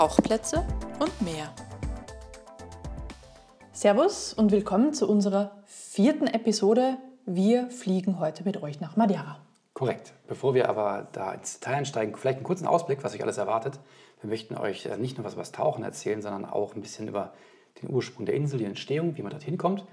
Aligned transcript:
Tauchplätze 0.00 0.66
und 0.98 1.20
mehr. 1.20 1.54
Servus 3.70 4.32
und 4.32 4.50
willkommen 4.50 4.94
zu 4.94 5.06
unserer 5.06 5.62
vierten 5.66 6.26
Episode. 6.26 6.96
Wir 7.26 7.68
fliegen 7.68 8.18
heute 8.18 8.42
mit 8.44 8.62
euch 8.62 8.80
nach 8.80 8.96
Madeira. 8.96 9.42
Korrekt. 9.74 10.14
Bevor 10.26 10.54
wir 10.54 10.70
aber 10.70 11.06
da 11.12 11.34
ins 11.34 11.60
Detail 11.60 11.74
einsteigen, 11.74 12.16
vielleicht 12.16 12.38
einen 12.38 12.46
kurzen 12.46 12.66
Ausblick, 12.66 13.04
was 13.04 13.14
euch 13.14 13.22
alles 13.22 13.36
erwartet. 13.36 13.78
Wir 14.22 14.30
möchten 14.30 14.56
euch 14.56 14.86
äh, 14.86 14.96
nicht 14.96 15.18
nur 15.18 15.26
was 15.26 15.34
über 15.34 15.42
das 15.42 15.52
Tauchen 15.52 15.84
erzählen, 15.84 16.22
sondern 16.22 16.46
auch 16.46 16.74
ein 16.74 16.80
bisschen 16.80 17.06
über 17.06 17.34
den 17.82 17.90
Ursprung 17.90 18.24
der 18.24 18.36
Insel, 18.36 18.58
die 18.58 18.64
Entstehung, 18.64 19.18
wie 19.18 19.22
man 19.22 19.32
dorthin 19.32 19.58
kommt, 19.58 19.84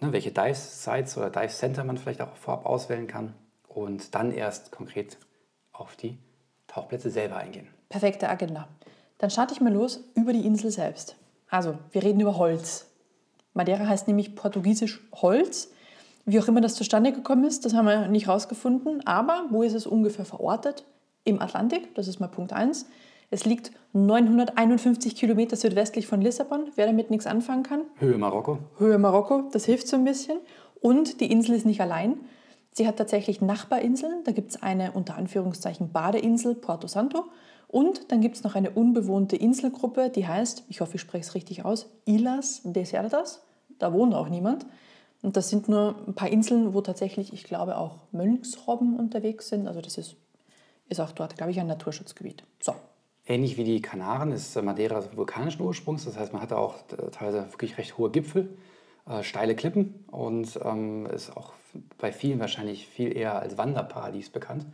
ne, 0.00 0.14
welche 0.14 0.30
Dive-Sites 0.30 1.18
oder 1.18 1.28
Dive-Center 1.28 1.84
man 1.84 1.98
vielleicht 1.98 2.22
auch 2.22 2.36
vorab 2.36 2.64
auswählen 2.64 3.06
kann 3.06 3.34
und 3.68 4.14
dann 4.14 4.32
erst 4.32 4.72
konkret 4.72 5.18
auf 5.72 5.94
die 5.96 6.16
Tauchplätze 6.68 7.10
selber 7.10 7.36
eingehen. 7.36 7.68
Perfekte 7.90 8.30
Agenda. 8.30 8.66
Dann 9.22 9.30
starte 9.30 9.54
ich 9.54 9.60
mal 9.60 9.72
los 9.72 10.02
über 10.16 10.32
die 10.32 10.44
Insel 10.44 10.72
selbst. 10.72 11.14
Also, 11.48 11.76
wir 11.92 12.02
reden 12.02 12.18
über 12.18 12.38
Holz. 12.38 12.88
Madeira 13.54 13.86
heißt 13.86 14.08
nämlich 14.08 14.34
portugiesisch 14.34 15.00
Holz. 15.14 15.70
Wie 16.24 16.40
auch 16.40 16.48
immer 16.48 16.60
das 16.60 16.74
zustande 16.74 17.12
gekommen 17.12 17.44
ist, 17.44 17.64
das 17.64 17.72
haben 17.72 17.86
wir 17.86 18.08
nicht 18.08 18.26
rausgefunden. 18.26 19.06
Aber 19.06 19.44
wo 19.50 19.62
ist 19.62 19.74
es 19.74 19.86
ungefähr 19.86 20.24
verortet? 20.24 20.84
Im 21.22 21.40
Atlantik, 21.40 21.94
das 21.94 22.08
ist 22.08 22.18
mal 22.18 22.26
Punkt 22.26 22.52
1. 22.52 22.86
Es 23.30 23.44
liegt 23.44 23.70
951 23.92 25.14
Kilometer 25.14 25.54
südwestlich 25.54 26.08
von 26.08 26.20
Lissabon. 26.20 26.72
Wer 26.74 26.86
damit 26.86 27.10
nichts 27.12 27.26
anfangen 27.28 27.62
kann. 27.62 27.82
Höhe 28.00 28.18
Marokko. 28.18 28.58
Höhe 28.78 28.98
Marokko, 28.98 29.48
das 29.52 29.66
hilft 29.66 29.86
so 29.86 29.96
ein 29.96 30.04
bisschen. 30.04 30.38
Und 30.80 31.20
die 31.20 31.30
Insel 31.30 31.54
ist 31.54 31.64
nicht 31.64 31.80
allein. 31.80 32.16
Sie 32.72 32.88
hat 32.88 32.96
tatsächlich 32.96 33.40
Nachbarinseln. 33.40 34.24
Da 34.24 34.32
gibt 34.32 34.50
es 34.50 34.62
eine 34.64 34.90
unter 34.90 35.14
Anführungszeichen 35.14 35.92
Badeinsel 35.92 36.56
Porto 36.56 36.88
Santo. 36.88 37.26
Und 37.72 38.12
dann 38.12 38.20
gibt 38.20 38.36
es 38.36 38.44
noch 38.44 38.54
eine 38.54 38.70
unbewohnte 38.70 39.34
Inselgruppe, 39.34 40.10
die 40.10 40.28
heißt, 40.28 40.64
ich 40.68 40.80
hoffe, 40.80 40.94
ich 40.96 41.00
spreche 41.00 41.24
es 41.24 41.34
richtig 41.34 41.64
aus, 41.64 41.90
Islas 42.04 42.60
Desertas. 42.62 43.42
Da 43.80 43.92
wohnt 43.92 44.14
auch 44.14 44.28
niemand. 44.28 44.66
Und 45.22 45.36
das 45.36 45.48
sind 45.48 45.68
nur 45.68 45.96
ein 46.06 46.14
paar 46.14 46.28
Inseln, 46.28 46.74
wo 46.74 46.82
tatsächlich, 46.82 47.32
ich 47.32 47.44
glaube, 47.44 47.78
auch 47.78 47.96
Mönchsrobben 48.12 48.96
unterwegs 48.96 49.48
sind. 49.48 49.66
Also 49.66 49.80
das 49.80 49.98
ist, 49.98 50.16
ist 50.88 51.00
auch 51.00 51.12
dort, 51.12 51.36
glaube 51.36 51.50
ich, 51.50 51.58
ein 51.58 51.66
Naturschutzgebiet. 51.66 52.44
So, 52.60 52.74
Ähnlich 53.24 53.56
wie 53.56 53.64
die 53.64 53.80
Kanaren 53.80 54.32
ist 54.32 54.60
Madeira 54.60 55.02
vulkanischen 55.14 55.62
Ursprungs. 55.62 56.04
Das 56.04 56.18
heißt, 56.18 56.32
man 56.32 56.42
hat 56.42 56.52
auch 56.52 56.76
äh, 56.90 57.10
teilweise 57.10 57.50
wirklich 57.52 57.78
recht 57.78 57.96
hohe 57.96 58.10
Gipfel, 58.10 58.58
äh, 59.08 59.22
steile 59.22 59.54
Klippen 59.54 60.04
und 60.10 60.58
ähm, 60.64 61.06
ist 61.06 61.36
auch 61.36 61.52
bei 61.98 62.12
vielen 62.12 62.40
wahrscheinlich 62.40 62.88
viel 62.88 63.16
eher 63.16 63.38
als 63.38 63.56
Wanderparadies 63.56 64.30
bekannt. 64.30 64.66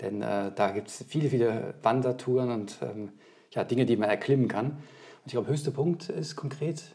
Denn 0.00 0.22
äh, 0.22 0.50
da 0.54 0.70
gibt 0.70 0.88
es 0.88 1.04
viele, 1.06 1.28
viele 1.28 1.74
Wandertouren 1.82 2.50
und 2.50 2.78
ähm, 2.82 3.10
ja, 3.50 3.64
Dinge, 3.64 3.84
die 3.86 3.96
man 3.96 4.08
erklimmen 4.08 4.46
kann. 4.48 4.70
Und 4.70 5.26
ich 5.26 5.32
glaube, 5.32 5.48
höchster 5.48 5.72
Punkt 5.72 6.08
ist 6.08 6.36
konkret. 6.36 6.94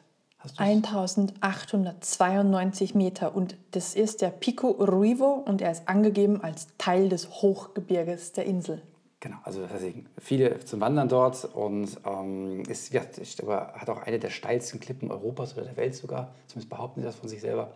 1892 0.57 2.93
Meter 2.93 3.35
und 3.35 3.57
das 3.71 3.95
ist 3.95 4.21
der 4.21 4.29
Pico 4.29 4.67
Ruivo 4.69 5.43
und 5.45 5.59
er 5.61 5.71
ist 5.71 5.89
angegeben 5.89 6.41
als 6.41 6.67
Teil 6.77 7.09
des 7.09 7.41
Hochgebirges 7.41 8.33
der 8.33 8.45
Insel. 8.45 8.83
Genau, 9.21 9.37
also 9.43 9.67
heißt, 9.67 9.83
viele 10.19 10.59
zum 10.59 10.81
Wandern 10.81 11.09
dort 11.09 11.45
und 11.45 11.99
ähm, 12.05 12.61
ist, 12.67 12.93
ja, 12.93 13.01
ich 13.19 13.37
glaube, 13.37 13.73
hat 13.73 13.89
auch 13.89 14.03
eine 14.03 14.19
der 14.19 14.29
steilsten 14.29 14.79
Klippen 14.79 15.09
Europas 15.09 15.55
oder 15.55 15.65
der 15.65 15.77
Welt 15.77 15.95
sogar, 15.95 16.35
zumindest 16.45 16.69
behaupten 16.69 17.01
sie 17.01 17.07
das 17.07 17.15
von 17.15 17.27
sich 17.27 17.41
selber. 17.41 17.71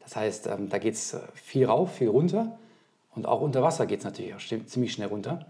Das 0.00 0.16
heißt, 0.16 0.46
ähm, 0.46 0.70
da 0.70 0.78
geht 0.78 0.94
es 0.94 1.14
viel 1.34 1.66
rauf, 1.66 1.96
viel 1.96 2.08
runter 2.08 2.58
und 3.14 3.26
auch 3.26 3.40
unter 3.40 3.62
Wasser 3.62 3.86
geht 3.86 4.00
es 4.00 4.04
natürlich 4.04 4.34
auch 4.34 4.40
ziemlich 4.66 4.92
schnell 4.92 5.08
runter. 5.08 5.46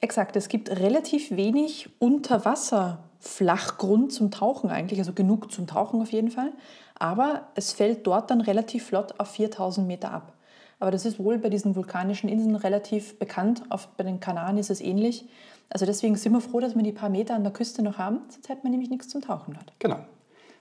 Exakt, 0.00 0.36
es 0.36 0.48
gibt 0.48 0.68
relativ 0.70 1.30
wenig 1.30 1.88
Unterwasser-Flachgrund 1.98 4.12
zum 4.12 4.30
Tauchen 4.30 4.68
eigentlich, 4.70 4.98
also 4.98 5.14
genug 5.14 5.50
zum 5.50 5.66
Tauchen 5.66 6.02
auf 6.02 6.12
jeden 6.12 6.30
Fall. 6.30 6.52
Aber 6.98 7.48
es 7.54 7.72
fällt 7.72 8.06
dort 8.06 8.30
dann 8.30 8.40
relativ 8.40 8.86
flott 8.86 9.18
auf 9.18 9.28
4000 9.30 9.86
Meter 9.86 10.12
ab. 10.12 10.32
Aber 10.78 10.90
das 10.90 11.04
ist 11.06 11.18
wohl 11.18 11.38
bei 11.38 11.48
diesen 11.48 11.74
vulkanischen 11.74 12.28
Inseln 12.28 12.56
relativ 12.56 13.18
bekannt. 13.18 13.62
Auf, 13.70 13.88
bei 13.96 14.04
den 14.04 14.20
Kanaren 14.20 14.58
ist 14.58 14.68
es 14.68 14.82
ähnlich. 14.82 15.26
Also 15.70 15.86
deswegen 15.86 16.16
sind 16.16 16.32
wir 16.32 16.42
froh, 16.42 16.60
dass 16.60 16.76
wir 16.76 16.82
die 16.82 16.92
paar 16.92 17.08
Meter 17.08 17.34
an 17.34 17.42
der 17.42 17.52
Küste 17.52 17.82
noch 17.82 17.96
haben. 17.96 18.20
Sonst 18.28 18.50
hätten 18.50 18.64
wir 18.64 18.70
nämlich 18.70 18.90
nichts 18.90 19.08
zum 19.08 19.22
Tauchen 19.22 19.54
dort. 19.54 19.72
Genau. 19.78 20.00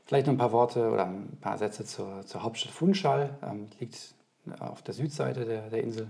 Vielleicht 0.05 0.28
noch 0.28 0.34
ein 0.34 0.38
paar 0.38 0.53
Worte 0.53 0.89
oder 0.89 1.05
ein 1.05 1.38
paar 1.41 1.57
Sätze 1.57 1.84
zur, 1.84 2.25
zur 2.25 2.44
Hauptstadt 2.44 2.72
Funchal. 2.72 3.31
Ähm, 3.44 3.67
liegt 3.79 4.16
auf 4.59 4.81
der 4.81 4.94
Südseite 4.94 5.45
der, 5.45 5.69
der 5.69 5.84
Insel 5.84 6.09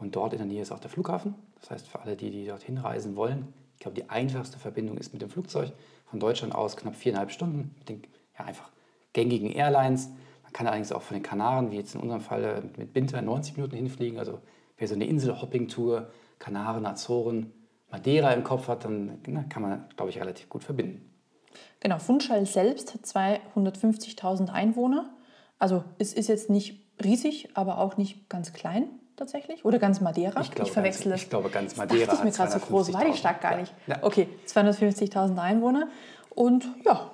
und 0.00 0.16
dort 0.16 0.32
in 0.32 0.38
der 0.38 0.46
Nähe 0.46 0.62
ist 0.62 0.72
auch 0.72 0.80
der 0.80 0.90
Flughafen. 0.90 1.34
Das 1.60 1.70
heißt, 1.70 1.86
für 1.86 2.00
alle, 2.00 2.16
die, 2.16 2.30
die 2.30 2.46
dorthin 2.46 2.78
reisen 2.78 3.16
wollen, 3.16 3.52
ich 3.74 3.80
glaube, 3.80 3.94
die 3.94 4.08
einfachste 4.08 4.58
Verbindung 4.58 4.96
ist 4.96 5.12
mit 5.12 5.22
dem 5.22 5.30
Flugzeug. 5.30 5.72
Von 6.06 6.20
Deutschland 6.20 6.54
aus 6.54 6.76
knapp 6.76 6.96
viereinhalb 6.96 7.30
Stunden 7.30 7.74
mit 7.78 7.88
den 7.88 8.02
ja, 8.38 8.44
einfach 8.46 8.70
gängigen 9.12 9.50
Airlines. 9.50 10.08
Man 10.42 10.52
kann 10.52 10.66
allerdings 10.66 10.92
auch 10.92 11.02
von 11.02 11.16
den 11.16 11.22
Kanaren, 11.22 11.70
wie 11.70 11.76
jetzt 11.76 11.94
in 11.94 12.00
unserem 12.00 12.20
Fall 12.20 12.62
mit 12.76 12.92
Binter, 12.92 13.22
90 13.22 13.56
Minuten 13.56 13.76
hinfliegen. 13.76 14.18
Also 14.18 14.40
wer 14.76 14.88
so 14.88 14.94
eine 14.94 15.06
Insel-Hopping-Tour, 15.06 16.10
Kanaren, 16.38 16.84
Azoren, 16.86 17.52
Madeira 17.90 18.32
im 18.32 18.44
Kopf 18.44 18.68
hat, 18.68 18.84
dann 18.84 19.18
na, 19.26 19.44
kann 19.44 19.62
man, 19.62 19.88
glaube 19.96 20.10
ich, 20.10 20.20
relativ 20.20 20.48
gut 20.48 20.64
verbinden. 20.64 21.10
Genau, 21.80 21.98
Funchal 21.98 22.46
selbst 22.46 22.94
hat 22.94 23.02
250.000 23.02 24.50
Einwohner. 24.50 25.10
Also 25.58 25.84
es 25.98 26.14
ist 26.14 26.28
jetzt 26.28 26.50
nicht 26.50 26.86
riesig, 27.02 27.50
aber 27.54 27.78
auch 27.78 27.96
nicht 27.96 28.28
ganz 28.28 28.52
klein 28.52 28.99
tatsächlich. 29.20 29.64
Oder 29.64 29.78
ganz 29.78 30.00
Madeira? 30.00 30.40
Ich, 30.40 30.50
glaube, 30.50 30.68
ich 30.68 30.72
verwechsle 30.72 31.10
ganz, 31.10 31.22
Ich 31.22 31.30
glaube, 31.30 31.50
ganz 31.50 31.76
Madeira. 31.76 32.06
Das 32.06 32.14
ist 32.16 32.24
mir 32.24 32.32
gerade 32.32 32.50
so 32.50 32.58
groß. 32.58 32.92
War 32.92 33.04
die 33.04 33.16
Stadt 33.16 33.40
gar 33.40 33.56
nicht? 33.56 33.72
Ja. 33.86 33.98
Okay, 34.02 34.28
250.000 34.48 35.38
Einwohner. 35.38 35.88
Und 36.34 36.66
ja, 36.84 37.10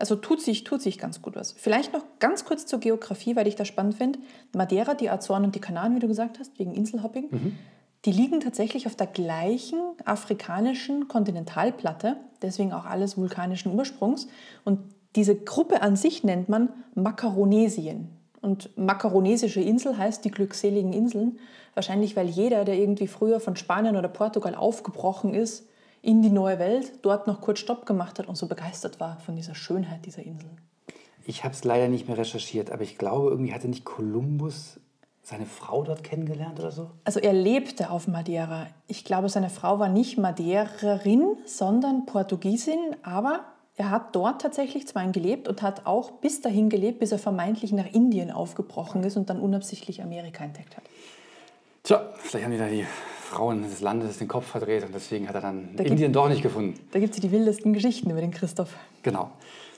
also 0.00 0.16
tut 0.16 0.40
sich, 0.40 0.64
tut 0.64 0.82
sich 0.82 0.98
ganz 0.98 1.22
gut 1.22 1.36
was. 1.36 1.52
Vielleicht 1.52 1.92
noch 1.92 2.02
ganz 2.18 2.44
kurz 2.44 2.66
zur 2.66 2.80
Geografie, 2.80 3.36
weil 3.36 3.46
ich 3.46 3.54
das 3.54 3.68
spannend 3.68 3.94
finde. 3.94 4.18
Madeira, 4.52 4.94
die 4.94 5.10
Azoren 5.10 5.44
und 5.44 5.54
die 5.54 5.60
Kanaren, 5.60 5.94
wie 5.94 6.00
du 6.00 6.08
gesagt 6.08 6.38
hast, 6.38 6.58
wegen 6.58 6.74
Inselhopping, 6.74 7.28
mhm. 7.30 7.58
die 8.06 8.12
liegen 8.12 8.40
tatsächlich 8.40 8.86
auf 8.86 8.96
der 8.96 9.06
gleichen 9.06 9.78
afrikanischen 10.04 11.06
Kontinentalplatte, 11.06 12.16
deswegen 12.42 12.72
auch 12.72 12.86
alles 12.86 13.16
vulkanischen 13.16 13.72
Ursprungs. 13.74 14.26
Und 14.64 14.80
diese 15.16 15.36
Gruppe 15.36 15.82
an 15.82 15.96
sich 15.96 16.24
nennt 16.24 16.48
man 16.48 16.70
Makaronesien. 16.94 18.08
Und 18.40 18.76
makaronesische 18.76 19.60
Insel 19.60 19.98
heißt 19.98 20.24
die 20.24 20.30
glückseligen 20.30 20.92
Inseln. 20.92 21.38
Wahrscheinlich, 21.74 22.16
weil 22.16 22.28
jeder, 22.28 22.64
der 22.64 22.76
irgendwie 22.76 23.06
früher 23.06 23.40
von 23.40 23.56
Spanien 23.56 23.96
oder 23.96 24.08
Portugal 24.08 24.54
aufgebrochen 24.54 25.34
ist, 25.34 25.66
in 26.02 26.22
die 26.22 26.30
neue 26.30 26.58
Welt, 26.58 26.92
dort 27.02 27.26
noch 27.26 27.40
kurz 27.40 27.58
Stopp 27.58 27.84
gemacht 27.84 28.18
hat 28.18 28.26
und 28.26 28.36
so 28.36 28.46
begeistert 28.46 29.00
war 29.00 29.18
von 29.18 29.36
dieser 29.36 29.54
Schönheit 29.54 30.06
dieser 30.06 30.22
Insel. 30.22 30.48
Ich 31.26 31.44
habe 31.44 31.54
es 31.54 31.64
leider 31.64 31.88
nicht 31.88 32.08
mehr 32.08 32.16
recherchiert, 32.16 32.70
aber 32.70 32.82
ich 32.82 32.96
glaube, 32.96 33.28
irgendwie 33.30 33.52
hatte 33.52 33.68
nicht 33.68 33.84
Kolumbus 33.84 34.80
seine 35.22 35.46
Frau 35.46 35.84
dort 35.84 36.02
kennengelernt 36.02 36.58
oder 36.58 36.72
so? 36.72 36.90
Also 37.04 37.20
er 37.20 37.34
lebte 37.34 37.90
auf 37.90 38.08
Madeira. 38.08 38.66
Ich 38.86 39.04
glaube, 39.04 39.28
seine 39.28 39.50
Frau 39.50 39.78
war 39.78 39.88
nicht 39.88 40.18
Madeirerin, 40.18 41.36
sondern 41.44 42.06
Portugiesin, 42.06 42.96
aber 43.02 43.44
er 43.80 43.90
hat 43.90 44.14
dort 44.14 44.42
tatsächlich 44.42 44.86
zwar 44.86 45.10
gelebt 45.10 45.48
und 45.48 45.62
hat 45.62 45.86
auch 45.86 46.10
bis 46.10 46.42
dahin 46.42 46.68
gelebt, 46.68 46.98
bis 46.98 47.12
er 47.12 47.18
vermeintlich 47.18 47.72
nach 47.72 47.90
Indien 47.90 48.30
aufgebrochen 48.30 49.02
ist 49.04 49.16
und 49.16 49.30
dann 49.30 49.40
unabsichtlich 49.40 50.02
Amerika 50.02 50.44
entdeckt 50.44 50.76
hat. 50.76 50.84
Tja, 51.82 52.12
vielleicht 52.18 52.44
haben 52.44 52.52
die 52.52 52.58
da 52.58 52.68
die 52.68 52.84
Frauen 53.22 53.62
des 53.62 53.80
Landes 53.80 54.18
den 54.18 54.28
Kopf 54.28 54.44
verdreht 54.44 54.84
und 54.84 54.94
deswegen 54.94 55.26
hat 55.26 55.34
er 55.34 55.40
dann 55.40 55.70
da 55.76 55.84
Indien 55.84 56.12
doch 56.12 56.28
nicht 56.28 56.42
gefunden. 56.42 56.78
Da 56.92 56.98
gibt 56.98 57.14
es 57.14 57.20
die 57.20 57.32
wildesten 57.32 57.72
Geschichten 57.72 58.10
über 58.10 58.20
den 58.20 58.32
Christoph. 58.32 58.76
Genau. 59.02 59.30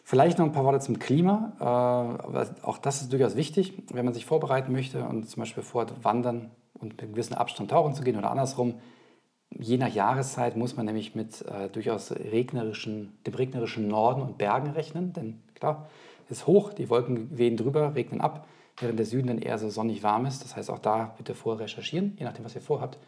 Vielleicht 0.03 0.39
noch 0.39 0.47
ein 0.47 0.53
paar 0.53 0.65
Worte 0.65 0.81
zum 0.81 0.99
Klima. 0.99 1.53
Äh, 1.61 2.67
auch 2.67 2.79
das 2.79 3.03
ist 3.03 3.13
durchaus 3.13 3.37
wichtig, 3.37 3.73
wenn 3.93 4.05
man 4.05 4.15
sich 4.15 4.27
vorbereiten 4.27 4.73
möchte 4.73 5.05
und 5.05 5.31
zum 5.31 5.43
Beispiel 5.43 5.63
vorhat, 5.63 5.93
wandern 6.03 6.51
und 6.75 6.89
mit 6.89 7.03
einem 7.03 7.13
gewissen 7.13 7.35
Abstand 7.35 7.71
tauchen 7.71 7.95
zu 7.95 8.03
gehen 8.03 8.17
oder 8.17 8.33
andersrum. 8.33 8.75
Je 9.59 9.77
nach 9.77 9.93
Jahreszeit 9.93 10.57
muss 10.57 10.77
man 10.77 10.87
nämlich 10.87 11.15
mit 11.15 11.43
äh, 11.43 11.69
durchaus 11.69 12.13
regnerischen, 12.13 13.13
dem 13.27 13.35
regnerischen 13.35 13.89
Norden 13.89 14.23
und 14.23 14.39
Bergen 14.39 14.71
rechnen, 14.71 15.13
denn 15.13 15.41
klar, 15.55 15.89
es 16.27 16.39
ist 16.39 16.47
hoch, 16.47 16.73
die 16.73 16.89
Wolken 16.89 17.37
wehen 17.37 17.57
drüber, 17.57 17.95
regnen 17.95 18.21
ab, 18.21 18.47
während 18.79 18.99
der 18.99 19.07
Süden 19.07 19.29
dann 19.29 19.39
eher 19.39 19.59
so 19.59 19.69
sonnig 19.69 20.03
warm 20.03 20.27
ist. 20.27 20.43
Das 20.45 20.57
heißt, 20.57 20.71
auch 20.71 20.79
da 20.79 21.15
bitte 21.19 21.35
vorher 21.35 21.65
recherchieren, 21.65 22.17
je 22.19 22.25
nachdem, 22.25 22.45
was 22.45 22.55
ihr 22.55 22.63
vorhabt 22.63 22.99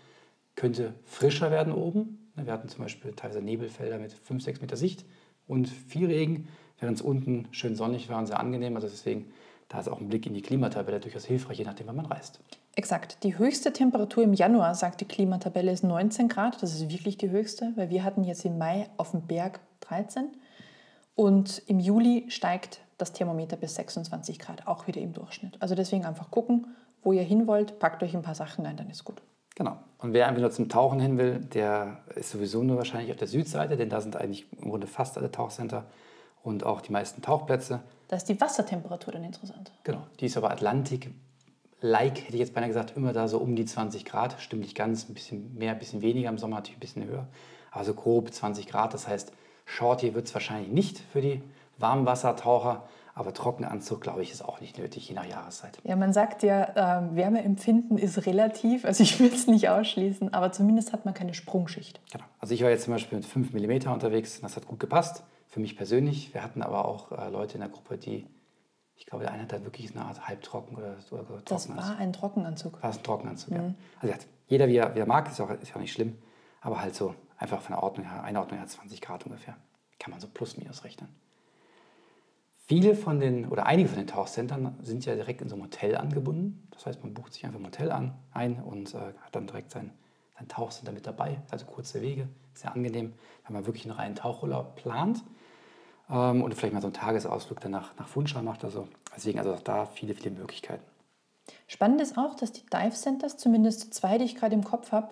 könnte 0.56 0.94
frischer 1.04 1.50
werden 1.50 1.72
oben. 1.72 2.30
Wir 2.36 2.52
hatten 2.52 2.68
zum 2.68 2.82
Beispiel 2.82 3.12
teilweise 3.12 3.42
Nebelfelder 3.42 3.98
mit 3.98 4.12
5, 4.12 4.42
6 4.42 4.60
Meter 4.60 4.76
Sicht 4.76 5.04
und 5.46 5.68
viel 5.68 6.06
Regen, 6.06 6.48
während 6.80 6.98
es 6.98 7.02
unten 7.02 7.48
schön 7.52 7.76
sonnig 7.76 8.08
war 8.08 8.18
und 8.18 8.26
sehr 8.26 8.40
angenehm. 8.40 8.74
Also 8.74 8.88
deswegen, 8.88 9.32
da 9.74 9.80
ist 9.80 9.88
auch 9.88 10.00
ein 10.00 10.08
Blick 10.08 10.24
in 10.24 10.34
die 10.34 10.42
Klimatabelle 10.42 11.00
durchaus 11.00 11.24
hilfreich, 11.24 11.58
je 11.58 11.64
nachdem, 11.64 11.88
wann 11.88 11.96
man 11.96 12.06
reist. 12.06 12.38
Exakt. 12.76 13.24
Die 13.24 13.38
höchste 13.38 13.72
Temperatur 13.72 14.22
im 14.22 14.32
Januar, 14.32 14.76
sagt 14.76 15.00
die 15.00 15.04
Klimatabelle, 15.04 15.72
ist 15.72 15.82
19 15.82 16.28
Grad. 16.28 16.62
Das 16.62 16.72
ist 16.72 16.88
wirklich 16.88 17.18
die 17.18 17.30
höchste, 17.30 17.72
weil 17.74 17.90
wir 17.90 18.04
hatten 18.04 18.22
jetzt 18.22 18.44
im 18.44 18.56
Mai 18.56 18.88
auf 18.98 19.10
dem 19.10 19.22
Berg 19.22 19.58
13. 19.80 20.28
Und 21.16 21.60
im 21.66 21.80
Juli 21.80 22.26
steigt 22.28 22.82
das 22.98 23.12
Thermometer 23.12 23.56
bis 23.56 23.74
26 23.74 24.38
Grad, 24.38 24.68
auch 24.68 24.86
wieder 24.86 25.00
im 25.00 25.12
Durchschnitt. 25.12 25.56
Also 25.60 25.74
deswegen 25.74 26.04
einfach 26.04 26.30
gucken, 26.30 26.68
wo 27.02 27.12
ihr 27.12 27.24
hin 27.24 27.48
wollt, 27.48 27.80
packt 27.80 28.00
euch 28.04 28.14
ein 28.14 28.22
paar 28.22 28.36
Sachen 28.36 28.64
ein, 28.66 28.76
dann 28.76 28.88
ist 28.88 29.02
gut. 29.02 29.22
Genau. 29.56 29.76
Und 29.98 30.12
wer 30.12 30.28
einfach 30.28 30.40
nur 30.40 30.52
zum 30.52 30.68
Tauchen 30.68 31.00
hin 31.00 31.18
will, 31.18 31.40
der 31.40 31.98
ist 32.14 32.30
sowieso 32.30 32.62
nur 32.62 32.76
wahrscheinlich 32.76 33.10
auf 33.10 33.16
der 33.18 33.26
Südseite, 33.26 33.76
denn 33.76 33.88
da 33.88 34.00
sind 34.00 34.14
eigentlich 34.14 34.46
im 34.52 34.70
Grunde 34.70 34.86
fast 34.86 35.18
alle 35.18 35.32
Tauchcenter 35.32 35.86
und 36.44 36.62
auch 36.62 36.80
die 36.80 36.92
meisten 36.92 37.22
Tauchplätze. 37.22 37.80
Da 38.08 38.16
ist 38.16 38.28
die 38.28 38.40
Wassertemperatur 38.40 39.12
dann 39.12 39.24
interessant. 39.24 39.72
Genau. 39.84 40.02
Die 40.20 40.26
ist 40.26 40.36
aber 40.36 40.50
Atlantik-like, 40.50 42.20
hätte 42.20 42.34
ich 42.34 42.40
jetzt 42.40 42.54
beinahe 42.54 42.68
gesagt, 42.68 42.96
immer 42.96 43.12
da 43.12 43.28
so 43.28 43.38
um 43.38 43.56
die 43.56 43.64
20 43.64 44.04
Grad. 44.04 44.36
Stimmt 44.40 44.62
nicht 44.62 44.76
ganz, 44.76 45.08
ein 45.08 45.14
bisschen 45.14 45.54
mehr, 45.54 45.72
ein 45.72 45.78
bisschen 45.78 46.02
weniger, 46.02 46.28
im 46.28 46.38
Sommer 46.38 46.56
natürlich 46.56 46.78
ein 46.78 46.80
bisschen 46.80 47.04
höher. 47.06 47.26
Also 47.70 47.94
grob 47.94 48.32
20 48.32 48.66
Grad. 48.66 48.94
Das 48.94 49.08
heißt, 49.08 49.32
Shorty 49.64 50.14
wird 50.14 50.26
es 50.26 50.34
wahrscheinlich 50.34 50.70
nicht 50.70 50.98
für 50.98 51.20
die 51.20 51.42
Warmwassertaucher. 51.78 52.84
Aber 53.16 53.32
Trockenanzug, 53.32 54.00
glaube 54.00 54.22
ich, 54.22 54.32
ist 54.32 54.44
auch 54.44 54.60
nicht 54.60 54.76
nötig, 54.76 55.08
je 55.08 55.14
nach 55.14 55.24
Jahreszeit. 55.24 55.78
Ja, 55.84 55.94
man 55.94 56.12
sagt 56.12 56.42
ja, 56.42 56.64
äh, 56.64 57.14
Wärmeempfinden 57.14 57.96
ist 57.96 58.26
relativ. 58.26 58.84
Also 58.84 59.04
ich 59.04 59.20
will 59.20 59.32
es 59.32 59.46
nicht 59.46 59.68
ausschließen, 59.68 60.34
aber 60.34 60.50
zumindest 60.50 60.92
hat 60.92 61.04
man 61.04 61.14
keine 61.14 61.32
Sprungschicht. 61.32 62.00
Genau. 62.10 62.24
Also 62.40 62.54
ich 62.54 62.62
war 62.64 62.70
jetzt 62.70 62.84
zum 62.84 62.92
Beispiel 62.92 63.18
mit 63.18 63.26
5 63.26 63.52
mm 63.52 63.88
unterwegs. 63.92 64.40
Das 64.40 64.56
hat 64.56 64.66
gut 64.66 64.80
gepasst, 64.80 65.22
für 65.54 65.60
mich 65.60 65.76
persönlich. 65.76 66.34
Wir 66.34 66.42
hatten 66.42 66.62
aber 66.62 66.84
auch 66.84 67.12
äh, 67.12 67.30
Leute 67.30 67.54
in 67.54 67.60
der 67.60 67.68
Gruppe, 67.68 67.96
die, 67.96 68.26
ich 68.96 69.06
glaube, 69.06 69.22
der 69.22 69.32
eine 69.32 69.44
hat 69.44 69.52
da 69.52 69.62
wirklich 69.62 69.94
eine 69.94 70.04
Art 70.04 70.26
halbtrocken 70.26 70.76
oder, 70.76 70.96
oder 71.12 71.42
Das 71.44 71.68
war 71.68 71.96
ein 71.96 72.12
Trockenanzug. 72.12 72.82
War 72.82 72.92
ein 72.92 73.02
Trockenanzug, 73.04 73.50
mhm. 73.52 73.56
ja. 73.56 73.74
Also 74.00 74.14
jeder, 74.48 74.66
wie 74.66 74.76
er, 74.76 74.96
wie 74.96 74.98
er 74.98 75.06
mag, 75.06 75.30
ist 75.30 75.40
auch, 75.40 75.50
ist 75.50 75.76
auch 75.76 75.80
nicht 75.80 75.92
schlimm. 75.92 76.18
Aber 76.60 76.80
halt 76.80 76.96
so 76.96 77.14
einfach 77.38 77.60
von 77.62 77.76
der 77.76 77.84
Ordnung 77.84 78.04
her, 78.04 78.24
Einordnung 78.24 78.58
her 78.58 78.66
20 78.66 79.00
Grad 79.00 79.26
ungefähr. 79.26 79.56
Kann 80.00 80.10
man 80.10 80.18
so 80.18 80.26
plus 80.26 80.56
minus 80.56 80.82
rechnen. 80.82 81.08
Viele 82.66 82.96
von 82.96 83.20
den, 83.20 83.46
oder 83.46 83.66
einige 83.66 83.88
von 83.88 83.98
den 83.98 84.08
Tauchcentern 84.08 84.76
sind 84.82 85.04
ja 85.04 85.14
direkt 85.14 85.40
in 85.40 85.48
so 85.48 85.54
einem 85.54 85.66
Hotel 85.66 85.96
angebunden. 85.96 86.66
Das 86.72 86.84
heißt, 86.86 87.00
man 87.04 87.14
bucht 87.14 87.32
sich 87.32 87.46
einfach 87.46 87.60
ein 87.60 87.66
Hotel 87.66 87.92
an, 87.92 88.16
ein 88.32 88.60
und 88.60 88.92
äh, 88.92 88.98
hat 88.98 89.36
dann 89.36 89.46
direkt 89.46 89.70
sein, 89.70 89.92
sein 90.36 90.48
Tauchcenter 90.48 90.90
mit 90.90 91.06
dabei. 91.06 91.40
Also 91.52 91.64
kurze 91.66 92.02
Wege, 92.02 92.28
sehr 92.54 92.72
angenehm, 92.72 93.12
wenn 93.46 93.52
man 93.52 93.66
wirklich 93.66 93.84
einen 93.84 93.94
reinen 93.94 94.16
Tauchurlaub 94.16 94.74
plant. 94.74 95.22
Ähm, 96.10 96.42
und 96.42 96.54
vielleicht 96.54 96.74
mal 96.74 96.80
so 96.80 96.88
einen 96.88 96.94
Tagesausflug 96.94 97.60
danach 97.60 97.96
nach 97.98 98.08
Funchal 98.08 98.42
macht. 98.42 98.64
Also, 98.64 98.88
deswegen 99.14 99.38
also 99.38 99.54
auch 99.54 99.60
da 99.60 99.86
viele, 99.86 100.14
viele 100.14 100.30
Möglichkeiten. 100.30 100.82
Spannend 101.66 102.00
ist 102.00 102.16
auch, 102.16 102.34
dass 102.34 102.52
die 102.52 102.64
Dive 102.66 102.94
Centers, 102.94 103.36
zumindest 103.36 103.92
zwei, 103.94 104.18
die 104.18 104.24
ich 104.24 104.34
gerade 104.34 104.54
im 104.54 104.64
Kopf 104.64 104.92
habe, 104.92 105.08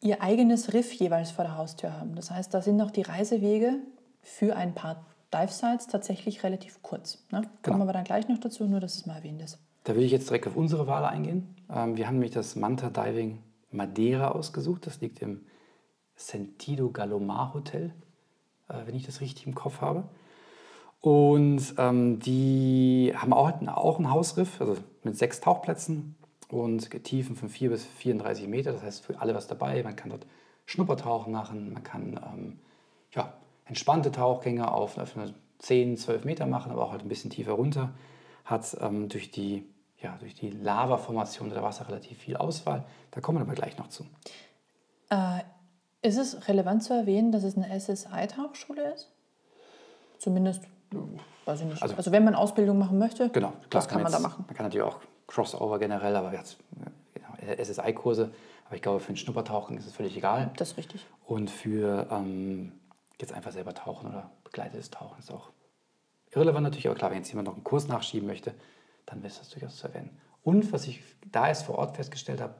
ihr 0.00 0.22
eigenes 0.22 0.72
Riff 0.72 0.92
jeweils 0.92 1.30
vor 1.30 1.44
der 1.44 1.56
Haustür 1.56 1.98
haben. 1.98 2.14
Das 2.14 2.30
heißt, 2.30 2.52
da 2.52 2.62
sind 2.62 2.80
auch 2.80 2.90
die 2.90 3.02
Reisewege 3.02 3.78
für 4.22 4.56
ein 4.56 4.74
paar 4.74 5.04
Dive-Sites 5.32 5.88
tatsächlich 5.88 6.44
relativ 6.44 6.82
kurz. 6.82 7.24
Ne? 7.30 7.42
Kommen 7.62 7.78
genau. 7.78 7.86
wir 7.86 7.92
dann 7.92 8.04
gleich 8.04 8.28
noch 8.28 8.38
dazu, 8.38 8.64
nur 8.66 8.80
dass 8.80 8.94
es 8.94 9.06
mal 9.06 9.16
erwähnt 9.16 9.42
ist. 9.42 9.58
Da 9.84 9.94
will 9.96 10.02
ich 10.02 10.12
jetzt 10.12 10.28
direkt 10.28 10.46
auf 10.46 10.56
unsere 10.56 10.86
Wahl 10.86 11.04
eingehen. 11.04 11.54
Ähm, 11.70 11.96
wir 11.96 12.06
haben 12.06 12.14
nämlich 12.14 12.32
das 12.32 12.54
Manta 12.56 12.90
Diving 12.90 13.42
Madeira 13.70 14.28
ausgesucht. 14.28 14.86
Das 14.86 15.00
liegt 15.00 15.20
im 15.20 15.44
Sentido 16.16 16.90
Galomar 16.90 17.52
Hotel, 17.54 17.92
äh, 18.68 18.86
wenn 18.86 18.94
ich 18.94 19.04
das 19.04 19.20
richtig 19.20 19.46
im 19.46 19.54
Kopf 19.54 19.80
habe. 19.80 20.04
Und 21.04 21.74
ähm, 21.76 22.18
die 22.18 23.12
haben 23.14 23.34
auch, 23.34 23.52
auch 23.66 23.98
ein 23.98 24.10
Hausriff, 24.10 24.58
also 24.58 24.78
mit 25.02 25.18
sechs 25.18 25.38
Tauchplätzen 25.38 26.14
und 26.48 26.88
Tiefen 27.04 27.36
von 27.36 27.50
4 27.50 27.68
bis 27.68 27.84
34 27.84 28.48
Meter. 28.48 28.72
Das 28.72 28.82
heißt, 28.82 29.04
für 29.04 29.20
alle 29.20 29.34
was 29.34 29.46
dabei. 29.46 29.82
Man 29.82 29.96
kann 29.96 30.08
dort 30.08 30.26
Schnuppertauchen 30.64 31.30
machen, 31.30 31.74
man 31.74 31.82
kann 31.82 32.18
ähm, 32.32 32.58
ja, 33.12 33.34
entspannte 33.66 34.12
Tauchgänge 34.12 34.72
auf, 34.72 34.96
auf 34.96 35.14
10, 35.58 35.98
12 35.98 36.24
Meter 36.24 36.46
machen, 36.46 36.72
aber 36.72 36.86
auch 36.86 36.92
halt 36.92 37.02
ein 37.02 37.08
bisschen 37.10 37.28
tiefer 37.28 37.52
runter. 37.52 37.92
Hat 38.46 38.74
ähm, 38.80 39.10
durch 39.10 39.30
die, 39.30 39.66
ja, 40.00 40.16
durch 40.20 40.34
die 40.34 40.48
Lavaformation 40.48 41.50
der 41.50 41.62
Wasser 41.62 41.86
relativ 41.86 42.16
viel 42.16 42.38
Auswahl. 42.38 42.86
Da 43.10 43.20
kommen 43.20 43.36
wir 43.36 43.42
aber 43.42 43.52
gleich 43.52 43.76
noch 43.76 43.88
zu. 43.88 44.06
Äh, 45.10 45.40
ist 46.00 46.16
es 46.16 46.48
relevant 46.48 46.82
zu 46.82 46.94
erwähnen, 46.94 47.30
dass 47.30 47.44
es 47.44 47.58
eine 47.58 47.78
SSI-Tauchschule 47.78 48.94
ist? 48.94 49.10
Zumindest, 50.16 50.62
weiß 51.44 51.60
ich 51.60 51.66
nicht. 51.66 51.82
Also, 51.82 51.94
also, 51.96 52.12
wenn 52.12 52.24
man 52.24 52.34
Ausbildung 52.34 52.78
machen 52.78 52.98
möchte, 52.98 53.28
genau, 53.30 53.50
klar, 53.50 53.82
was 53.82 53.88
kann 53.88 54.02
man, 54.02 54.12
jetzt, 54.12 54.22
da 54.22 54.28
machen? 54.28 54.44
Man 54.46 54.56
kann 54.56 54.66
natürlich 54.66 54.86
auch 54.86 55.00
Crossover 55.26 55.78
generell, 55.78 56.16
aber 56.16 56.32
jetzt 56.32 56.58
SSI-Kurse. 57.62 58.30
Aber 58.66 58.76
ich 58.76 58.82
glaube, 58.82 59.00
für 59.00 59.08
einen 59.08 59.16
Schnuppertauchen 59.16 59.76
ist 59.76 59.86
es 59.86 59.94
völlig 59.94 60.16
egal. 60.16 60.50
Das 60.56 60.72
ist 60.72 60.76
richtig. 60.78 61.06
Und 61.26 61.50
für 61.50 62.06
ähm, 62.10 62.72
jetzt 63.20 63.32
einfach 63.32 63.52
selber 63.52 63.74
tauchen 63.74 64.08
oder 64.08 64.30
begleitetes 64.44 64.90
Tauchen 64.90 65.18
ist 65.18 65.30
auch 65.30 65.50
irrelevant 66.32 66.64
natürlich, 66.64 66.86
aber 66.86 66.96
klar, 66.96 67.10
wenn 67.10 67.18
jetzt 67.18 67.28
jemand 67.28 67.46
noch 67.46 67.54
einen 67.54 67.64
Kurs 67.64 67.88
nachschieben 67.88 68.26
möchte, 68.26 68.54
dann 69.06 69.22
ist 69.22 69.40
das 69.40 69.50
durchaus 69.50 69.76
zu 69.76 69.88
erwähnen. 69.88 70.10
Und 70.42 70.72
was 70.72 70.86
ich 70.86 71.02
da 71.30 71.48
erst 71.48 71.64
vor 71.64 71.78
Ort 71.78 71.96
festgestellt 71.96 72.40
habe, 72.40 72.54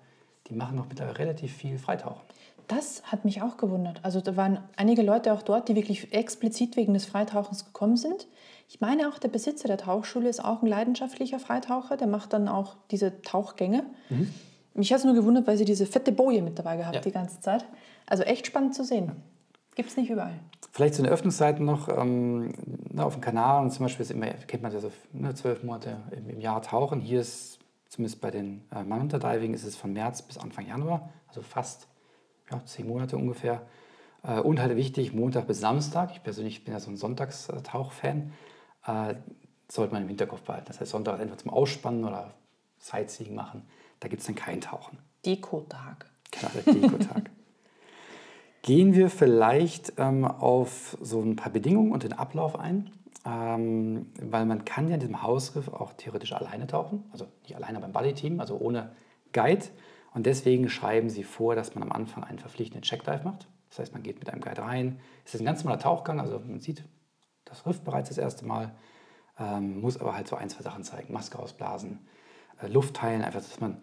die 0.47 0.55
machen 0.55 0.77
noch 0.77 0.89
mittlerweile 0.89 1.19
relativ 1.19 1.55
viel 1.55 1.79
Freitauchen. 1.79 2.23
Das 2.69 3.03
hat 3.05 3.25
mich 3.25 3.43
auch 3.43 3.57
gewundert. 3.57 4.01
Also 4.03 4.21
da 4.21 4.37
waren 4.37 4.59
einige 4.77 5.03
Leute 5.03 5.33
auch 5.33 5.43
dort, 5.43 5.69
die 5.69 5.75
wirklich 5.75 6.13
explizit 6.13 6.77
wegen 6.77 6.95
des 6.95 7.05
Freitauchens 7.05 7.65
gekommen 7.67 7.97
sind. 7.97 8.27
Ich 8.69 8.81
meine 8.81 9.09
auch, 9.09 9.19
der 9.19 9.29
Besitzer 9.29 9.69
der 9.69 9.77
Tauchschule 9.77 10.29
ist 10.29 10.43
auch 10.43 10.63
ein 10.63 10.67
leidenschaftlicher 10.67 11.39
Freitaucher. 11.39 11.97
Der 11.97 12.07
macht 12.07 12.33
dann 12.33 12.49
auch 12.49 12.77
diese 12.91 13.21
Tauchgänge. 13.23 13.85
Mhm. 14.09 14.33
Mich 14.75 14.93
hat 14.93 15.01
es 15.01 15.05
nur 15.05 15.15
gewundert, 15.15 15.47
weil 15.47 15.57
sie 15.57 15.65
diese 15.65 15.87
fette 15.87 16.11
Boje 16.11 16.43
mit 16.43 16.59
dabei 16.59 16.77
gehabt 16.77 16.97
ja. 16.97 17.01
die 17.01 17.13
ganze 17.13 17.41
Zeit. 17.41 17.65
Also 18.07 18.23
echt 18.25 18.47
spannend 18.47 18.75
zu 18.75 18.83
sehen. 18.83 19.13
Gibt 19.75 19.91
es 19.91 19.97
nicht 19.97 20.11
überall. 20.11 20.41
Vielleicht 20.73 20.95
zu 20.95 21.03
den 21.03 21.11
Öffnungszeiten 21.11 21.65
noch 21.65 21.89
ähm, 21.89 22.53
auf 22.97 23.15
dem 23.15 23.21
Kanal 23.21 23.63
und 23.63 23.71
zum 23.71 23.85
Beispiel 23.85 24.07
immer, 24.11 24.27
kennt 24.27 24.63
man 24.63 24.73
das 24.73 24.83
so 24.83 24.91
ne, 25.13 25.35
zwölf 25.35 25.63
Monate 25.63 25.99
im, 26.11 26.29
im, 26.29 26.41
Jahr 26.41 26.63
tauchen. 26.63 27.01
Hier 27.01 27.21
ist 27.21 27.59
zumindest 27.89 28.21
bei 28.21 28.31
den 28.31 28.63
äh, 28.75 28.83
Manta 28.83 29.19
Diving 29.19 29.55
ist 29.55 29.65
es 29.65 29.77
von 29.77 29.93
März 29.93 30.23
bis 30.23 30.39
Anfang 30.39 30.67
Januar, 30.67 31.11
also 31.29 31.43
fast 31.43 31.87
ja, 32.51 32.65
zehn 32.65 32.89
Monate 32.89 33.17
ungefähr. 33.17 33.63
Äh, 34.23 34.41
und 34.41 34.61
halt 34.61 34.77
wichtig, 34.77 35.13
Montag 35.13 35.47
bis 35.47 35.61
Samstag. 35.61 36.11
Ich 36.13 36.23
persönlich 36.23 36.65
bin 36.65 36.75
ja 36.75 36.81
so 36.81 36.91
ein 36.91 36.97
Sonntagstauchfan. 36.97 38.33
Äh, 38.87 39.15
sollte 39.71 39.93
man 39.93 40.03
im 40.03 40.09
Hinterkopf 40.09 40.43
behalten. 40.43 40.67
Das 40.69 40.81
heißt, 40.81 40.91
Sonntag 40.91 41.19
entweder 41.21 41.39
zum 41.39 41.51
Ausspannen 41.51 42.05
oder 42.05 42.35
Sightseeing 42.79 43.35
machen. 43.35 43.63
Da 44.01 44.09
gibt 44.09 44.21
es 44.21 44.27
dann 44.27 44.37
kein 44.37 44.61
Tauchen. 44.61 44.99
Dekotag. 45.25 46.11
Genau, 46.31 46.53
der 46.55 46.75
Dekotag. 46.75 47.31
Gehen 48.63 48.95
wir 48.95 49.11
vielleicht 49.11 49.95
ähm, 49.99 50.25
auf 50.25 50.97
so 51.01 51.21
ein 51.21 51.37
paar 51.37 51.53
Bedingungen 51.53 51.93
und 51.93 52.03
den 52.03 52.15
Ablauf 52.15 52.59
ein, 52.59 52.91
ähm, 53.27 54.07
weil 54.23 54.47
man 54.47 54.65
kann 54.65 54.89
ja 54.89 54.95
in 54.95 55.01
diesem 55.01 55.23
Hausriff 55.23 55.69
auch 55.69 55.93
theoretisch 55.93 56.33
alleine 56.33 56.67
tauchen, 56.67 57.05
also 57.13 57.27
nicht 57.43 57.57
alleine 57.57 57.79
beim 57.81 57.93
Buddy-Team, 57.93 58.41
also 58.41 58.57
ohne 58.57 58.93
Guide. 59.35 59.67
Und 60.15 60.27
deswegen 60.27 60.69
schreiben 60.69 61.11
sie 61.11 61.25
vor, 61.25 61.55
dass 61.55 61.75
man 61.75 61.83
am 61.83 61.93
Anfang 61.93 62.25
einen 62.25 62.39
verpflichtenden 62.39 62.83
Checkdive 62.83 63.25
macht. 63.25 63.49
Das 63.69 63.81
heißt, 63.81 63.93
man 63.93 64.03
geht 64.03 64.21
mit 64.21 64.31
einem 64.31 64.41
Guide 64.41 64.63
rein. 64.63 65.01
Es 65.25 65.35
ist 65.35 65.41
ein 65.41 65.45
ganz 65.47 65.65
normaler 65.65 65.83
Tauchgang, 65.83 66.21
also 66.21 66.39
man 66.39 66.61
sieht 66.61 66.85
das 67.45 67.67
Riff 67.67 67.81
bereits 67.83 68.09
das 68.09 68.19
erste 68.19 68.47
Mal, 68.47 68.75
ähm, 69.39 69.81
muss 69.81 70.01
aber 70.01 70.15
halt 70.15 70.29
so 70.29 70.37
ein, 70.37 70.49
zwei 70.49 70.63
Sachen 70.63 70.85
zeigen. 70.85 71.13
Maske 71.13 71.39
ausblasen, 71.39 71.99
äh, 72.63 72.69
Luft 72.69 72.95
teilen, 72.95 73.23
einfach, 73.23 73.41
dass 73.41 73.61
man 73.61 73.83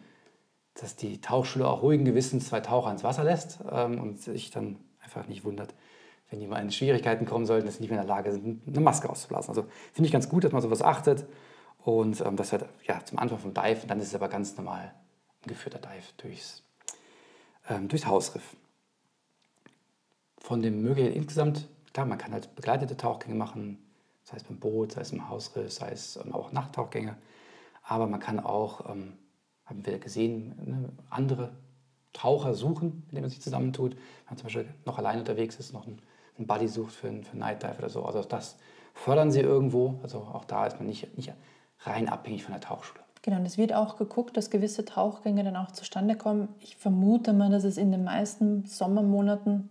dass 0.76 0.96
die 0.96 1.20
Tauchschule 1.20 1.68
auch 1.68 1.82
ruhigen 1.82 2.06
Gewissens 2.06 2.48
zwei 2.48 2.62
Taucher 2.62 2.92
ins 2.92 3.04
Wasser 3.04 3.24
lässt 3.24 3.60
ähm, 3.70 4.00
und 4.00 4.22
sich 4.22 4.52
dann 4.52 4.78
einfach 5.04 5.28
nicht 5.28 5.44
wundert, 5.44 5.74
wenn 6.30 6.40
die 6.40 6.48
mal 6.48 6.62
in 6.62 6.72
Schwierigkeiten 6.72 7.26
kommen 7.26 7.46
sollten, 7.46 7.66
dass 7.66 7.76
sie 7.76 7.82
nicht 7.82 7.90
mehr 7.90 8.02
in 8.02 8.08
der 8.08 8.16
Lage 8.16 8.32
sind, 8.32 8.68
eine 8.68 8.80
Maske 8.80 9.10
auszublasen. 9.10 9.50
Also 9.50 9.66
finde 9.92 10.06
ich 10.06 10.14
ganz 10.14 10.30
gut, 10.30 10.44
dass 10.44 10.52
man 10.52 10.62
sowas 10.62 10.82
achtet 10.82 11.26
und 11.80 12.22
ähm, 12.22 12.38
das 12.38 12.52
wird 12.52 12.66
ja 12.88 13.04
zum 13.04 13.20
Anfang 13.20 13.40
vom 13.40 13.54
Dive, 13.54 13.86
dann 13.88 14.00
ist 14.00 14.08
es 14.08 14.16
aber 14.16 14.30
ganz 14.30 14.56
normal 14.56 14.94
geführter 15.50 15.80
Dive 15.80 16.04
durchs, 16.18 16.64
ähm, 17.70 17.88
durchs 17.88 18.06
Hausriff. 18.06 18.56
Von 20.38 20.62
den 20.62 20.82
Möglichkeiten 20.82 21.18
insgesamt, 21.18 21.68
klar, 21.94 22.06
man 22.06 22.18
kann 22.18 22.34
halt 22.34 22.56
begleitete 22.56 22.98
Tauchgänge 22.98 23.36
machen, 23.36 23.78
sei 24.24 24.38
es 24.38 24.44
beim 24.44 24.60
Boot, 24.60 24.94
sei 24.94 25.02
es 25.02 25.12
im 25.12 25.30
Hausriff, 25.30 25.72
sei 25.72 25.92
es 25.92 26.18
ähm, 26.18 26.34
auch 26.34 26.52
Nachttauchgänge, 26.52 27.18
aber 27.84 28.08
man 28.08 28.20
kann 28.20 28.40
auch 28.40 28.90
ähm, 28.90 29.14
haben 29.72 29.86
wir 29.86 30.00
gesehen, 30.00 30.54
ne, 30.66 30.90
andere 31.10 31.52
Taucher 32.14 32.54
suchen, 32.54 33.04
mit 33.06 33.14
denen 33.14 33.22
man 33.22 33.30
sich 33.30 33.42
zusammentut. 33.42 33.94
Wenn 33.94 34.02
man 34.30 34.38
zum 34.38 34.44
Beispiel 34.44 34.68
noch 34.86 34.98
allein 34.98 35.20
unterwegs 35.20 35.56
ist, 35.56 35.74
noch 35.74 35.88
einen, 35.88 36.02
einen 36.38 36.46
Buddy 36.46 36.68
sucht 36.68 36.94
für, 36.94 37.24
für 37.24 37.38
Night 37.38 37.64
Dive 37.64 37.78
oder 37.78 37.90
so. 37.90 38.04
Also 38.04 38.22
das 38.22 38.58
fördern 38.94 39.32
sie 39.32 39.40
irgendwo. 39.40 40.00
Also 40.04 40.20
auch 40.20 40.46
da 40.46 40.68
ist 40.68 40.78
man 40.78 40.88
nicht, 40.88 41.18
nicht 41.18 41.34
rein 41.80 42.10
abhängig 42.10 42.44
von 42.44 42.54
der 42.54 42.62
Tauchschule. 42.62 43.01
Genau, 43.24 43.38
und 43.38 43.46
es 43.46 43.58
wird 43.58 43.74
auch 43.74 43.98
geguckt, 43.98 44.36
dass 44.36 44.50
gewisse 44.50 44.84
Tauchgänge 44.84 45.44
dann 45.44 45.56
auch 45.56 45.72
zustande 45.72 46.16
kommen. 46.16 46.50
Ich 46.60 46.76
vermute 46.76 47.34
mal, 47.34 47.52
dass 47.52 47.64
es 47.64 47.78
in 47.78 47.92
den 47.92 48.04
meisten 48.04 48.66
Sommermonaten 48.66 49.70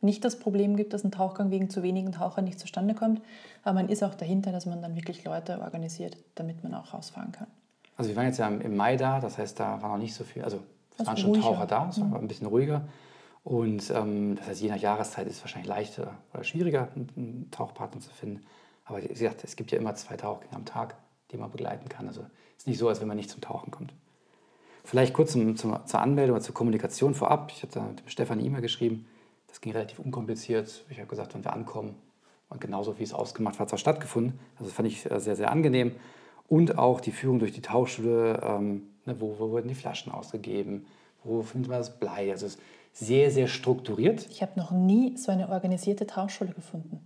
nicht 0.00 0.24
das 0.24 0.38
Problem 0.38 0.76
gibt, 0.76 0.92
dass 0.92 1.02
ein 1.02 1.10
Tauchgang 1.10 1.50
wegen 1.50 1.70
zu 1.70 1.82
wenigen 1.82 2.12
Tauchern 2.12 2.44
nicht 2.44 2.60
zustande 2.60 2.94
kommt. 2.94 3.20
Aber 3.64 3.74
man 3.74 3.88
ist 3.88 4.04
auch 4.04 4.14
dahinter, 4.14 4.52
dass 4.52 4.66
man 4.66 4.80
dann 4.80 4.94
wirklich 4.94 5.24
Leute 5.24 5.60
organisiert, 5.60 6.16
damit 6.36 6.62
man 6.62 6.74
auch 6.74 6.94
rausfahren 6.94 7.32
kann. 7.32 7.48
Also 7.96 8.10
wir 8.10 8.16
waren 8.16 8.26
jetzt 8.26 8.38
ja 8.38 8.46
im 8.46 8.76
Mai 8.76 8.96
da, 8.96 9.18
das 9.18 9.38
heißt, 9.38 9.58
da 9.58 9.82
war 9.82 9.90
noch 9.90 9.98
nicht 9.98 10.14
so 10.14 10.22
viel, 10.22 10.44
also 10.44 10.60
es 10.96 11.04
waren 11.04 11.16
schon 11.16 11.30
ruhiger. 11.30 11.46
Taucher 11.46 11.66
da, 11.66 11.88
es 11.88 12.00
war 12.00 12.06
mhm. 12.06 12.14
ein 12.14 12.28
bisschen 12.28 12.46
ruhiger. 12.46 12.82
Und 13.42 13.90
ähm, 13.90 14.36
das 14.36 14.46
heißt, 14.46 14.60
je 14.60 14.68
nach 14.68 14.76
Jahreszeit 14.76 15.26
ist 15.26 15.36
es 15.36 15.42
wahrscheinlich 15.42 15.68
leichter 15.68 16.12
oder 16.32 16.44
schwieriger, 16.44 16.88
einen 16.94 17.48
Tauchpartner 17.50 18.00
zu 18.00 18.10
finden. 18.10 18.44
Aber 18.84 19.02
wie 19.02 19.08
gesagt, 19.08 19.42
es 19.42 19.56
gibt 19.56 19.72
ja 19.72 19.78
immer 19.78 19.94
zwei 19.96 20.16
Tauchgänge 20.16 20.54
am 20.54 20.64
Tag, 20.64 20.96
die 21.30 21.36
man 21.36 21.50
begleiten 21.50 21.88
kann. 21.88 22.08
Also 22.08 22.22
es 22.56 22.62
ist 22.62 22.66
nicht 22.66 22.78
so, 22.78 22.88
als 22.88 23.00
wenn 23.00 23.08
man 23.08 23.16
nicht 23.16 23.30
zum 23.30 23.40
Tauchen 23.40 23.70
kommt. 23.70 23.92
Vielleicht 24.84 25.12
kurz 25.12 25.32
zum, 25.32 25.56
zum, 25.56 25.78
zur 25.84 26.00
Anmeldung 26.00 26.36
oder 26.36 26.44
zur 26.44 26.54
Kommunikation 26.54 27.14
vorab. 27.14 27.52
Ich 27.54 27.62
hatte 27.62 27.80
dem 27.80 28.08
Stefan 28.08 28.38
eine 28.38 28.46
E-Mail 28.46 28.62
geschrieben. 28.62 29.06
Das 29.46 29.60
ging 29.60 29.72
relativ 29.72 29.98
unkompliziert. 29.98 30.84
Ich 30.88 30.98
habe 30.98 31.08
gesagt, 31.08 31.34
wenn 31.34 31.44
wir 31.44 31.52
ankommen, 31.52 31.94
und 32.50 32.60
genauso 32.60 32.98
wie 32.98 33.02
es 33.02 33.12
ausgemacht 33.12 33.56
war, 33.56 33.60
hat 33.60 33.68
es 33.68 33.74
auch 33.74 33.78
stattgefunden. 33.78 34.38
Also 34.54 34.64
das 34.64 34.72
fand 34.72 34.88
ich 34.88 35.10
äh, 35.10 35.20
sehr, 35.20 35.36
sehr 35.36 35.50
angenehm. 35.50 35.92
Und 36.48 36.78
auch 36.78 37.00
die 37.00 37.12
Führung 37.12 37.38
durch 37.38 37.52
die 37.52 37.60
Tauchschule, 37.60 38.40
ähm, 38.42 38.84
ne, 39.04 39.20
wo, 39.20 39.38
wo, 39.38 39.50
wurden 39.50 39.68
die 39.68 39.74
Flaschen 39.74 40.10
ausgegeben, 40.12 40.86
wo 41.24 41.42
findet 41.42 41.70
man 41.70 41.80
das 41.80 41.98
Blei. 41.98 42.30
Also 42.30 42.46
es 42.46 42.54
ist 42.54 42.62
sehr, 42.94 43.30
sehr 43.30 43.48
strukturiert. 43.48 44.26
Ich 44.30 44.40
habe 44.40 44.52
noch 44.56 44.70
nie 44.70 45.16
so 45.16 45.30
eine 45.30 45.50
organisierte 45.50 46.06
Tauchschule 46.06 46.52
gefunden. 46.52 47.00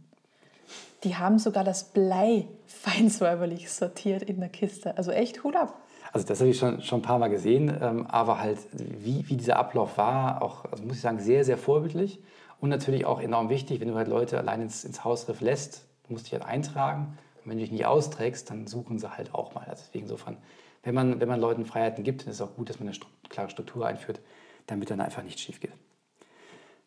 Die 1.04 1.16
haben 1.16 1.38
sogar 1.38 1.64
das 1.64 1.84
Blei 1.84 2.46
feinsäuberlich 2.66 3.70
sortiert 3.70 4.22
in 4.22 4.40
der 4.40 4.48
Kiste. 4.48 4.96
Also 4.96 5.10
echt 5.10 5.42
Hut 5.44 5.56
ab. 5.56 5.78
Also 6.12 6.26
das 6.26 6.40
habe 6.40 6.50
ich 6.50 6.58
schon, 6.58 6.82
schon 6.82 7.00
ein 7.00 7.02
paar 7.02 7.18
Mal 7.18 7.28
gesehen, 7.28 7.74
ähm, 7.80 8.06
aber 8.06 8.38
halt 8.38 8.58
wie, 8.72 9.28
wie 9.28 9.36
dieser 9.36 9.56
Ablauf 9.56 9.96
war, 9.96 10.42
auch, 10.42 10.66
also 10.70 10.84
muss 10.84 10.96
ich 10.96 11.00
sagen, 11.00 11.18
sehr, 11.20 11.44
sehr 11.44 11.56
vorbildlich 11.56 12.20
und 12.60 12.68
natürlich 12.68 13.06
auch 13.06 13.20
enorm 13.20 13.48
wichtig, 13.48 13.80
wenn 13.80 13.88
du 13.88 13.94
halt 13.94 14.08
Leute 14.08 14.38
allein 14.38 14.60
ins, 14.60 14.84
ins 14.84 15.04
Hausriff 15.04 15.40
lässt, 15.40 15.86
du 16.06 16.12
musst 16.12 16.26
dich 16.26 16.34
halt 16.34 16.44
eintragen 16.44 17.16
und 17.42 17.50
wenn 17.50 17.56
du 17.56 17.62
dich 17.62 17.72
nicht 17.72 17.86
austrägst, 17.86 18.50
dann 18.50 18.66
suchen 18.66 18.98
sie 18.98 19.16
halt 19.16 19.34
auch 19.34 19.54
mal. 19.54 19.64
Also 19.66 19.84
deswegen 19.86 20.04
insofern, 20.04 20.36
wenn 20.82 20.94
man, 20.94 21.18
wenn 21.18 21.28
man 21.28 21.40
Leuten 21.40 21.64
Freiheiten 21.64 22.04
gibt, 22.04 22.22
dann 22.22 22.28
ist 22.28 22.40
es 22.40 22.42
auch 22.42 22.56
gut, 22.56 22.68
dass 22.68 22.78
man 22.78 22.88
eine 22.88 22.98
klare 23.30 23.48
Struktur 23.48 23.86
einführt, 23.86 24.20
damit 24.66 24.90
dann 24.90 25.00
einfach 25.00 25.22
nichts 25.22 25.40
schief 25.40 25.60
geht. 25.60 25.72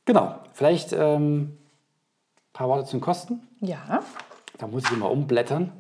Genau, 0.05 0.35
vielleicht 0.53 0.93
ähm, 0.93 1.57
paar 2.55 2.69
Worte 2.69 2.85
zu 2.85 2.97
den 2.97 3.01
Kosten. 3.01 3.41
Ja. 3.59 4.01
Da 4.57 4.67
muss 4.67 4.85
ich 4.85 4.91
immer 4.91 5.11
umblättern. 5.11 5.73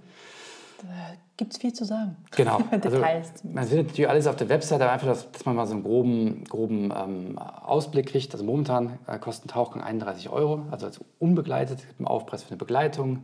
Da 0.81 1.15
gibt 1.37 1.53
es 1.53 1.57
viel 1.57 1.73
zu 1.73 1.85
sagen. 1.85 2.17
Genau. 2.35 2.59
Details. 2.71 3.31
Also, 3.31 3.47
man 3.47 3.65
findet 3.65 3.87
natürlich 3.87 4.09
alles 4.09 4.27
auf 4.27 4.35
der 4.35 4.49
Website, 4.49 4.81
aber 4.81 4.91
einfach, 4.91 5.07
dass, 5.07 5.31
dass 5.31 5.45
man 5.45 5.55
mal 5.55 5.65
so 5.65 5.73
einen 5.73 5.83
groben, 5.83 6.43
groben 6.43 6.93
ähm, 6.95 7.37
Ausblick 7.39 8.07
kriegt. 8.07 8.33
Also 8.33 8.43
momentan 8.43 8.99
äh, 9.07 9.17
kosten 9.17 9.47
Tauchgang 9.47 9.81
31 9.81 10.29
Euro, 10.29 10.65
also 10.69 10.85
als 10.85 10.99
unbegleitet. 11.17 11.79
Es 11.79 11.87
gibt 11.87 11.99
einen 11.99 12.07
Aufpreis 12.07 12.43
für 12.43 12.49
eine 12.49 12.57
Begleitung. 12.57 13.23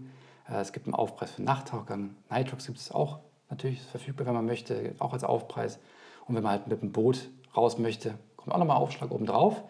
Äh, 0.49 0.61
es 0.61 0.71
gibt 0.71 0.87
einen 0.87 0.95
Aufpreis 0.95 1.31
für 1.31 1.39
einen 1.39 1.47
Nachttauchgang. 1.47 2.15
Nitrox 2.29 2.67
gibt 2.67 2.77
es 2.77 2.89
auch 2.91 3.19
natürlich 3.49 3.81
verfügbar, 3.81 4.25
wenn 4.27 4.33
man 4.33 4.45
möchte, 4.45 4.95
auch 4.99 5.11
als 5.11 5.25
Aufpreis. 5.25 5.77
Und 6.25 6.35
wenn 6.35 6.43
man 6.43 6.53
halt 6.53 6.67
mit 6.67 6.81
dem 6.81 6.93
Boot 6.93 7.29
raus 7.55 7.77
möchte, 7.77 8.13
kommt 8.37 8.53
auch 8.53 8.59
nochmal 8.59 8.77
Aufschlag 8.77 9.11
oben 9.11 9.25
drauf. 9.25 9.61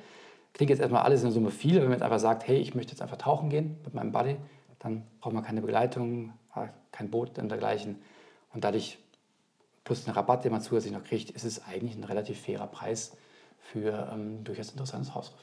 Klingt 0.53 0.69
jetzt 0.69 0.79
erstmal 0.79 1.03
alles 1.03 1.21
in 1.21 1.27
der 1.27 1.33
Summe 1.33 1.51
viel, 1.51 1.75
wenn 1.75 1.83
man 1.83 1.93
jetzt 1.93 2.03
einfach 2.03 2.19
sagt, 2.19 2.47
hey, 2.47 2.57
ich 2.57 2.75
möchte 2.75 2.91
jetzt 2.91 3.01
einfach 3.01 3.17
tauchen 3.17 3.49
gehen 3.49 3.77
mit 3.83 3.93
meinem 3.93 4.11
Buddy, 4.11 4.37
dann 4.79 5.03
braucht 5.19 5.33
man 5.33 5.43
keine 5.43 5.61
Begleitung, 5.61 6.33
kein 6.91 7.09
Boot 7.09 7.37
und 7.39 7.49
dergleichen. 7.49 8.01
Und 8.53 8.63
dadurch, 8.63 8.97
plus 9.83 10.03
den 10.03 10.13
Rabatt, 10.13 10.43
den 10.43 10.51
man 10.51 10.61
zusätzlich 10.61 10.93
noch 10.93 11.03
kriegt, 11.03 11.29
ist 11.31 11.45
es 11.45 11.65
eigentlich 11.65 11.95
ein 11.95 12.03
relativ 12.03 12.41
fairer 12.41 12.67
Preis 12.67 13.15
für 13.59 14.09
ähm, 14.11 14.43
durchaus 14.43 14.71
interessantes 14.71 15.15
Hausriff. 15.15 15.39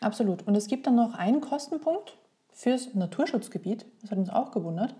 Absolut. 0.00 0.46
Und 0.46 0.54
es 0.54 0.68
gibt 0.68 0.86
dann 0.86 0.94
noch 0.94 1.14
einen 1.14 1.40
Kostenpunkt 1.40 2.16
fürs 2.52 2.94
Naturschutzgebiet. 2.94 3.86
Das 4.00 4.10
hat 4.10 4.18
uns 4.18 4.30
auch 4.30 4.50
gewundert, 4.50 4.94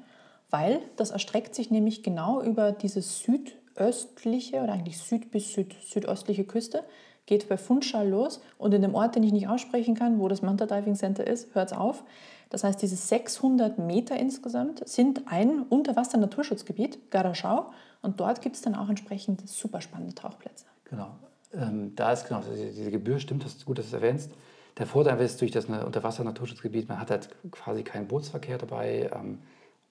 weil 0.51 0.81
das 0.97 1.11
erstreckt 1.11 1.55
sich 1.55 1.71
nämlich 1.71 2.03
genau 2.03 2.43
über 2.43 2.73
diese 2.73 3.01
südöstliche 3.03 4.63
oder 4.63 4.73
eigentlich 4.73 4.99
süd- 4.99 5.31
bis 5.31 5.53
süd 5.55 5.75
südöstliche 5.83 6.45
Küste, 6.45 6.85
geht 7.27 7.49
bei 7.49 7.57
Funchal 7.57 8.09
los 8.09 8.41
und 8.57 8.73
in 8.73 8.83
dem 8.83 8.95
Ort, 8.95 9.17
den 9.17 9.23
ich 9.23 9.33
nicht 9.33 9.49
aussprechen 9.49 9.95
kann, 9.95 10.19
wo 10.19 10.29
das 10.29 10.43
Manta 10.43 10.67
Diving 10.67 10.95
Center 10.95 11.27
ist, 11.27 11.55
hört 11.55 11.73
es 11.73 11.77
auf. 11.77 12.05
Das 12.51 12.63
heißt, 12.63 12.81
diese 12.81 12.97
600 12.97 13.79
Meter 13.79 14.17
insgesamt 14.17 14.89
sind 14.89 15.23
ein 15.27 15.63
Unterwasser-Naturschutzgebiet, 15.63 17.11
Garaschau, 17.11 17.73
und 18.03 18.21
dort 18.21 18.41
gibt 18.41 18.55
es 18.55 18.63
dann 18.63 18.77
auch 18.77 18.89
entsprechend 18.89 19.49
super 19.49 19.81
spannende 19.81 20.15
Tauchplätze. 20.15 20.67
Genau. 20.85 21.09
Ähm, 21.53 21.95
da 21.97 22.13
ist 22.13 22.29
genau, 22.29 22.41
diese 22.41 22.91
Gebühr 22.91 23.19
stimmt, 23.19 23.45
das 23.45 23.55
ist 23.55 23.67
gut, 23.67 23.79
dass 23.79 23.91
du 23.91 23.97
es 23.97 24.03
erwähnst. 24.03 24.31
Der 24.79 24.87
Vorteil 24.87 25.19
ist 25.21 25.41
durch 25.41 25.51
das 25.51 25.65
Unterwasser-Naturschutzgebiet, 25.65 26.89
man 26.89 27.01
hat 27.01 27.11
halt 27.11 27.31
quasi 27.51 27.83
keinen 27.83 28.07
Bootsverkehr 28.07 28.59
dabei, 28.59 29.11
ähm, 29.13 29.39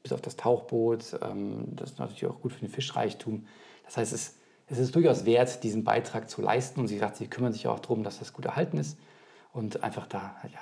bis 0.04 0.14
auf 0.14 0.22
das 0.22 0.36
Tauchboot. 0.36 1.20
Ähm, 1.24 1.76
das 1.76 1.92
ist 1.92 2.00
natürlich 2.00 2.28
auch 2.28 2.40
gut 2.40 2.54
für 2.54 2.60
den 2.60 2.70
Fischreichtum. 2.70 3.48
Das 3.84 3.98
heißt, 3.98 4.14
es, 4.14 4.36
es 4.68 4.78
ist 4.78 4.96
durchaus 4.96 5.26
wert, 5.26 5.64
diesen 5.64 5.84
Beitrag 5.84 6.30
zu 6.30 6.42
leisten. 6.42 6.80
Und 6.80 6.88
sie 6.88 6.98
sagt, 6.98 7.18
sie 7.18 7.28
kümmern 7.28 7.54
sich 7.54 7.68
auch 7.68 7.80
darum, 7.80 8.04
dass 8.04 8.20
das 8.20 8.34
gut 8.34 8.46
erhalten 8.46 8.78
ist 8.78 8.98
und 9.54 9.84
einfach 9.84 10.08
da 10.08 10.36
ja, 10.44 10.60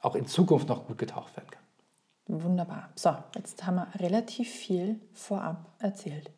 auch 0.00 0.14
in 0.14 0.26
Zukunft 0.26 0.68
noch 0.68 0.86
gut 0.86 0.98
getaucht 0.98 1.36
werden 1.36 1.50
kann. 1.50 1.62
Wunderbar. 2.26 2.90
So, 2.94 3.14
jetzt 3.34 3.66
haben 3.66 3.76
wir 3.76 3.88
relativ 4.00 4.48
viel 4.48 4.98
vorab 5.12 5.66
erzählt. 5.78 6.30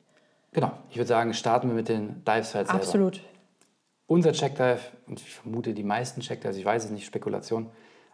Genau, 0.53 0.73
ich 0.91 0.97
würde 0.97 1.09
sagen, 1.09 1.35
starten 1.35 1.69
wir 1.69 1.75
mit 1.75 1.89
den 1.89 2.25
Dives 2.25 2.55
halt 2.55 2.67
selber. 2.67 2.83
Absolut. 2.83 3.21
Unser 4.09 4.33
Checkdive, 4.33 4.81
und 5.07 5.21
ich 5.21 5.35
vermute 5.35 5.75
die 5.75 5.85
meisten 5.85 6.21
Checkdives, 6.21 6.57
ich 6.57 6.65
weiß 6.65 6.87
es 6.87 6.91
nicht, 6.91 7.07
Spekulation, 7.07 7.71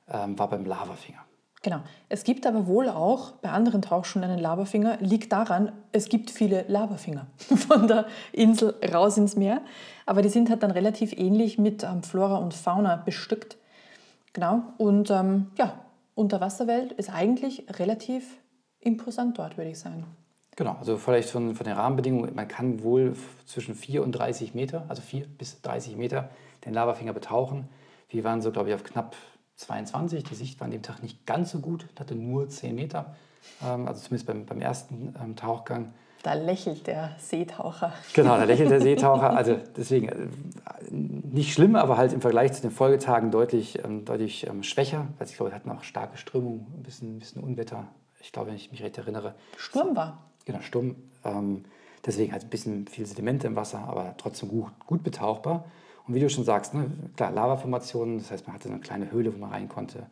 ähm, 0.08 0.38
war 0.38 0.48
beim 0.48 0.64
Lavafinger. 0.64 1.24
Genau. 1.62 1.80
Es 2.08 2.24
gibt 2.24 2.44
aber 2.46 2.66
wohl 2.66 2.88
auch 2.88 3.32
bei 3.40 3.50
anderen 3.50 3.82
Tauchschulen 3.82 4.28
einen 4.28 4.40
Lavafinger. 4.40 4.98
Liegt 5.00 5.32
daran, 5.32 5.70
es 5.92 6.08
gibt 6.08 6.30
viele 6.30 6.64
Lavafinger 6.66 7.26
von 7.68 7.86
der 7.86 8.06
Insel 8.32 8.74
raus 8.92 9.16
ins 9.16 9.36
Meer. 9.36 9.62
Aber 10.04 10.22
die 10.22 10.28
sind 10.28 10.50
halt 10.50 10.64
dann 10.64 10.72
relativ 10.72 11.12
ähnlich 11.16 11.58
mit 11.58 11.84
ähm, 11.84 12.02
Flora 12.02 12.38
und 12.38 12.52
Fauna 12.52 12.96
bestückt. 12.96 13.56
Genau. 14.32 14.62
Und 14.76 15.10
ähm, 15.10 15.52
ja, 15.56 15.74
Unterwasserwelt 16.14 16.92
ist 16.92 17.10
eigentlich 17.10 17.66
relativ 17.78 18.38
imposant 18.80 19.38
dort, 19.38 19.56
würde 19.56 19.70
ich 19.70 19.78
sagen. 19.78 20.04
Genau, 20.56 20.76
also 20.78 20.98
vielleicht 20.98 21.30
von, 21.30 21.54
von 21.54 21.64
den 21.64 21.74
Rahmenbedingungen, 21.74 22.34
man 22.34 22.46
kann 22.46 22.82
wohl 22.82 23.16
zwischen 23.46 23.74
4 23.74 24.02
und 24.02 24.12
30 24.12 24.54
Meter, 24.54 24.84
also 24.88 25.00
4 25.00 25.26
bis 25.26 25.62
30 25.62 25.96
Meter, 25.96 26.28
den 26.66 26.74
Lavafinger 26.74 27.14
betauchen. 27.14 27.68
Wir 28.10 28.24
waren 28.24 28.42
so, 28.42 28.52
glaube 28.52 28.68
ich, 28.68 28.74
auf 28.74 28.84
knapp 28.84 29.16
22. 29.56 30.24
Die 30.24 30.34
Sicht 30.34 30.60
war 30.60 30.66
an 30.66 30.70
dem 30.70 30.82
Tag 30.82 31.02
nicht 31.02 31.26
ganz 31.26 31.52
so 31.52 31.60
gut, 31.60 31.86
hatte 31.98 32.14
nur 32.14 32.48
10 32.48 32.74
Meter, 32.74 33.14
ähm, 33.62 33.86
also 33.86 34.00
zumindest 34.00 34.26
beim, 34.26 34.46
beim 34.46 34.60
ersten 34.60 35.14
ähm, 35.22 35.36
Tauchgang. 35.36 35.92
Da 36.22 36.34
lächelt 36.34 36.86
der 36.86 37.16
Seetaucher. 37.18 37.92
Genau, 38.14 38.36
da 38.36 38.44
lächelt 38.44 38.70
der 38.70 38.80
Seetaucher. 38.82 39.36
Also 39.36 39.58
deswegen 39.76 40.08
äh, 40.08 40.28
nicht 40.90 41.52
schlimm, 41.52 41.74
aber 41.74 41.96
halt 41.96 42.12
im 42.12 42.20
Vergleich 42.20 42.52
zu 42.52 42.62
den 42.62 42.70
Folgetagen 42.70 43.32
deutlich, 43.32 43.82
ähm, 43.84 44.04
deutlich 44.04 44.48
schwächer. 44.62 45.08
Weil 45.18 45.26
ich 45.26 45.36
glaube, 45.36 45.50
wir 45.50 45.56
hatten 45.56 45.70
auch 45.70 45.82
starke 45.82 46.16
Strömung, 46.16 46.66
ein 46.76 46.82
bisschen, 46.84 47.16
ein 47.16 47.18
bisschen 47.18 47.42
Unwetter. 47.42 47.88
Ich 48.20 48.30
glaube, 48.30 48.48
wenn 48.48 48.56
ich 48.56 48.70
mich 48.70 48.82
recht 48.84 48.98
erinnere. 48.98 49.34
Sturm 49.56 49.96
war. 49.96 50.22
Genau, 50.44 50.60
Sturm. 50.60 50.94
Deswegen 52.04 52.32
halt 52.32 52.44
ein 52.44 52.50
bisschen 52.50 52.88
viel 52.88 53.06
Sedimente 53.06 53.46
im 53.46 53.56
Wasser, 53.56 53.80
aber 53.80 54.14
trotzdem 54.18 54.48
gut, 54.48 54.70
gut 54.86 55.02
betauchbar. 55.02 55.64
Und 56.06 56.14
wie 56.14 56.20
du 56.20 56.28
schon 56.28 56.44
sagst, 56.44 56.74
ne, 56.74 56.90
klar, 57.16 57.30
Lavaformationen, 57.30 58.18
das 58.18 58.30
heißt, 58.30 58.46
man 58.46 58.54
hatte 58.54 58.68
so 58.68 58.74
eine 58.74 58.82
kleine 58.82 59.10
Höhle, 59.10 59.32
wo 59.34 59.38
man 59.38 59.50
rein 59.50 59.68
konnte, 59.68 60.06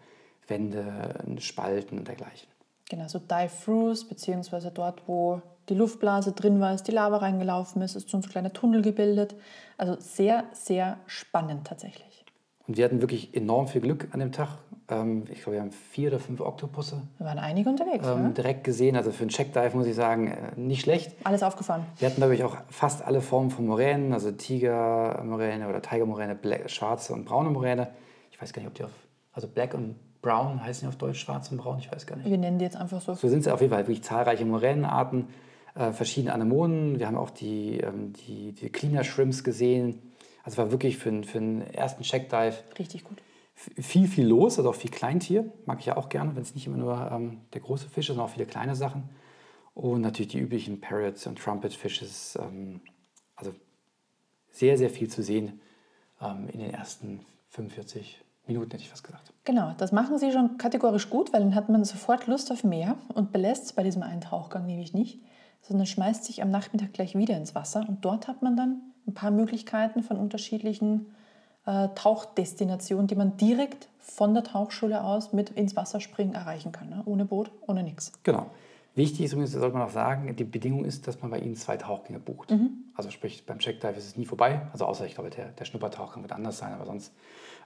Wände, 0.46 1.14
Spalten 1.38 1.98
und 1.98 2.08
dergleichen. 2.08 2.48
Genau, 2.88 3.06
so 3.06 3.18
Dive-Throughs, 3.18 4.08
beziehungsweise 4.08 4.70
dort, 4.72 5.02
wo 5.06 5.40
die 5.68 5.74
Luftblase 5.74 6.32
drin 6.32 6.60
war, 6.60 6.74
ist 6.74 6.88
die 6.88 6.92
Lava 6.92 7.18
reingelaufen 7.18 7.80
ist, 7.82 7.94
ist 7.94 8.08
so 8.08 8.18
ein 8.18 8.22
kleiner 8.22 8.52
Tunnel 8.52 8.82
gebildet. 8.82 9.36
Also 9.76 9.96
sehr, 10.00 10.44
sehr 10.52 10.98
spannend 11.06 11.66
tatsächlich. 11.66 12.24
Und 12.66 12.76
wir 12.76 12.84
hatten 12.84 13.00
wirklich 13.00 13.34
enorm 13.34 13.68
viel 13.68 13.80
Glück 13.80 14.08
an 14.12 14.20
dem 14.20 14.32
Tag. 14.32 14.58
Ähm, 14.90 15.24
ich 15.30 15.42
glaube, 15.42 15.52
wir 15.52 15.60
haben 15.60 15.72
vier 15.72 16.08
oder 16.08 16.18
fünf 16.18 16.40
Oktopusse. 16.40 17.02
Wir 17.18 17.26
waren 17.26 17.38
einige 17.38 17.70
unterwegs. 17.70 18.06
Ähm, 18.06 18.22
ja? 18.24 18.28
Direkt 18.30 18.64
gesehen, 18.64 18.96
also 18.96 19.12
für 19.12 19.22
einen 19.22 19.30
Checkdive 19.30 19.76
muss 19.76 19.86
ich 19.86 19.94
sagen, 19.94 20.28
äh, 20.28 20.52
nicht 20.56 20.82
schlecht. 20.82 21.12
Alles 21.24 21.42
aufgefahren. 21.42 21.86
Wir 21.98 22.08
hatten, 22.08 22.16
glaube 22.16 22.34
ich, 22.34 22.44
auch 22.44 22.56
fast 22.68 23.04
alle 23.04 23.20
Formen 23.20 23.50
von 23.50 23.66
Moränen, 23.66 24.12
also 24.12 24.30
Tigermoräne 24.32 25.68
oder 25.68 25.82
Tigermoräne, 25.82 26.38
schwarze 26.66 27.12
und 27.12 27.24
braune 27.24 27.50
Moräne. 27.50 27.88
Ich 28.30 28.40
weiß 28.40 28.52
gar 28.52 28.60
nicht, 28.62 28.68
ob 28.68 28.74
die 28.74 28.84
auf, 28.84 28.90
also 29.32 29.48
Black 29.48 29.74
und 29.74 29.96
Brown 30.22 30.62
heißen 30.62 30.82
die 30.82 30.88
auf 30.88 30.96
Deutsch, 30.96 31.20
schwarz 31.20 31.50
und 31.50 31.58
braun, 31.58 31.78
ich 31.78 31.90
weiß 31.90 32.06
gar 32.06 32.16
nicht. 32.16 32.28
Wir 32.28 32.38
nennen 32.38 32.58
die 32.58 32.64
jetzt 32.64 32.76
einfach 32.76 33.00
so. 33.00 33.14
So 33.14 33.28
sind 33.28 33.40
es 33.40 33.48
auf 33.48 33.60
jeden 33.60 33.72
Fall 33.72 33.86
wirklich 33.86 34.02
zahlreiche 34.02 34.44
Moränenarten, 34.44 35.28
äh, 35.74 35.92
verschiedene 35.92 36.34
Anemonen. 36.34 36.98
Wir 36.98 37.06
haben 37.06 37.16
auch 37.16 37.30
die, 37.30 37.78
ähm, 37.78 38.12
die, 38.12 38.52
die 38.52 38.70
Cleaner 38.70 39.04
Shrimps 39.04 39.44
gesehen. 39.44 40.02
Also 40.42 40.58
war 40.58 40.70
wirklich 40.70 40.98
für, 40.98 41.22
für 41.22 41.38
einen 41.38 41.62
ersten 41.62 42.02
Checkdive 42.02 42.54
Richtig 42.78 43.04
gut. 43.04 43.18
Viel, 43.78 44.08
viel 44.08 44.26
los, 44.26 44.58
also 44.58 44.70
auch 44.70 44.74
viel 44.74 44.90
Kleintier. 44.90 45.52
Mag 45.66 45.80
ich 45.80 45.86
ja 45.86 45.96
auch 45.96 46.08
gerne, 46.08 46.34
wenn 46.34 46.42
es 46.42 46.54
nicht 46.54 46.66
immer 46.66 46.78
nur 46.78 47.10
ähm, 47.10 47.42
der 47.52 47.60
große 47.60 47.88
Fisch 47.88 48.08
ist, 48.08 48.14
sondern 48.14 48.26
auch 48.26 48.32
viele 48.32 48.46
kleine 48.46 48.74
Sachen. 48.74 49.04
Und 49.74 50.00
natürlich 50.00 50.32
die 50.32 50.38
üblichen 50.38 50.80
Parrots 50.80 51.26
und 51.26 51.38
Trumpet 51.38 51.74
Fishes. 51.74 52.38
Ähm, 52.40 52.80
also 53.36 53.52
sehr, 54.50 54.78
sehr 54.78 54.90
viel 54.90 55.08
zu 55.08 55.22
sehen 55.22 55.60
ähm, 56.20 56.48
in 56.52 56.60
den 56.60 56.72
ersten 56.72 57.20
45 57.50 58.22
Minuten, 58.46 58.70
hätte 58.70 58.82
ich 58.82 58.90
fast 58.90 59.04
gesagt. 59.04 59.32
Genau, 59.44 59.74
das 59.78 59.92
machen 59.92 60.18
sie 60.18 60.32
schon 60.32 60.58
kategorisch 60.58 61.10
gut, 61.10 61.32
weil 61.32 61.40
dann 61.40 61.54
hat 61.54 61.68
man 61.68 61.84
sofort 61.84 62.26
Lust 62.26 62.50
auf 62.50 62.64
mehr 62.64 62.96
und 63.14 63.32
belässt 63.32 63.64
es 63.64 63.72
bei 63.72 63.82
diesem 63.82 64.02
einen 64.02 64.20
Tauchgang 64.20 64.66
nämlich 64.66 64.92
nicht, 64.92 65.20
sondern 65.62 65.86
schmeißt 65.86 66.24
sich 66.24 66.42
am 66.42 66.50
Nachmittag 66.50 66.92
gleich 66.92 67.14
wieder 67.14 67.36
ins 67.36 67.54
Wasser 67.54 67.84
und 67.88 68.04
dort 68.04 68.28
hat 68.28 68.42
man 68.42 68.56
dann 68.56 68.80
ein 69.06 69.14
paar 69.14 69.30
Möglichkeiten 69.30 70.02
von 70.02 70.16
unterschiedlichen 70.16 71.14
äh, 71.66 71.88
Tauchdestinationen, 71.94 73.06
die 73.06 73.14
man 73.14 73.36
direkt 73.36 73.88
von 73.98 74.34
der 74.34 74.44
Tauchschule 74.44 75.04
aus 75.04 75.32
mit 75.32 75.50
ins 75.50 75.76
Wasser 75.76 76.00
springen 76.00 76.34
erreichen 76.34 76.72
kann. 76.72 76.88
Ne? 76.88 77.02
Ohne 77.04 77.24
Boot, 77.24 77.50
ohne 77.66 77.82
nichts. 77.82 78.12
Genau. 78.22 78.46
Wichtig 78.96 79.26
ist 79.26 79.32
übrigens, 79.32 79.52
sollte 79.52 79.76
man 79.76 79.86
auch 79.86 79.92
sagen, 79.92 80.34
die 80.34 80.44
Bedingung 80.44 80.84
ist, 80.84 81.06
dass 81.06 81.22
man 81.22 81.30
bei 81.30 81.38
Ihnen 81.38 81.54
zwei 81.54 81.76
Tauchgänge 81.76 82.18
bucht. 82.18 82.52
Also 82.94 83.10
sprich, 83.10 83.46
beim 83.46 83.60
Checkdive 83.60 83.96
ist 83.96 84.06
es 84.06 84.16
nie 84.16 84.26
vorbei. 84.26 84.62
Also 84.72 84.84
außer, 84.84 85.06
ich 85.06 85.14
glaube, 85.14 85.30
der, 85.30 85.50
der 85.50 85.64
Schnuppertauchgang 85.64 86.22
wird 86.22 86.32
anders 86.32 86.58
sein, 86.58 86.74
aber 86.74 86.86
sonst 86.86 87.12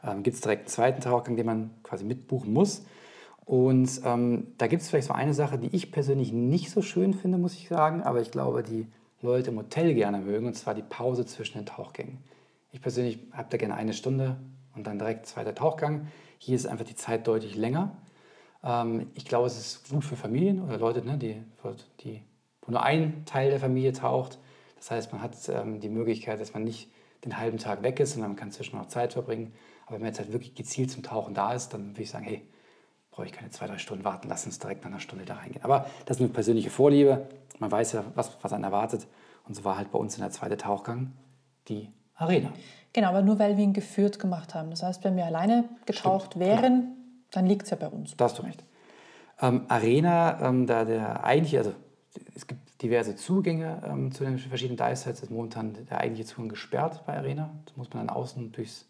ähm, 0.05 0.23
gibt 0.23 0.35
es 0.35 0.43
direkt 0.43 0.63
einen 0.63 0.69
zweiten 0.69 1.01
Tauchgang, 1.01 1.37
den 1.37 1.47
man 1.47 1.71
quasi 1.83 2.05
mitbuchen 2.05 2.53
muss. 2.53 2.85
Und 3.47 4.03
ähm, 4.05 4.49
da 4.59 4.67
gibt 4.67 4.83
es 4.83 4.91
vielleicht 4.91 5.09
so 5.09 5.15
eine 5.15 5.35
Sache, 5.35 5.59
die 5.59 5.75
ich 5.75 5.93
persönlich 5.93 6.33
nicht 6.33 6.71
so 6.71 6.83
schön 6.83 7.15
finde, 7.15 7.39
muss 7.39 7.55
ich 7.55 7.69
sagen, 7.69 8.03
aber 8.03 8.21
ich 8.21 8.31
glaube, 8.31 8.63
die 8.63 8.87
Leute 9.23 9.51
im 9.51 9.59
Hotel 9.59 9.95
gerne 9.95 10.19
mögen, 10.19 10.47
und 10.47 10.55
zwar 10.55 10.75
die 10.75 10.83
Pause 10.83 11.25
zwischen 11.25 11.59
den 11.59 11.67
Tauchgängen. 11.67 12.19
Ich 12.75 12.81
persönlich 12.81 13.21
habe 13.31 13.47
da 13.51 13.57
gerne 13.57 13.77
eine 13.77 13.93
Stunde 13.93 14.37
und 14.75 14.89
dann 14.89 14.99
direkt 14.99 15.27
zweiter 15.27 15.55
Tauchgang. 15.55 16.09
Hier 16.39 16.57
ist 16.57 16.67
einfach 16.67 16.85
die 16.85 16.97
Zeit 16.97 17.29
deutlich 17.29 17.55
länger. 17.55 17.97
Ähm, 18.65 19.13
ich 19.15 19.27
glaube, 19.27 19.47
es 19.47 19.57
ist 19.57 19.91
gut 19.91 20.05
für 20.05 20.17
Familien 20.17 20.61
oder 20.61 20.77
Leute, 20.77 21.05
ne, 21.05 21.17
die, 21.17 21.41
die, 22.01 22.21
wo 22.63 22.73
nur 22.73 22.83
ein 22.83 23.25
Teil 23.27 23.51
der 23.51 23.61
Familie 23.61 23.93
taucht. 23.93 24.41
Das 24.75 24.91
heißt, 24.91 25.13
man 25.13 25.23
hat 25.23 25.37
ähm, 25.49 25.79
die 25.79 25.89
Möglichkeit, 25.89 26.41
dass 26.41 26.53
man 26.53 26.65
nicht 26.65 26.91
den 27.25 27.39
halben 27.39 27.59
Tag 27.59 27.85
weg 27.85 28.01
ist, 28.01 28.15
sondern 28.15 28.33
man 28.33 28.37
kann 28.37 28.51
zwischen 28.51 28.77
noch 28.77 28.89
Zeit 28.89 29.13
verbringen. 29.13 29.53
Aber 29.87 29.95
wenn 29.95 30.01
man 30.01 30.09
jetzt 30.09 30.19
halt 30.19 30.33
wirklich 30.33 30.57
gezielt 30.57 30.91
zum 30.91 31.05
Tauchen 31.05 31.33
da 31.33 31.53
ist, 31.53 31.69
dann 31.69 31.91
würde 31.91 32.03
ich 32.03 32.11
sagen, 32.11 32.25
hey, 32.25 32.43
brauche 33.13 33.27
ich 33.27 33.33
keine 33.33 33.51
zwei, 33.51 33.69
drei 33.69 33.79
Stunden 33.79 34.05
warten, 34.05 34.27
lass 34.29 34.47
uns 34.47 34.59
direkt 34.59 34.83
nach 34.83 34.91
einer 34.91 34.99
Stunde 34.99 35.25
da 35.25 35.35
reingehen. 35.35 35.63
Aber 35.63 35.87
das 36.07 36.17
ist 36.17 36.25
eine 36.25 36.33
persönliche 36.33 36.71
Vorliebe. 36.71 37.29
Man 37.61 37.71
weiß 37.71 37.93
ja, 37.93 38.05
was, 38.17 38.37
was 38.43 38.53
einen 38.53 38.65
erwartet. 38.65 39.07
Und 39.47 39.55
so 39.55 39.63
war 39.63 39.77
halt 39.77 39.93
bei 39.93 39.99
uns 40.01 40.17
in 40.17 40.23
der 40.23 40.33
zweiten 40.33 40.59
Tauchgang 40.59 41.13
die 41.69 41.89
Arena. 42.15 42.53
Genau, 42.93 43.09
aber 43.09 43.23
nur 43.23 43.39
weil 43.39 43.57
wir 43.57 43.65
ihn 43.65 43.73
geführt 43.73 44.19
gemacht 44.19 44.55
haben. 44.55 44.71
Das 44.71 44.83
heißt, 44.83 45.03
wenn 45.05 45.17
wir 45.17 45.27
alleine 45.27 45.69
getaucht 45.85 46.33
Stimmt, 46.35 46.45
wären, 46.45 46.97
dann 47.33 47.47
liegt 47.47 47.65
es 47.65 47.71
ja 47.71 47.77
bei 47.77 47.89
uns. 47.89 48.17
Da 48.17 48.27
hast 48.27 48.39
du 48.39 48.43
recht. 48.43 48.65
Ähm, 49.41 49.65
Arena, 49.69 50.41
ähm, 50.41 50.67
da 50.67 50.85
der 50.85 51.25
eigentliche, 51.25 51.59
also 51.59 51.75
es 52.35 52.47
gibt 52.47 52.83
diverse 52.83 53.17
Zugänge 53.17 53.83
ähm, 53.85 54.13
zu 54.13 54.25
den 54.25 54.39
verschiedenen 54.39 54.77
Dive-Sites, 54.77 55.23
ist 55.23 55.31
momentan 55.31 55.75
der 55.91 55.99
eigentliche 55.99 56.29
Zugang 56.29 56.49
gesperrt 56.49 57.05
bei 57.07 57.17
Arena. 57.17 57.51
Das 57.67 57.77
muss 57.77 57.93
man 57.93 58.07
dann 58.07 58.15
außen 58.15 58.53
durchs, 58.53 58.87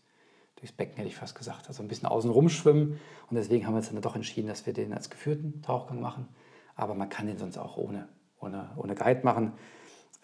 durchs 0.57 0.73
Becken, 0.73 0.97
hätte 0.97 1.09
ich 1.09 1.17
fast 1.17 1.35
gesagt, 1.35 1.69
also 1.69 1.83
ein 1.83 1.89
bisschen 1.89 2.09
außen 2.09 2.31
rumschwimmen. 2.31 3.01
Und 3.31 3.37
deswegen 3.37 3.67
haben 3.67 3.73
wir 3.73 3.79
uns 3.79 3.91
dann 3.91 4.03
doch 4.03 4.17
entschieden, 4.17 4.49
dass 4.49 4.67
wir 4.67 4.75
den 4.75 4.93
als 4.93 5.09
geführten 5.09 5.63
Tauchgang 5.63 6.01
machen. 6.01 6.29
Aber 6.77 6.95
man 6.95 7.09
kann 7.09 7.27
den 7.27 7.39
sonst 7.39 7.57
auch 7.57 7.79
ohne, 7.79 8.09
ohne, 8.39 8.71
ohne 8.77 8.95
Guide 8.95 9.21
machen. 9.23 9.53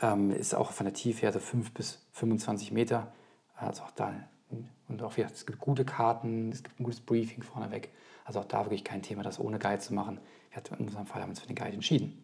Ähm, 0.03 0.31
ist 0.31 0.55
auch 0.55 0.73
von 0.73 0.87
der 0.87 0.95
Tiefe 0.95 1.23
her 1.23 1.33
so 1.33 1.39
5 1.39 1.73
bis 1.73 2.07
25 2.13 2.73
Meter. 2.73 3.13
Also 3.57 3.83
auch 3.83 3.91
da, 3.91 4.15
und 4.89 5.03
auch 5.03 5.17
wieder, 5.17 5.29
es 5.33 5.47
gibt 5.47 5.61
gute 5.61 5.85
Karten, 5.85 6.51
es 6.51 6.63
gibt 6.63 6.81
ein 6.81 6.85
gutes 6.85 7.01
Briefing 7.01 7.43
vorneweg. 7.43 7.91
Also 8.25 8.41
auch 8.41 8.45
da 8.45 8.65
wirklich 8.65 8.85
kein 8.85 9.03
Thema, 9.03 9.23
das 9.23 9.39
ohne 9.39 9.59
Guide 9.59 9.79
zu 9.79 9.95
machen. 9.95 10.19
Wir 10.51 10.57
hatten 10.57 10.75
in 10.75 10.87
unserem 10.87 11.07
Fall 11.07 11.23
haben 11.23 11.29
wir 11.29 11.33
uns 11.33 11.41
für 11.41 11.47
den 11.47 11.57
Guide 11.57 11.73
entschieden. 11.73 12.23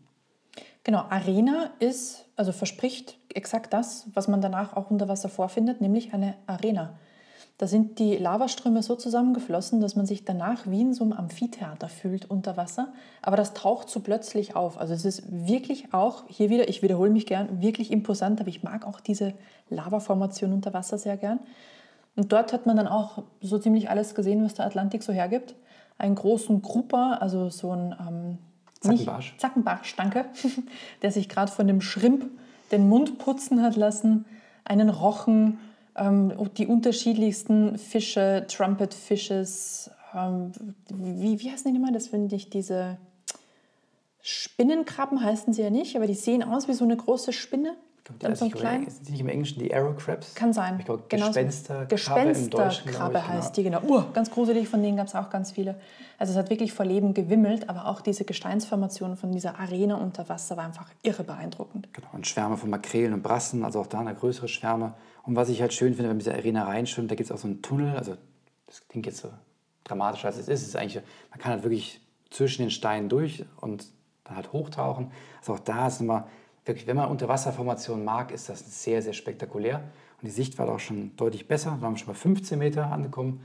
Genau, 0.84 1.00
Arena 1.10 1.70
ist, 1.80 2.26
also 2.36 2.52
verspricht 2.52 3.18
exakt 3.34 3.72
das, 3.72 4.06
was 4.14 4.28
man 4.28 4.40
danach 4.40 4.76
auch 4.76 4.90
unter 4.90 5.08
Wasser 5.08 5.28
vorfindet, 5.28 5.80
nämlich 5.80 6.14
eine 6.14 6.36
Arena. 6.46 6.98
Da 7.58 7.66
sind 7.66 7.98
die 7.98 8.16
Lavaströme 8.16 8.82
so 8.82 8.96
zusammengeflossen, 8.96 9.80
dass 9.80 9.96
man 9.96 10.04
sich 10.04 10.26
danach 10.26 10.66
wie 10.66 10.82
in 10.82 10.92
so 10.92 11.04
einem 11.04 11.14
Amphitheater 11.14 11.88
fühlt 11.88 12.30
unter 12.30 12.58
Wasser. 12.58 12.92
Aber 13.22 13.36
das 13.36 13.54
taucht 13.54 13.88
so 13.88 14.00
plötzlich 14.00 14.54
auf. 14.54 14.78
Also 14.78 14.92
es 14.92 15.06
ist 15.06 15.22
wirklich 15.30 15.94
auch, 15.94 16.24
hier 16.28 16.50
wieder, 16.50 16.68
ich 16.68 16.82
wiederhole 16.82 17.10
mich 17.10 17.24
gern, 17.24 17.62
wirklich 17.62 17.90
imposant, 17.90 18.40
aber 18.40 18.50
ich 18.50 18.62
mag 18.62 18.86
auch 18.86 19.00
diese 19.00 19.32
Lavaformation 19.70 20.52
unter 20.52 20.74
Wasser 20.74 20.98
sehr 20.98 21.16
gern. 21.16 21.40
Und 22.14 22.30
dort 22.32 22.52
hat 22.52 22.66
man 22.66 22.76
dann 22.76 22.88
auch 22.88 23.22
so 23.40 23.58
ziemlich 23.58 23.88
alles 23.88 24.14
gesehen, 24.14 24.44
was 24.44 24.54
der 24.54 24.66
Atlantik 24.66 25.02
so 25.02 25.14
hergibt. 25.14 25.54
Einen 25.96 26.14
großen 26.14 26.60
Grupper, 26.60 27.22
also 27.22 27.48
so 27.48 27.72
ein 27.72 27.94
ähm, 27.98 28.38
Zackenbarsch. 28.80 29.34
Zackenbarsch, 29.38 29.96
danke, 29.96 30.26
der 31.02 31.10
sich 31.10 31.28
gerade 31.28 31.50
von 31.50 31.66
dem 31.66 31.80
Schrimp 31.80 32.26
den 32.70 32.88
Mund 32.88 33.18
putzen 33.18 33.62
hat 33.62 33.76
lassen, 33.76 34.26
einen 34.64 34.90
Rochen, 34.90 35.58
ähm, 35.96 36.32
die 36.56 36.66
unterschiedlichsten 36.66 37.78
Fische, 37.78 38.46
Trumpet 38.48 38.94
Fishes, 38.94 39.90
ähm, 40.14 40.52
wie, 40.88 41.40
wie 41.40 41.50
heißen 41.50 41.70
die 41.70 41.78
immer? 41.78 41.92
Das 41.92 42.08
finde 42.08 42.36
ich 42.36 42.50
diese 42.50 42.98
Spinnenkrabben 44.22 45.22
heißen 45.22 45.52
sie 45.52 45.62
ja 45.62 45.70
nicht, 45.70 45.94
aber 45.94 46.06
die 46.06 46.14
sehen 46.14 46.42
aus 46.42 46.66
wie 46.66 46.72
so 46.72 46.84
eine 46.84 46.96
große 46.96 47.32
Spinne. 47.32 47.76
Die, 48.08 48.26
also 48.26 48.46
so 48.46 48.50
klein. 48.50 48.88
Sind 48.88 49.08
die 49.08 49.12
nicht 49.12 49.20
im 49.20 49.28
Englischen 49.28 49.58
die 49.58 49.74
Arrow 49.74 49.96
Crabs? 49.96 50.34
Kann 50.34 50.52
sein. 50.52 50.76
Ich 50.78 50.84
glaube, 50.84 51.04
genau 51.08 51.26
Gespensterkrabbe 51.26 51.86
Gespensterkrabbe 51.88 53.18
ich, 53.18 53.28
heißt 53.28 53.56
die, 53.56 53.64
genau. 53.64 53.82
Uh, 53.82 54.04
ganz 54.12 54.30
gruselig, 54.30 54.68
von 54.68 54.82
denen 54.82 54.96
gab 54.96 55.08
es 55.08 55.14
auch 55.14 55.30
ganz 55.30 55.52
viele. 55.52 55.76
Also 56.18 56.32
es 56.32 56.38
hat 56.38 56.50
wirklich 56.50 56.72
vor 56.72 56.86
Leben 56.86 57.14
gewimmelt, 57.14 57.68
aber 57.68 57.86
auch 57.86 58.00
diese 58.00 58.24
Gesteinsformation 58.24 59.16
von 59.16 59.32
dieser 59.32 59.58
Arena 59.58 59.96
unter 59.96 60.28
Wasser 60.28 60.56
war 60.56 60.64
einfach 60.64 60.88
irre 61.02 61.24
beeindruckend. 61.24 61.92
Genau, 61.92 62.08
und 62.12 62.26
Schwärme 62.26 62.56
von 62.56 62.70
Makrelen 62.70 63.12
und 63.12 63.22
Brassen, 63.22 63.64
also 63.64 63.80
auch 63.80 63.86
da 63.86 64.00
eine 64.00 64.14
größere 64.14 64.48
Schwärme. 64.48 64.94
Und 65.24 65.34
was 65.34 65.48
ich 65.48 65.60
halt 65.60 65.72
schön 65.72 65.94
finde, 65.94 66.04
wenn 66.04 66.16
man 66.16 66.18
diese 66.20 66.34
Arena 66.34 66.64
reinschwimmt, 66.64 67.10
da 67.10 67.16
gibt 67.16 67.28
es 67.28 67.34
auch 67.34 67.40
so 67.40 67.48
einen 67.48 67.60
Tunnel, 67.62 67.96
also 67.96 68.16
das 68.66 68.86
klingt 68.88 69.06
jetzt 69.06 69.18
so 69.18 69.28
dramatisch, 69.84 70.24
als 70.24 70.36
es 70.36 70.48
ist. 70.48 70.62
Es 70.62 70.68
ist 70.68 70.76
eigentlich, 70.76 71.02
man 71.30 71.38
kann 71.40 71.52
halt 71.52 71.62
wirklich 71.62 72.00
zwischen 72.30 72.62
den 72.62 72.70
Steinen 72.70 73.08
durch 73.08 73.44
und 73.60 73.86
dann 74.24 74.36
halt 74.36 74.52
hochtauchen. 74.52 75.10
Also 75.40 75.54
auch 75.54 75.60
da 75.60 75.88
ist 75.88 76.00
immer 76.00 76.26
wirklich, 76.66 76.86
wenn 76.86 76.96
man 76.96 77.08
Unterwasserformationen 77.08 78.04
mag, 78.04 78.32
ist 78.32 78.48
das 78.48 78.82
sehr, 78.82 79.00
sehr 79.02 79.12
spektakulär. 79.12 79.78
Und 80.20 80.26
die 80.26 80.30
Sicht 80.30 80.58
war 80.58 80.68
auch 80.68 80.80
schon 80.80 81.16
deutlich 81.16 81.48
besser. 81.48 81.70
Da 81.70 81.82
waren 81.82 81.94
wir 81.94 81.98
schon 81.98 82.08
bei 82.08 82.14
15 82.14 82.58
Meter 82.58 82.90
angekommen. 82.90 83.44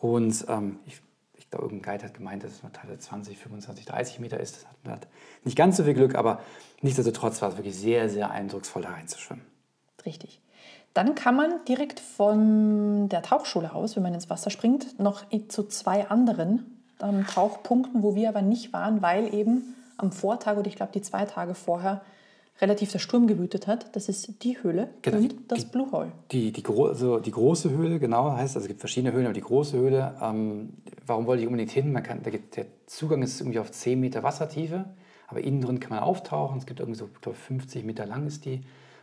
Und 0.00 0.44
ähm, 0.48 0.78
ich, 0.86 1.00
ich 1.34 1.48
glaube, 1.48 1.66
irgendein 1.66 1.92
Guide 1.92 2.04
hat 2.04 2.14
gemeint, 2.14 2.42
dass 2.42 2.52
es 2.52 2.62
nur 2.62 2.72
Teile 2.72 2.98
20, 2.98 3.38
25, 3.38 3.86
30 3.86 4.20
Meter 4.20 4.40
ist. 4.40 4.56
Das 4.56 4.66
hat 4.66 4.84
man 4.84 4.98
nicht 5.44 5.56
ganz 5.56 5.76
so 5.76 5.84
viel 5.84 5.94
Glück, 5.94 6.14
aber 6.14 6.40
nichtsdestotrotz 6.82 7.40
war 7.40 7.50
es 7.50 7.56
wirklich 7.56 7.76
sehr, 7.76 8.08
sehr 8.08 8.30
eindrucksvoll, 8.30 8.82
da 8.82 8.90
reinzuschwimmen. 8.90 9.44
Richtig. 10.04 10.40
Dann 10.94 11.14
kann 11.14 11.36
man 11.36 11.64
direkt 11.68 12.00
von 12.00 13.08
der 13.10 13.22
Tauchschule 13.22 13.74
aus, 13.74 13.96
wenn 13.96 14.02
man 14.02 14.14
ins 14.14 14.30
Wasser 14.30 14.50
springt, 14.50 14.98
noch 14.98 15.24
zu 15.48 15.64
zwei 15.64 16.08
anderen 16.08 16.80
ähm, 17.02 17.26
Tauchpunkten, 17.26 18.02
wo 18.02 18.14
wir 18.14 18.30
aber 18.30 18.40
nicht 18.40 18.72
waren, 18.72 19.02
weil 19.02 19.34
eben 19.34 19.74
am 19.98 20.10
Vortag 20.10 20.56
oder 20.56 20.68
ich 20.68 20.76
glaube 20.76 20.92
die 20.92 21.02
zwei 21.02 21.26
Tage 21.26 21.54
vorher 21.54 22.02
relativ 22.60 22.92
der 22.92 22.98
Sturm 22.98 23.26
gewütet 23.26 23.66
hat. 23.66 23.94
Das 23.94 24.08
ist 24.08 24.42
die 24.42 24.62
Höhle 24.62 24.88
Genau, 25.02 25.18
und 25.18 25.32
die- 25.32 25.48
das 25.48 25.64
Blue 25.66 25.90
Hole. 25.92 26.12
Die, 26.32 26.52
die, 26.52 26.62
gro 26.62 26.86
also 26.86 27.18
die 27.18 27.30
große 27.30 27.70
Höhle, 27.70 27.98
genau, 27.98 28.32
heißt, 28.32 28.56
also 28.56 28.64
es 28.64 28.68
gibt 28.68 28.80
verschiedene 28.80 29.12
Höhlen, 29.12 29.26
aber 29.26 29.34
die 29.34 29.40
große 29.42 29.76
Höhle, 29.76 30.14
ähm, 30.22 30.70
warum 31.06 31.26
wollte 31.26 31.42
ich 31.42 31.46
unbedingt 31.48 31.70
hin? 31.70 31.92
Man 31.92 32.02
kann, 32.02 32.22
gibt, 32.22 32.56
der 32.56 32.66
Zugang 32.86 33.22
ist 33.22 33.40
irgendwie 33.40 33.58
auf 33.58 33.70
10 33.70 34.00
Meter 34.00 34.22
Wassertiefe, 34.22 34.86
aber 35.28 35.40
innen 35.40 35.60
drin 35.60 35.80
kann 35.80 35.90
man 35.90 36.00
auftauchen. 36.00 36.58
Es 36.58 36.66
gibt 36.66 36.80
irgendwie 36.80 36.98
so, 36.98 37.08
ich 37.12 37.20
glaube, 37.20 37.36
50 37.36 37.84
Meter 37.84 38.06
lang 38.06 38.26
ist 38.26 38.44
die. 38.44 38.62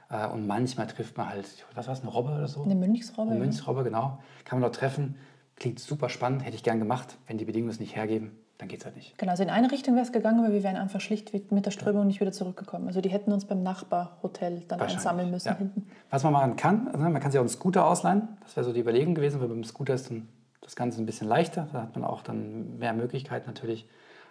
Äh, 0.10 0.28
und 0.28 0.48
manchmal 0.48 0.88
trifft 0.88 1.18
man 1.18 1.30
halt, 1.30 1.48
was 1.76 1.88
war 1.88 1.94
es, 1.94 2.02
eine 2.02 2.10
Robbe 2.12 2.32
oder 2.32 2.48
so? 2.48 2.64
Eine 2.64 2.76
Mönchsrobbe. 2.76 3.32
Eine 3.32 3.40
ja. 3.40 3.46
Münzrobbe, 3.46 3.84
genau. 3.84 4.20
Kann 4.46 4.60
man 4.60 4.64
dort 4.64 4.76
treffen. 4.76 5.16
Klingt 5.56 5.80
super 5.80 6.10
spannend, 6.10 6.44
hätte 6.44 6.56
ich 6.56 6.64
gern 6.64 6.80
gemacht. 6.80 7.18
Wenn 7.28 7.38
die 7.38 7.46
Bedingungen 7.46 7.70
es 7.72 7.80
nicht 7.80 7.96
hergeben, 7.96 8.32
dann 8.58 8.68
geht 8.68 8.80
es 8.80 8.86
halt 8.86 8.96
nicht. 8.96 9.18
Genau, 9.18 9.32
also 9.32 9.44
in 9.44 9.50
eine 9.50 9.72
Richtung 9.72 9.96
wäre 9.96 10.06
es 10.06 10.12
gegangen, 10.12 10.40
aber 10.40 10.54
wir 10.54 10.64
wären 10.64 10.76
einfach 10.76 11.02
schlicht 11.02 11.34
mit 11.52 11.66
der 11.66 11.72
Strömung 11.72 12.08
nicht 12.08 12.22
wieder 12.22 12.32
zurückgekommen. 12.32 12.88
Also 12.88 13.02
die 13.02 13.10
hätten 13.10 13.32
uns 13.32 13.46
beim 13.46 13.64
Nachbarhotel 13.64 14.64
dann 14.68 14.80
einsammeln 14.80 15.32
müssen 15.32 15.50
ja. 15.50 15.56
hinten. 15.56 15.88
Was 16.10 16.24
man 16.24 16.34
machen 16.34 16.56
kann, 16.56 16.88
also 16.88 17.00
man 17.00 17.20
kann 17.20 17.32
sich 17.32 17.40
auch 17.40 17.44
einen 17.44 17.50
Scooter 17.50 17.86
ausleihen. 17.86 18.28
Das 18.42 18.56
wäre 18.56 18.66
so 18.66 18.74
die 18.74 18.80
Überlegung 18.80 19.16
gewesen, 19.16 19.42
weil 19.42 19.48
beim 19.48 19.64
Scooter 19.64 19.96
ist 19.96 20.10
dann 20.10 20.28
das 20.62 20.76
Ganze 20.76 21.02
ein 21.02 21.06
bisschen 21.06 21.28
leichter. 21.28 21.68
Da 21.74 21.82
hat 21.82 21.96
man 21.96 22.06
auch 22.06 22.22
dann 22.22 22.78
mehr 22.78 22.94
Möglichkeiten 22.94 23.48
natürlich. 23.48 23.88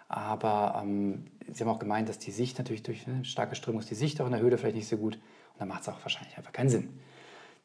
Aber 0.07 0.81
ähm, 0.81 1.25
Sie 1.51 1.63
haben 1.63 1.69
auch 1.69 1.79
gemeint, 1.79 2.07
dass 2.07 2.19
die 2.19 2.31
Sicht 2.31 2.57
natürlich 2.57 2.83
durch 2.83 3.07
eine 3.07 3.25
starke 3.25 3.55
Strömung 3.55 3.81
ist 3.81 3.89
die 3.89 3.95
Sicht 3.95 4.21
auch 4.21 4.25
in 4.25 4.31
der 4.31 4.41
Höhle 4.41 4.57
vielleicht 4.57 4.75
nicht 4.75 4.87
so 4.87 4.97
gut. 4.97 5.15
Und 5.15 5.59
dann 5.59 5.67
macht 5.67 5.81
es 5.81 5.89
auch 5.89 6.01
wahrscheinlich 6.01 6.37
einfach 6.37 6.53
keinen 6.53 6.69
Sinn. 6.69 6.89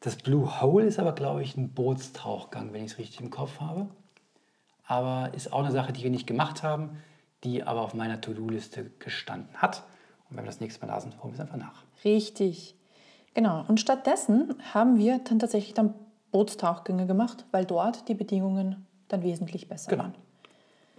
Das 0.01 0.15
Blue 0.15 0.61
Hole 0.61 0.85
ist 0.85 0.99
aber, 0.99 1.13
glaube 1.13 1.41
ich, 1.43 1.57
ein 1.57 1.73
Bootstauchgang, 1.73 2.73
wenn 2.73 2.85
ich 2.85 2.93
es 2.93 2.97
richtig 2.97 3.21
im 3.21 3.29
Kopf 3.29 3.59
habe. 3.59 3.87
Aber 4.89 5.31
ist 5.35 5.53
auch 5.53 5.59
eine 5.59 5.71
Sache, 5.71 5.93
die 5.93 6.01
wir 6.03 6.09
nicht 6.09 6.25
gemacht 6.25 6.63
haben, 6.63 6.97
die 7.43 7.63
aber 7.63 7.81
auf 7.81 7.93
meiner 7.93 8.19
To-Do-Liste 8.19 8.89
gestanden 8.97 9.55
hat. 9.55 9.83
Und 10.29 10.35
wenn 10.37 10.43
wir 10.43 10.47
das 10.49 10.59
nächste 10.59 10.83
Mal 10.85 10.91
da 10.91 10.99
sind, 10.99 11.13
holen 11.23 11.31
wir 11.31 11.35
es 11.35 11.39
einfach 11.39 11.57
nach. 11.57 11.83
Richtig. 12.03 12.75
Genau. 13.35 13.63
Und 13.67 13.79
stattdessen 13.79 14.55
haben 14.73 14.97
wir 14.97 15.19
dann 15.19 15.37
tatsächlich 15.37 15.75
dann 15.75 15.93
Bootstauchgänge 16.31 17.05
gemacht, 17.05 17.45
weil 17.51 17.65
dort 17.65 18.07
die 18.09 18.15
Bedingungen 18.15 18.87
dann 19.09 19.21
wesentlich 19.21 19.69
besser 19.69 19.91
Genau. 19.91 20.03
waren. 20.05 20.15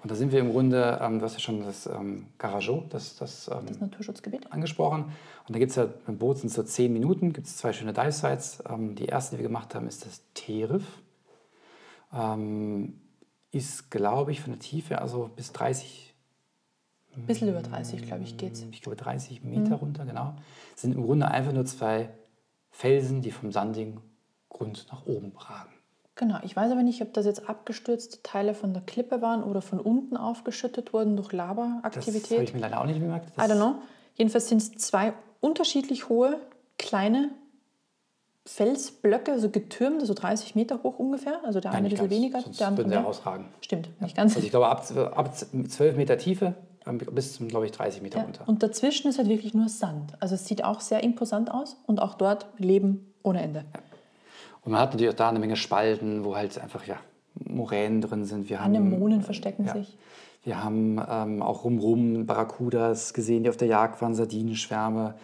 Und 0.03 0.11
da 0.11 0.15
sind 0.15 0.33
wir 0.33 0.39
im 0.39 0.51
Grunde, 0.53 0.99
ähm, 1.03 1.19
du 1.19 1.25
hast 1.25 1.35
ja 1.35 1.41
schon 1.41 1.63
das 1.63 1.87
ähm, 1.87 2.27
Garageau, 2.39 2.85
das, 2.89 3.17
das, 3.17 3.49
ähm, 3.49 3.67
Das 3.67 3.81
Naturschutzgebiet. 3.81 4.51
angesprochen. 4.53 5.03
Und 5.47 5.55
da 5.55 5.59
gibt 5.59 5.71
es 5.71 5.77
ja, 5.77 5.87
beim 6.07 6.17
Boot 6.17 6.39
sind 6.39 6.47
es 6.47 6.55
so 6.55 6.63
10 6.63 6.93
Minuten, 6.93 7.33
gibt 7.33 7.49
es 7.49 7.57
zwei 7.59 7.73
schöne 7.73 7.93
Dive-Sites. 7.93 8.63
Ähm, 8.71 8.95
die 8.95 9.07
erste, 9.07 9.37
die 9.37 9.43
wir 9.43 9.49
gemacht 9.49 9.75
haben, 9.75 9.87
ist 9.89 10.07
das 10.07 10.23
Teeriff. 10.33 10.85
Ähm, 12.15 13.01
ist, 13.53 13.91
glaube 13.91 14.33
ich, 14.33 14.41
von 14.41 14.53
der 14.53 14.61
Tiefe 14.61 15.01
also 15.01 15.31
bis 15.35 15.53
30, 15.53 16.15
Ein 17.17 17.27
bisschen 17.27 17.49
über 17.49 17.63
30, 17.63 18.03
glaube 18.07 18.23
ich, 18.23 18.37
geht's. 18.37 18.65
ich 18.71 18.83
glaube 18.83 18.97
30 18.97 19.43
Meter 19.43 19.77
runter, 19.77 20.05
genau. 20.05 20.35
Es 20.77 20.83
sind 20.83 20.95
im 20.95 21.03
Grunde 21.03 21.29
einfach 21.29 21.53
nur 21.53 21.65
zwei 21.67 22.11
Felsen, 22.71 23.23
die 23.23 23.33
vom 23.33 23.51
sandigen 23.53 24.01
Grund 24.49 24.87
nach 24.93 25.07
oben 25.07 25.33
ragen. 25.37 25.71
Genau, 26.15 26.39
ich 26.43 26.55
weiß 26.55 26.71
aber 26.71 26.83
nicht, 26.83 27.01
ob 27.03 27.13
das 27.15 27.25
jetzt 27.25 27.49
abgestürzte 27.49 28.23
Teile 28.23 28.53
von 28.55 28.75
der 28.75 28.83
Klippe 28.83 29.23
waren 29.23 29.43
oder 29.43 29.63
von 29.63 29.81
unten 29.81 30.17
aufgeschüttet 30.17 30.93
wurden 30.93 31.17
durch 31.17 31.29
Das 31.29 31.37
Lavaaktivität. 31.37 32.33
habe 32.33 32.45
ich 32.45 32.53
mir 32.55 32.61
leider 32.61 32.81
auch 32.81 32.87
nicht 32.87 33.01
bemerkt. 33.01 33.31
I 33.31 33.33
Das, 33.37 33.51
don't 33.51 33.57
know. 33.57 33.75
Jedenfalls 34.17 34.49
sind 34.49 34.59
es 34.59 34.73
zwei 34.73 35.15
unterschiedlich 35.41 36.09
hohe, 36.11 36.39
kleine 36.79 37.31
Felsblöcke, 38.53 39.39
so 39.39 39.49
getürmt, 39.49 40.05
so 40.05 40.13
30 40.13 40.57
Meter 40.57 40.83
hoch 40.83 40.99
ungefähr. 40.99 41.41
Also 41.45 41.61
der 41.61 41.71
eine 41.71 41.87
ein 41.87 41.91
bisschen 41.91 42.09
ganz, 42.09 42.11
weniger, 42.11 42.41
der 42.41 42.67
andere 42.67 42.79
würden 42.79 42.89
sie 42.89 42.89
mehr. 42.89 43.01
herausragen. 43.01 43.45
Stimmt, 43.61 43.89
nicht 44.01 44.17
ganz. 44.17 44.35
Also 44.35 44.45
ich 44.45 44.51
glaube, 44.51 44.67
ab, 44.67 44.85
ab 45.15 45.33
12 45.69 45.97
Meter 45.97 46.19
Tiefe 46.19 46.55
ähm, 46.85 46.99
bis 46.99 47.35
zum, 47.35 47.47
glaube 47.47 47.67
ich, 47.67 47.73
30 47.73 48.03
Meter 48.03 48.19
Ja. 48.19 48.25
runter. 48.25 48.43
Und 48.49 48.65
dazwischen 48.65 49.09
ist 49.09 49.19
halt 49.19 49.29
wirklich 49.29 49.55
nur 49.55 49.69
Sand. 49.69 50.15
Also 50.19 50.35
es 50.35 50.47
sieht 50.47 50.65
auch 50.65 50.81
sehr 50.81 51.05
imposant 51.05 51.49
aus 51.49 51.77
und 51.87 52.03
auch 52.03 52.15
dort 52.15 52.47
Leben 52.59 53.15
ohne 53.23 53.41
Ende. 53.41 53.65
Und 54.65 54.73
man 54.73 54.81
hat 54.81 54.91
natürlich 54.91 55.13
auch 55.13 55.17
da 55.17 55.29
eine 55.29 55.39
Menge 55.39 55.55
Spalten, 55.55 56.25
wo 56.25 56.35
halt 56.35 56.59
einfach 56.59 56.85
ja, 56.89 56.97
Moränen 57.35 58.01
drin 58.01 58.25
sind. 58.25 58.51
Wir 58.51 58.65
haben, 58.65 58.75
Anemonen 58.75 59.23
verstecken 59.23 59.67
ja. 59.67 59.75
sich. 59.75 59.97
Wir 60.43 60.65
haben 60.65 61.01
ähm, 61.09 61.41
auch 61.41 61.63
rumrum 61.63 62.27
Barracudas 62.27 63.15
gesehen, 63.15 63.45
die 63.45 63.49
auf 63.49 63.59
der 63.59 63.69
Jagd 63.69 64.03
waren, 64.03 64.15
Sardinenschwärme. 64.17 65.15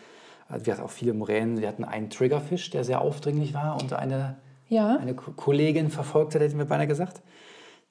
Äh, 0.51 0.61
Wir 0.65 0.73
hatten 0.75 0.83
auch 0.85 0.91
viele 0.91 1.13
Moränen. 1.15 1.61
Wir 1.61 1.69
hatten 1.69 1.85
einen 1.85 2.11
Triggerfisch, 2.11 2.71
der 2.71 2.85
sehr 2.85 3.01
aufdringlich 3.01 3.55
war 3.55 3.81
und 3.81 3.93
eine, 3.93 4.37
Ja. 4.69 4.97
eine 4.97 5.15
Ko- 5.15 5.33
Kollegin 5.33 5.91
verfolgt 5.91 6.35
hat, 6.35 6.43
hätten 6.43 6.59
wir 6.59 6.65
beinahe 6.67 6.87
gesagt. 6.87 7.23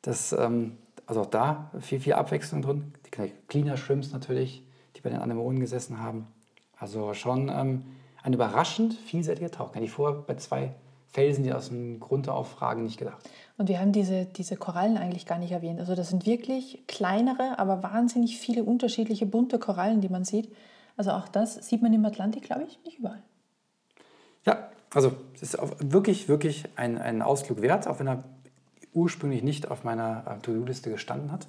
Das, 0.01 0.33
ähm, 0.33 0.77
also 1.07 1.21
auch 1.21 1.25
da 1.27 1.71
viel, 1.79 1.99
viel 1.99 2.13
Abwechslung 2.13 2.61
drin. 2.61 2.93
Die 3.05 3.31
Cleaner 3.47 3.77
Shrimps 3.77 4.11
natürlich, 4.11 4.63
die 4.95 5.01
bei 5.01 5.09
den 5.09 5.19
Anemonen 5.19 5.59
gesessen 5.59 5.99
haben. 6.01 6.27
Also 6.77 7.13
schon 7.13 7.49
ähm, 7.49 7.83
ein 8.23 8.33
überraschend 8.33 8.93
vielseitiger 8.93 9.51
Tauchgang. 9.51 9.81
Die 9.83 9.87
vorher 9.87 10.19
bei 10.21 10.35
zwei 10.35 10.73
Felsen, 11.07 11.43
die 11.45 11.53
aus 11.53 11.69
dem 11.69 11.99
Grund 12.01 12.27
aufragen, 12.27 12.83
nicht 12.83 12.97
gedacht. 12.97 13.17
Und 13.57 13.69
wir 13.69 13.79
haben 13.79 13.93
diese, 13.93 14.25
diese 14.25 14.57
Korallen 14.57 14.97
eigentlich 14.97 15.25
gar 15.25 15.37
nicht 15.39 15.51
erwähnt. 15.53 15.79
Also 15.79 15.95
das 15.95 16.09
sind 16.09 16.25
wirklich 16.25 16.83
kleinere, 16.87 17.57
aber 17.57 17.83
wahnsinnig 17.83 18.37
viele 18.37 18.63
unterschiedliche 18.65 19.25
bunte 19.25 19.57
Korallen, 19.59 20.01
die 20.01 20.09
man 20.09 20.25
sieht. 20.25 20.53
Also 20.97 21.12
auch 21.12 21.27
das 21.27 21.55
sieht 21.67 21.81
man 21.81 21.93
im 21.93 22.05
Atlantik, 22.05 22.43
glaube 22.43 22.63
ich, 22.63 22.79
nicht 22.86 22.99
überall. 22.99 23.21
Ja, 24.45 24.69
also 24.93 25.13
es 25.34 25.41
ist 25.41 25.58
wirklich, 25.79 26.27
wirklich 26.29 26.65
ein, 26.75 26.97
ein 26.97 27.21
Ausflug 27.21 27.62
wert, 27.62 27.88
auch 27.88 27.99
wenn 27.99 28.08
er 28.08 28.23
ursprünglich 28.93 29.43
nicht 29.43 29.69
auf 29.69 29.84
meiner 29.84 30.23
äh, 30.27 30.41
To-Do-Liste 30.41 30.89
gestanden 30.89 31.31
hat. 31.31 31.47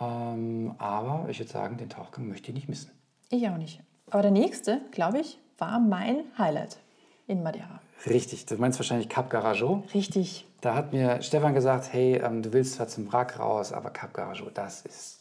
Ähm, 0.00 0.74
aber 0.78 1.28
ich 1.28 1.38
würde 1.38 1.50
sagen, 1.50 1.76
den 1.78 1.88
Tauchgang 1.88 2.28
möchte 2.28 2.48
ich 2.48 2.54
nicht 2.54 2.68
missen. 2.68 2.90
Ich 3.30 3.48
auch 3.48 3.56
nicht. 3.56 3.80
Aber 4.10 4.22
der 4.22 4.30
nächste, 4.30 4.80
glaube 4.90 5.20
ich, 5.20 5.38
war 5.58 5.78
mein 5.78 6.24
Highlight 6.36 6.78
in 7.26 7.42
Madeira. 7.42 7.80
Richtig, 8.06 8.46
du 8.46 8.56
meinst 8.56 8.78
wahrscheinlich 8.78 9.08
Cap 9.08 9.30
Garageau. 9.30 9.84
Richtig. 9.94 10.46
Da 10.60 10.74
hat 10.74 10.92
mir 10.92 11.22
Stefan 11.22 11.54
gesagt, 11.54 11.92
hey, 11.92 12.16
ähm, 12.16 12.42
du 12.42 12.52
willst 12.52 12.74
zwar 12.74 12.88
zum 12.88 13.10
Wrack 13.12 13.38
raus, 13.38 13.72
aber 13.72 13.90
Cap 13.90 14.12
Garageau, 14.14 14.50
das 14.52 14.82
ist 14.82 15.19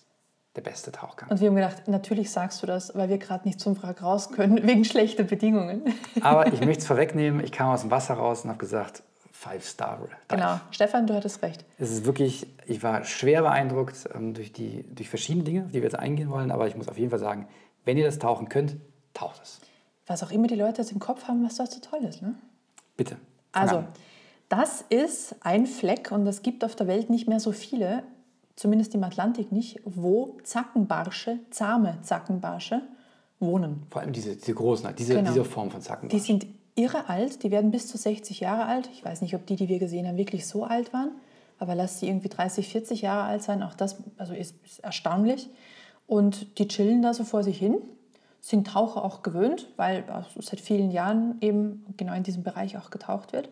der 0.56 0.62
beste 0.62 0.92
Tauchgang. 0.92 1.30
Und 1.30 1.42
wir 1.42 1.48
haben 1.48 1.56
gedacht, 1.56 1.88
natürlich 1.88 2.32
sagst 2.32 2.62
du 2.64 2.68
das, 2.68 2.96
weil 2.96 3.10
wir 3.10 3.18
gerade 3.18 3.48
nicht 3.48 3.60
zum 3.60 3.82
Wrack 3.82 4.02
raus 4.02 4.32
können, 4.32 4.64
wegen 4.68 4.84
schlechter 4.84 5.24
Bedingungen. 5.24 5.84
Aber 6.22 6.48
ich 6.48 6.60
möchte 6.62 6.82
es 6.82 6.88
vorwegnehmen, 6.88 7.44
ich 7.44 7.52
kam 7.52 7.70
aus 7.70 7.82
dem 7.82 7.92
Wasser 7.92 8.16
raus 8.16 8.44
und 8.44 8.50
habe 8.50 8.60
gesagt, 8.60 9.04
Five 9.32 9.64
Star. 9.64 9.98
Dive. 9.98 10.10
genau. 10.28 10.60
Stefan, 10.72 11.08
du 11.08 11.14
hattest 11.14 11.42
recht. 11.44 11.64
Es 11.78 11.92
ist 11.92 12.04
wirklich, 12.04 12.46
ich 12.66 12.84
war 12.84 13.06
schwer 13.06 13.42
beeindruckt 13.42 14.10
ähm, 14.14 14.34
durch, 14.34 14.52
die, 14.52 14.84
durch 14.94 15.08
verschiedene 15.08 15.46
Dinge, 15.46 15.64
auf 15.64 15.68
die 15.72 15.76
wir 15.76 15.84
jetzt 15.84 15.98
eingehen 15.98 16.30
wollen, 16.30 16.52
aber 16.52 16.68
ich 16.68 16.76
muss 16.76 16.90
auf 16.90 16.98
jeden 16.98 17.10
Fall 17.10 17.20
sagen, 17.20 17.48
wenn 17.86 17.98
ihr 17.98 18.04
das 18.04 18.20
tauchen 18.20 18.50
könnt, 18.50 18.76
taucht 19.14 19.42
es. 19.42 19.62
Was 20.08 20.24
auch 20.24 20.32
immer 20.32 20.48
die 20.48 20.56
Leute 20.56 20.82
jetzt 20.82 20.92
im 20.92 21.00
Kopf 21.00 21.30
haben, 21.30 21.46
was 21.46 21.56
dort 21.56 21.72
so 21.72 21.80
toll 21.80 22.04
ist. 22.04 22.22
Ne? 22.22 22.36
Bitte. 22.98 23.16
Also, 23.54 23.78
an. 23.78 23.88
das 24.50 24.84
ist 24.90 25.36
ein 25.42 25.68
Fleck 25.68 26.12
und 26.12 26.28
es 26.28 26.42
gibt 26.42 26.66
auf 26.66 26.76
der 26.76 26.88
Welt 26.88 27.10
nicht 27.10 27.30
mehr 27.30 27.40
so 27.40 27.54
viele, 27.54 28.04
zumindest 28.60 28.94
im 28.94 29.04
Atlantik 29.06 29.54
nicht, 29.54 29.80
wo 29.86 30.38
Zackenbarsche, 30.44 31.40
zahme 31.50 31.98
Zackenbarsche 32.02 32.82
wohnen. 33.40 33.84
Vor 33.90 34.02
allem 34.02 34.12
diese, 34.12 34.36
diese 34.36 34.54
großen, 34.54 34.94
diese, 34.98 35.14
Genau. 35.14 35.30
diese 35.30 35.46
Form 35.46 35.72
von 35.72 35.82
Zackenbarsch. 35.82 36.12
Die 36.12 36.28
sind 36.28 36.46
irre 36.76 37.08
alt, 37.08 37.44
die 37.44 37.52
werden 37.52 37.72
bis 37.72 37.88
zu 37.88 37.98
60 37.98 38.42
Jahre 38.42 38.66
alt. 38.66 38.90
Ich 38.92 39.06
weiß 39.06 39.22
nicht, 39.22 39.34
ob 39.34 39.46
die, 39.46 39.56
die 39.56 39.70
wir 39.70 39.80
gesehen 39.80 40.06
haben, 40.06 40.18
wirklich 40.18 40.46
so 40.46 40.66
alt 40.66 40.92
waren, 40.92 41.12
aber 41.58 41.74
lass 41.74 42.02
sie 42.02 42.10
irgendwie 42.10 42.28
30, 42.28 42.68
40 42.68 43.02
Jahre 43.02 43.24
alt 43.24 43.44
sein. 43.44 43.64
Auch 43.64 43.76
das 43.76 43.96
also 44.18 44.34
ist, 44.34 44.56
ist 44.66 44.80
erstaunlich. 44.80 45.50
Und 46.06 46.60
die 46.60 46.68
chillen 46.68 47.02
da 47.02 47.14
so 47.14 47.24
vor 47.24 47.44
sich 47.44 47.58
hin, 47.58 47.78
sind 48.42 48.68
Taucher 48.68 49.06
auch 49.06 49.24
gewöhnt, 49.24 49.70
weil 49.78 50.04
seit 50.38 50.60
vielen 50.60 50.92
Jahren 50.92 51.38
eben 51.40 51.86
genau 51.96 52.14
in 52.14 52.24
diesem 52.24 52.44
Bereich 52.44 52.78
auch 52.78 52.90
getaucht 52.90 53.32
wird. 53.32 53.48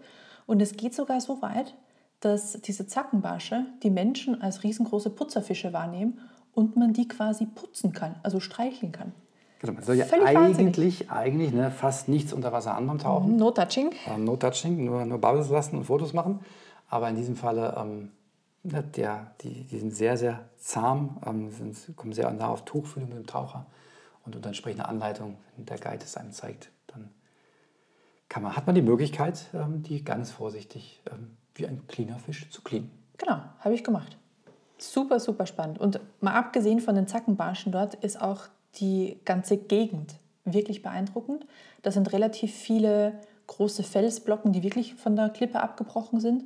Und 0.47 0.61
es 0.61 0.75
geht 0.75 0.93
sogar 0.93 1.21
so 1.21 1.41
weit, 1.41 1.75
dass 2.19 2.59
diese 2.61 2.87
Zackenbarsche 2.87 3.65
die 3.83 3.89
Menschen 3.89 4.41
als 4.41 4.63
riesengroße 4.63 5.11
Putzerfische 5.11 5.73
wahrnehmen 5.73 6.19
und 6.53 6.75
man 6.75 6.93
die 6.93 7.07
quasi 7.07 7.45
putzen 7.45 7.93
kann, 7.93 8.15
also 8.23 8.39
streicheln 8.39 8.91
kann. 8.91 9.13
Genau, 9.59 9.73
man 9.73 9.83
soll 9.83 9.95
ja 9.95 10.05
Völlig 10.05 10.35
wahnsinnig. 10.35 10.59
eigentlich, 10.59 11.11
eigentlich 11.11 11.51
ne, 11.51 11.71
fast 11.71 12.09
nichts 12.09 12.33
unter 12.33 12.51
Wasser 12.51 12.75
anderem 12.75 12.99
tauchen. 12.99 13.37
No 13.37 13.51
touching. 13.51 13.91
Ähm, 14.07 14.23
no 14.23 14.35
touching, 14.35 14.85
nur, 14.85 15.05
nur 15.05 15.19
Bubbles 15.19 15.49
lassen 15.49 15.77
und 15.77 15.85
Fotos 15.85 16.13
machen. 16.13 16.39
Aber 16.89 17.09
in 17.09 17.15
diesem 17.15 17.35
Falle, 17.35 17.75
ähm, 17.77 18.11
ja, 18.63 18.81
der, 18.81 19.31
die, 19.41 19.63
die 19.63 19.79
sind 19.79 19.95
sehr, 19.95 20.17
sehr 20.17 20.45
zahm, 20.57 21.17
ähm, 21.25 21.51
sind, 21.51 21.95
kommen 21.95 22.13
sehr 22.13 22.31
nah 22.31 22.49
auf 22.49 22.65
Tuchfühlung 22.65 23.09
mit 23.09 23.17
dem 23.17 23.27
Taucher. 23.27 23.65
Und 24.25 24.35
unter 24.35 24.47
entsprechender 24.47 24.89
Anleitung, 24.89 25.37
wenn 25.55 25.65
der 25.65 25.77
Guide 25.79 26.03
es 26.03 26.17
einem 26.17 26.31
zeigt, 26.31 26.69
dann 26.87 27.09
kann 28.29 28.43
man, 28.43 28.55
hat 28.55 28.65
man 28.67 28.75
die 28.75 28.81
Möglichkeit, 28.81 29.47
ähm, 29.53 29.81
die 29.81 30.03
ganz 30.03 30.31
vorsichtig 30.31 31.01
ähm, 31.11 31.37
wie 31.57 31.67
ein 31.67 31.87
cleaner 31.87 32.19
Fisch 32.19 32.49
zu 32.49 32.61
cleanen. 32.61 32.91
Genau, 33.17 33.39
habe 33.59 33.73
ich 33.73 33.83
gemacht. 33.83 34.17
Super, 34.77 35.19
super 35.19 35.45
spannend. 35.45 35.79
Und 35.79 35.99
mal 36.21 36.33
abgesehen 36.33 36.79
von 36.79 36.95
den 36.95 37.07
Zackenbarschen 37.07 37.71
dort 37.71 37.95
ist 37.95 38.21
auch 38.21 38.41
die 38.75 39.19
ganze 39.25 39.57
Gegend 39.57 40.15
wirklich 40.45 40.81
beeindruckend. 40.81 41.45
Da 41.81 41.91
sind 41.91 42.13
relativ 42.13 42.53
viele 42.53 43.19
große 43.47 43.83
Felsblocken, 43.83 44.51
die 44.51 44.63
wirklich 44.63 44.95
von 44.95 45.15
der 45.15 45.29
Klippe 45.29 45.61
abgebrochen 45.61 46.19
sind. 46.19 46.43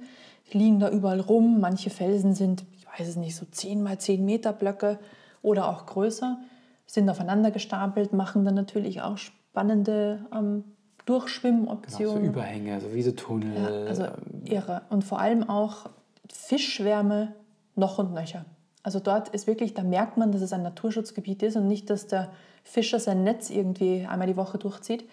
Die 0.52 0.58
liegen 0.58 0.80
da 0.80 0.90
überall 0.90 1.20
rum. 1.20 1.60
Manche 1.60 1.90
Felsen 1.90 2.34
sind, 2.34 2.64
ich 2.78 2.88
weiß 2.88 3.08
es 3.08 3.16
nicht, 3.16 3.36
so 3.36 3.46
10 3.46 3.84
mal 3.84 3.98
10 3.98 4.24
Meter 4.24 4.54
Blöcke 4.54 5.00
oder 5.42 5.68
auch 5.70 5.86
größer, 5.86 6.40
sind 6.86 7.10
aufeinander 7.10 7.52
gestapelt, 7.52 8.14
machen 8.14 8.46
dann 8.46 8.56
natürlich 8.56 9.02
auch 9.02 9.18
spannende 9.18 10.26
ähm, 10.34 10.64
Genau, 11.06 11.20
so 11.20 11.20
Durchschwimmoptionen. 11.20 12.26
Überhänge, 12.26 12.80
so 12.82 12.94
wie 12.94 13.02
so 13.02 13.12
Tunnel. 13.12 13.56
Ja, 13.56 13.68
also 13.88 14.04
ähm, 14.04 14.46
irre. 14.46 14.82
Und 14.90 15.04
vor 15.04 15.20
allem 15.20 15.50
auch 15.50 15.90
Fischschwärme 16.32 17.34
noch 17.76 17.98
und 17.98 18.14
nöcher. 18.14 18.46
Also 18.84 19.00
dort 19.00 19.30
ist 19.30 19.48
wirklich, 19.48 19.74
da 19.74 19.84
merkt 19.84 20.18
man, 20.18 20.32
dass 20.32 20.42
es 20.42 20.54
ein 20.54 20.64
Naturschutzgebiet 20.64 21.44
ist 21.44 21.56
und 21.56 21.68
nicht, 21.68 21.90
dass 21.90 22.08
der 22.08 22.32
Fischer 22.64 23.00
sein 23.00 23.24
Netz 23.24 23.50
irgendwie 23.50 24.08
einmal 24.10 24.28
die 24.28 24.38
Woche 24.38 24.58
durchzieht. 24.58 25.08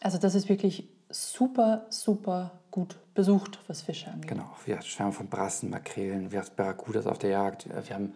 Also 0.00 0.18
das 0.18 0.34
ist 0.34 0.48
wirklich 0.48 0.88
super, 1.10 1.86
super 1.90 2.52
gut 2.70 2.96
besucht, 3.14 3.58
was 3.66 3.82
Fische 3.82 4.10
angeht. 4.10 4.28
Genau, 4.28 4.50
wir 4.64 4.80
schwärmen 4.82 5.12
von 5.12 5.28
Brassen, 5.28 5.70
Makrelen, 5.70 6.30
wir 6.30 6.40
haben 6.40 6.48
Barracudas 6.56 7.06
auf 7.06 7.18
der 7.18 7.30
Jagd, 7.30 7.68
wir 7.68 7.94
haben 7.94 8.14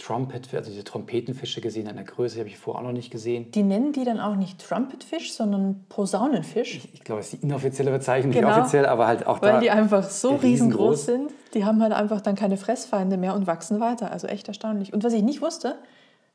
Trumpet, 0.00 0.52
also 0.54 0.70
diese 0.70 0.82
Trompetenfische 0.84 1.60
gesehen 1.60 1.86
in 1.86 1.96
der 1.96 2.04
Größe, 2.04 2.34
die 2.34 2.40
habe 2.40 2.48
ich 2.48 2.56
vorher 2.58 2.80
auch 2.80 2.86
noch 2.86 2.92
nicht 2.92 3.10
gesehen. 3.10 3.50
Die 3.52 3.62
nennen 3.62 3.92
die 3.92 4.04
dann 4.04 4.18
auch 4.18 4.34
nicht 4.34 4.58
Trumpetfisch, 4.66 5.32
sondern 5.32 5.84
Posaunenfisch, 5.88 6.80
Ich 6.92 7.04
glaube, 7.04 7.20
das 7.20 7.32
ist 7.32 7.42
die 7.42 7.46
inoffizielle 7.46 7.90
Bezeichnung, 7.90 8.32
Genau. 8.32 8.48
nicht 8.48 8.58
offiziell, 8.58 8.86
aber 8.86 9.06
halt 9.06 9.26
auch 9.26 9.42
weil 9.42 9.52
da. 9.54 9.60
die 9.60 9.70
einfach 9.70 10.02
so 10.04 10.30
riesengroß. 10.36 10.42
riesengroß 10.44 11.04
sind. 11.06 11.32
Die 11.54 11.64
haben 11.64 11.82
halt 11.82 11.92
einfach 11.92 12.20
dann 12.20 12.34
keine 12.34 12.56
Fressfeinde 12.56 13.16
mehr 13.16 13.34
und 13.34 13.46
wachsen 13.46 13.80
weiter. 13.80 14.10
Also 14.10 14.26
echt 14.26 14.48
erstaunlich. 14.48 14.92
Und 14.92 15.04
was 15.04 15.12
ich 15.12 15.22
nicht 15.22 15.42
wusste, 15.42 15.76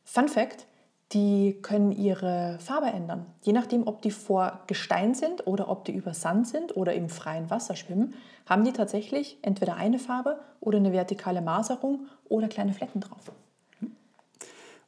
Fun 0.03 0.27
Fact, 0.27 0.67
die 1.13 1.57
können 1.61 1.91
ihre 1.91 2.57
Farbe 2.59 2.87
ändern. 2.87 3.25
Je 3.43 3.53
nachdem, 3.53 3.87
ob 3.87 4.01
die 4.01 4.11
vor 4.11 4.59
Gestein 4.67 5.13
sind 5.13 5.45
oder 5.47 5.69
ob 5.69 5.85
die 5.85 5.93
über 5.93 6.13
Sand 6.13 6.47
sind 6.47 6.75
oder 6.75 6.93
im 6.93 7.09
freien 7.09 7.49
Wasser 7.49 7.75
schwimmen, 7.75 8.13
haben 8.47 8.63
die 8.63 8.73
tatsächlich 8.73 9.37
entweder 9.41 9.75
eine 9.75 9.97
Farbe 9.99 10.39
oder 10.59 10.77
eine 10.77 10.91
vertikale 10.93 11.41
Maserung 11.41 12.07
oder 12.27 12.47
kleine 12.47 12.73
Flecken 12.73 13.01
drauf. 13.01 13.31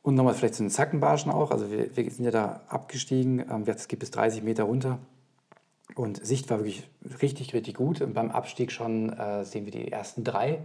Und 0.02 0.16
nochmal 0.16 0.34
vielleicht 0.34 0.56
zu 0.56 0.64
den 0.64 0.70
Zackenbarschen 0.70 1.32
auch. 1.32 1.52
Also 1.52 1.70
wir, 1.72 1.96
wir 1.96 2.10
sind 2.12 2.24
ja 2.26 2.32
da 2.32 2.62
abgestiegen, 2.70 3.40
ähm, 3.40 3.64
es 3.68 3.88
geht 3.88 4.00
bis 4.00 4.12
30 4.12 4.44
Meter 4.44 4.64
runter. 4.64 5.00
Und 5.96 6.26
Sicht 6.26 6.50
war 6.50 6.60
wirklich 6.60 6.88
richtig, 7.22 7.54
richtig 7.54 7.76
gut. 7.76 8.02
Und 8.02 8.14
beim 8.14 8.32
Abstieg 8.32 8.72
schon 8.72 9.12
äh, 9.12 9.44
sehen 9.44 9.66
wir 9.66 9.72
die 9.72 9.92
ersten 9.92 10.24
drei. 10.24 10.60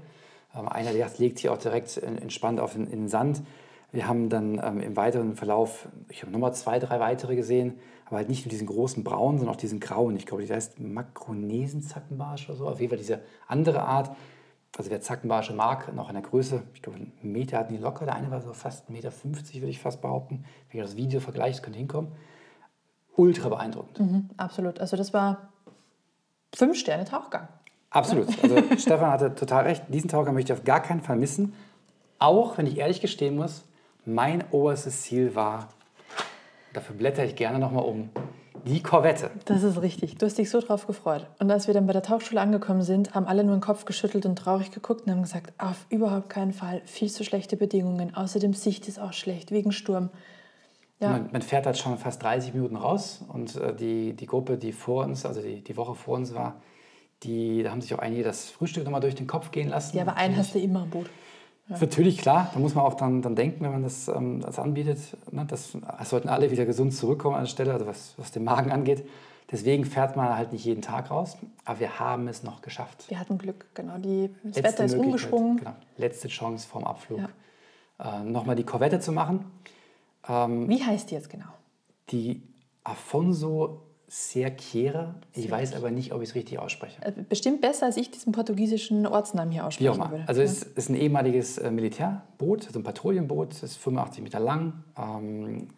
Ähm, 0.54 0.68
einer 0.68 0.92
der 0.92 1.10
legt 1.18 1.38
sich 1.38 1.48
auch 1.48 1.58
direkt 1.58 1.96
en- 1.98 2.18
entspannt 2.18 2.60
auf 2.60 2.74
den, 2.74 2.84
in 2.86 3.00
den 3.02 3.08
Sand. 3.08 3.42
Wir 3.90 4.08
haben 4.08 4.28
dann 4.28 4.60
ähm, 4.62 4.80
im 4.80 4.96
weiteren 4.96 5.34
Verlauf, 5.36 5.88
ich 6.08 6.22
habe 6.22 6.32
nochmal 6.32 6.54
zwei, 6.54 6.78
drei 6.78 6.98
weitere 7.00 7.36
gesehen, 7.36 7.74
aber 8.06 8.16
halt 8.18 8.28
nicht 8.28 8.44
nur 8.44 8.50
diesen 8.50 8.66
großen 8.66 9.04
braunen, 9.04 9.38
sondern 9.38 9.54
auch 9.54 9.60
diesen 9.60 9.80
grauen. 9.80 10.16
Ich 10.16 10.26
glaube, 10.26 10.44
die 10.44 10.52
heißt 10.52 10.78
Makronesen-Zackenbarsch 10.80 12.48
oder 12.48 12.58
so. 12.58 12.68
Auf 12.68 12.80
jeden 12.80 12.90
Fall 12.90 12.98
diese 12.98 13.20
andere 13.48 13.82
Art. 13.82 14.14
Also 14.76 14.90
wer 14.90 15.00
Zackenbarsche 15.02 15.52
mag, 15.52 15.94
noch 15.94 16.08
in 16.08 16.14
der 16.14 16.22
Größe, 16.22 16.62
ich 16.72 16.80
glaube, 16.80 16.98
einen 16.98 17.12
Meter 17.20 17.58
hatten 17.58 17.74
die 17.74 17.78
locker. 17.78 18.06
Der 18.06 18.14
eine 18.14 18.30
war 18.30 18.40
so 18.40 18.54
fast 18.54 18.88
1,50 18.88 18.92
Meter, 18.92 19.12
würde 19.12 19.68
ich 19.68 19.80
fast 19.80 20.00
behaupten. 20.00 20.44
Wenn 20.70 20.78
ihr 20.78 20.84
das 20.84 20.96
Video 20.96 21.20
vergleicht, 21.20 21.62
könnte 21.62 21.78
hinkommen. 21.78 22.12
Ultra 23.16 23.50
beeindruckend. 23.50 24.00
Mhm, 24.00 24.30
absolut. 24.38 24.80
Also 24.80 24.96
das 24.96 25.12
war 25.12 25.50
fünf 26.54 26.78
Sterne 26.78 27.04
Tauchgang. 27.04 27.48
Absolut. 27.90 28.28
Also 28.42 28.56
Stefan 28.78 29.10
hatte 29.10 29.34
total 29.34 29.64
recht. 29.64 29.84
Diesen 29.88 30.08
Taucher 30.08 30.32
möchte 30.32 30.52
ich 30.52 30.58
auf 30.58 30.64
gar 30.64 30.80
keinen 30.80 31.02
Fall 31.02 31.16
missen. 31.16 31.52
Auch 32.18 32.56
wenn 32.56 32.66
ich 32.66 32.78
ehrlich 32.78 33.02
gestehen 33.02 33.36
muss, 33.36 33.64
mein 34.06 34.42
oberstes 34.52 35.02
Ziel 35.02 35.34
war, 35.34 35.68
dafür 36.72 36.96
blätter 36.96 37.24
ich 37.24 37.36
gerne 37.36 37.58
nochmal 37.58 37.84
um, 37.84 38.08
die 38.64 38.82
Korvette. 38.82 39.30
Das 39.44 39.62
ist 39.62 39.80
richtig. 39.82 40.18
Du 40.18 40.26
hast 40.26 40.38
dich 40.38 40.50
so 40.50 40.60
drauf 40.60 40.86
gefreut. 40.86 41.26
Und 41.38 41.50
als 41.50 41.66
wir 41.66 41.74
dann 41.74 41.86
bei 41.86 41.92
der 41.92 42.02
Tauchschule 42.02 42.40
angekommen 42.40 42.82
sind, 42.82 43.14
haben 43.14 43.26
alle 43.26 43.44
nur 43.44 43.56
den 43.56 43.60
Kopf 43.60 43.84
geschüttelt 43.84 44.26
und 44.26 44.36
traurig 44.36 44.70
geguckt 44.70 45.06
und 45.06 45.12
haben 45.12 45.22
gesagt, 45.22 45.52
auf 45.58 45.86
überhaupt 45.88 46.28
keinen 46.28 46.52
Fall, 46.52 46.82
viel 46.84 47.10
zu 47.10 47.24
schlechte 47.24 47.56
Bedingungen. 47.56 48.14
Außerdem 48.14 48.54
Sicht 48.54 48.88
ist 48.88 48.98
auch 48.98 49.12
schlecht, 49.12 49.50
wegen 49.50 49.72
Sturm. 49.72 50.10
Ja. 51.00 51.10
Man, 51.10 51.30
man, 51.32 51.42
fährt 51.42 51.66
halt 51.66 51.76
schon 51.76 51.98
fast 51.98 52.22
30 52.22 52.54
Minuten 52.54 52.76
raus 52.76 53.24
und 53.26 53.56
äh, 53.56 53.74
die, 53.74 54.14
die 54.14 54.26
Gruppe, 54.26 54.56
die 54.56 54.72
vor 54.72 55.04
uns, 55.04 55.26
also 55.26 55.42
die, 55.42 55.62
die 55.62 55.76
Woche 55.76 55.96
vor 55.96 56.14
uns 56.14 56.32
war, 56.32 56.62
die, 57.24 57.62
da 57.62 57.70
haben 57.70 57.80
sich 57.80 57.92
auch 57.94 57.98
einige 57.98 58.22
das 58.22 58.50
Frühstück 58.50 58.84
nochmal 58.84 59.00
durch 59.00 59.16
den 59.16 59.26
Kopf 59.26 59.50
gehen 59.50 59.68
lassen. 59.68 59.96
Ja, 59.96 60.02
aber 60.02 60.16
einen 60.16 60.36
hast 60.36 60.54
du 60.54 60.60
immer 60.60 60.82
am 60.82 60.90
Boot. 60.90 61.06
Ja. 61.68 61.78
natürlich 61.78 62.18
klar, 62.18 62.50
da 62.52 62.58
muss 62.58 62.74
man 62.74 62.84
auch 62.84 62.94
dann, 62.94 63.22
dann 63.22 63.36
denken, 63.36 63.64
wenn 63.64 63.72
man 63.72 63.82
das, 63.82 64.08
ähm, 64.08 64.40
das 64.40 64.58
anbietet. 64.58 64.98
Ne, 65.30 65.44
das, 65.46 65.76
das 65.98 66.10
sollten 66.10 66.28
alle 66.28 66.50
wieder 66.50 66.66
gesund 66.66 66.92
zurückkommen 66.92 67.36
an 67.36 67.42
der 67.42 67.48
Stelle, 67.48 67.72
also 67.72 67.86
was, 67.86 68.14
was 68.16 68.32
den 68.32 68.44
Magen 68.44 68.72
angeht. 68.72 69.08
Deswegen 69.50 69.84
fährt 69.84 70.16
man 70.16 70.34
halt 70.34 70.52
nicht 70.52 70.64
jeden 70.64 70.80
Tag 70.80 71.10
raus, 71.10 71.36
aber 71.64 71.80
wir 71.80 71.98
haben 72.00 72.26
es 72.26 72.42
noch 72.42 72.62
geschafft. 72.62 73.08
Wir 73.08 73.20
hatten 73.20 73.36
Glück, 73.38 73.66
genau. 73.74 73.98
Die, 73.98 74.30
das 74.42 74.56
Letzte 74.56 74.64
Wetter 74.64 74.84
ist 74.86 74.94
umgeschwungen. 74.94 75.58
Genau. 75.58 75.76
Letzte 75.98 76.28
Chance 76.28 76.66
vorm 76.66 76.84
Abflug, 76.84 77.20
ja. 77.98 78.20
äh, 78.20 78.24
nochmal 78.24 78.56
die 78.56 78.64
Korvette 78.64 78.98
zu 78.98 79.12
machen. 79.12 79.44
Ähm, 80.28 80.68
Wie 80.68 80.82
heißt 80.82 81.10
die 81.10 81.14
jetzt 81.14 81.28
genau? 81.28 81.52
Die 82.10 82.42
Afonso 82.82 83.82
Serqueira. 84.14 85.14
Ich 85.32 85.50
weiß 85.50 85.74
aber 85.74 85.90
nicht, 85.90 86.12
ob 86.12 86.20
ich 86.20 86.28
es 86.28 86.34
richtig 86.34 86.58
ausspreche. 86.58 87.00
Äh, 87.00 87.12
bestimmt 87.26 87.62
besser, 87.62 87.86
als 87.86 87.96
ich 87.96 88.10
diesen 88.10 88.32
portugiesischen 88.32 89.06
Ortsnamen 89.06 89.50
hier 89.50 89.66
aussprechen 89.66 89.96
Wie 89.96 90.02
auch 90.02 90.10
würde. 90.10 90.24
Also 90.26 90.42
es 90.42 90.64
ist 90.64 90.90
ein 90.90 90.96
ehemaliges 90.96 91.56
äh, 91.56 91.70
Militärboot, 91.70 92.66
also 92.66 92.78
ein 92.78 92.82
Patrouillenboot, 92.82 93.54
es 93.54 93.62
ist 93.62 93.76
85 93.78 94.22
Meter 94.22 94.38
lang, 94.38 94.84
ähm, 94.98 95.68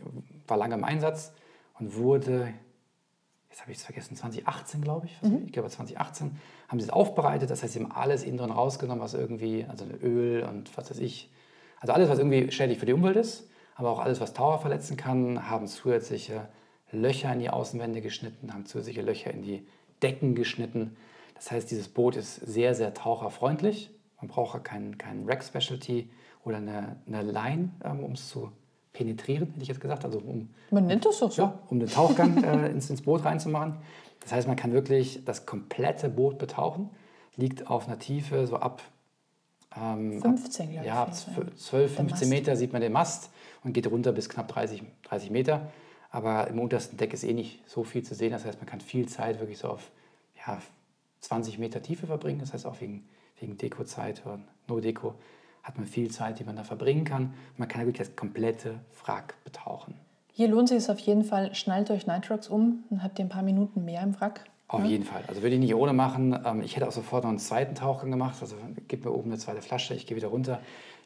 war 0.48 0.56
lange 0.56 0.74
im 0.74 0.82
Einsatz 0.82 1.32
und 1.78 1.94
wurde, 1.94 2.48
jetzt 3.50 3.60
habe 3.62 3.70
ich 3.70 3.78
es 3.78 3.84
vergessen, 3.84 4.16
2018 4.16 4.80
glaube 4.80 5.06
ich, 5.06 5.22
mhm. 5.22 5.44
ich 5.46 5.52
glaube 5.52 5.70
2018, 5.70 6.36
haben 6.66 6.80
sie 6.80 6.86
es 6.86 6.92
aufbereitet, 6.92 7.50
das 7.50 7.62
heißt, 7.62 7.74
sie 7.74 7.78
haben 7.78 7.92
alles 7.92 8.24
innen 8.24 8.38
drin 8.38 8.50
rausgenommen, 8.50 9.00
was 9.00 9.14
irgendwie, 9.14 9.64
also 9.68 9.84
Öl 10.02 10.42
und 10.42 10.76
was 10.76 10.90
weiß 10.90 10.98
ich, 10.98 11.30
also 11.78 11.92
alles, 11.92 12.08
was 12.08 12.18
irgendwie 12.18 12.50
schädlich 12.50 12.80
für 12.80 12.86
die 12.86 12.94
Umwelt 12.94 13.14
ist, 13.14 13.48
aber 13.76 13.90
auch 13.90 14.00
alles, 14.00 14.20
was 14.20 14.34
Taucher 14.34 14.58
verletzen 14.58 14.96
kann, 14.96 15.48
haben 15.48 15.68
zusätzliche 15.68 16.48
Löcher 16.94 17.32
in 17.32 17.40
die 17.40 17.50
Außenwände 17.50 18.00
geschnitten, 18.00 18.52
haben 18.52 18.66
zusätzliche 18.66 19.02
Löcher 19.02 19.30
in 19.30 19.42
die 19.42 19.66
Decken 20.02 20.34
geschnitten. 20.34 20.96
Das 21.34 21.50
heißt, 21.50 21.70
dieses 21.70 21.88
Boot 21.88 22.16
ist 22.16 22.36
sehr, 22.36 22.74
sehr 22.74 22.94
taucherfreundlich. 22.94 23.90
Man 24.20 24.28
braucht 24.28 24.62
keinen 24.64 24.98
kein 24.98 25.24
Rack 25.26 25.44
Specialty 25.44 26.08
oder 26.44 26.58
eine, 26.58 26.96
eine 27.06 27.22
Line, 27.22 27.70
ähm, 27.84 28.04
um 28.04 28.12
es 28.12 28.28
zu 28.28 28.50
penetrieren, 28.92 29.48
hätte 29.48 29.62
ich 29.62 29.68
jetzt 29.68 29.80
gesagt. 29.80 30.04
Also 30.04 30.18
um, 30.18 30.48
man 30.70 30.86
nennt 30.86 31.04
das 31.04 31.18
doch 31.18 31.30
so. 31.30 31.42
Ja, 31.42 31.58
um 31.68 31.80
den 31.80 31.88
Tauchgang 31.88 32.42
äh, 32.42 32.66
ins, 32.70 32.88
ins 32.88 33.02
Boot 33.02 33.24
reinzumachen. 33.24 33.76
Das 34.20 34.32
heißt, 34.32 34.46
man 34.46 34.56
kann 34.56 34.72
wirklich 34.72 35.24
das 35.24 35.44
komplette 35.46 36.08
Boot 36.08 36.38
betauchen. 36.38 36.90
Liegt 37.36 37.68
auf 37.68 37.88
einer 37.88 37.98
Tiefe 37.98 38.46
so 38.46 38.56
ab 38.56 38.82
ähm, 39.76 40.20
15, 40.22 40.70
glaube 40.70 40.84
ich. 40.84 40.88
Ja, 40.88 41.02
ab 41.02 41.14
12, 41.14 41.94
15 41.94 42.28
Meter 42.28 42.56
sieht 42.56 42.72
man 42.72 42.80
den 42.80 42.92
Mast 42.92 43.30
und 43.64 43.72
geht 43.72 43.90
runter 43.90 44.12
bis 44.12 44.28
knapp 44.28 44.48
30, 44.48 44.82
30 45.02 45.30
Meter. 45.30 45.72
Aber 46.14 46.46
im 46.46 46.60
untersten 46.60 46.96
Deck 46.96 47.12
ist 47.12 47.24
eh 47.24 47.32
nicht 47.32 47.68
so 47.68 47.82
viel 47.82 48.04
zu 48.04 48.14
sehen. 48.14 48.30
Das 48.30 48.44
heißt, 48.44 48.60
man 48.60 48.66
kann 48.66 48.80
viel 48.80 49.08
Zeit 49.08 49.40
wirklich 49.40 49.58
so 49.58 49.66
auf 49.66 49.90
ja, 50.46 50.62
20 51.18 51.58
Meter 51.58 51.82
Tiefe 51.82 52.06
verbringen. 52.06 52.38
Das 52.38 52.52
heißt, 52.52 52.66
auch 52.66 52.80
wegen, 52.80 53.04
wegen 53.40 53.58
Deko-Zeit 53.58 54.24
oder 54.24 54.38
No-Deko 54.68 55.16
hat 55.64 55.76
man 55.76 55.88
viel 55.88 56.12
Zeit, 56.12 56.38
die 56.38 56.44
man 56.44 56.54
da 56.54 56.62
verbringen 56.62 57.04
kann. 57.04 57.34
Man 57.56 57.66
kann 57.66 57.80
wirklich 57.80 58.06
das 58.06 58.14
komplette 58.14 58.78
Wrack 59.04 59.34
betauchen. 59.42 59.94
Hier 60.32 60.46
lohnt 60.46 60.68
sich 60.68 60.78
es 60.78 60.88
auf 60.88 61.00
jeden 61.00 61.24
Fall. 61.24 61.52
Schnallt 61.52 61.90
euch 61.90 62.06
Nitrox 62.06 62.46
um, 62.46 62.84
dann 62.90 63.02
habt 63.02 63.18
ihr 63.18 63.24
ein 63.24 63.28
paar 63.28 63.42
Minuten 63.42 63.84
mehr 63.84 64.02
im 64.04 64.14
Wrack. 64.20 64.44
Auf 64.68 64.82
ja? 64.82 64.86
jeden 64.86 65.04
Fall. 65.04 65.24
Also 65.26 65.42
würde 65.42 65.56
ich 65.56 65.60
nicht 65.60 65.74
ohne 65.74 65.94
machen. 65.94 66.38
Ähm, 66.44 66.62
ich 66.62 66.76
hätte 66.76 66.86
auch 66.86 66.92
sofort 66.92 67.24
noch 67.24 67.30
einen 67.30 67.40
zweiten 67.40 67.74
Tauchgang 67.74 68.12
gemacht. 68.12 68.36
Also 68.40 68.54
gib 68.86 69.04
mir 69.04 69.10
oben 69.10 69.32
eine 69.32 69.38
zweite 69.40 69.62
Flasche, 69.62 69.94
ich 69.94 70.06
gehe 70.06 70.16
wieder 70.16 70.28
runter. 70.28 70.60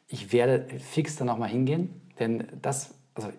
Ich 0.07 0.31
werde 0.31 0.67
fix 0.77 1.15
dann 1.15 1.25
nochmal 1.25 1.49
hingehen, 1.49 1.99
denn 2.19 2.45
das, 2.61 2.93
also 3.15 3.29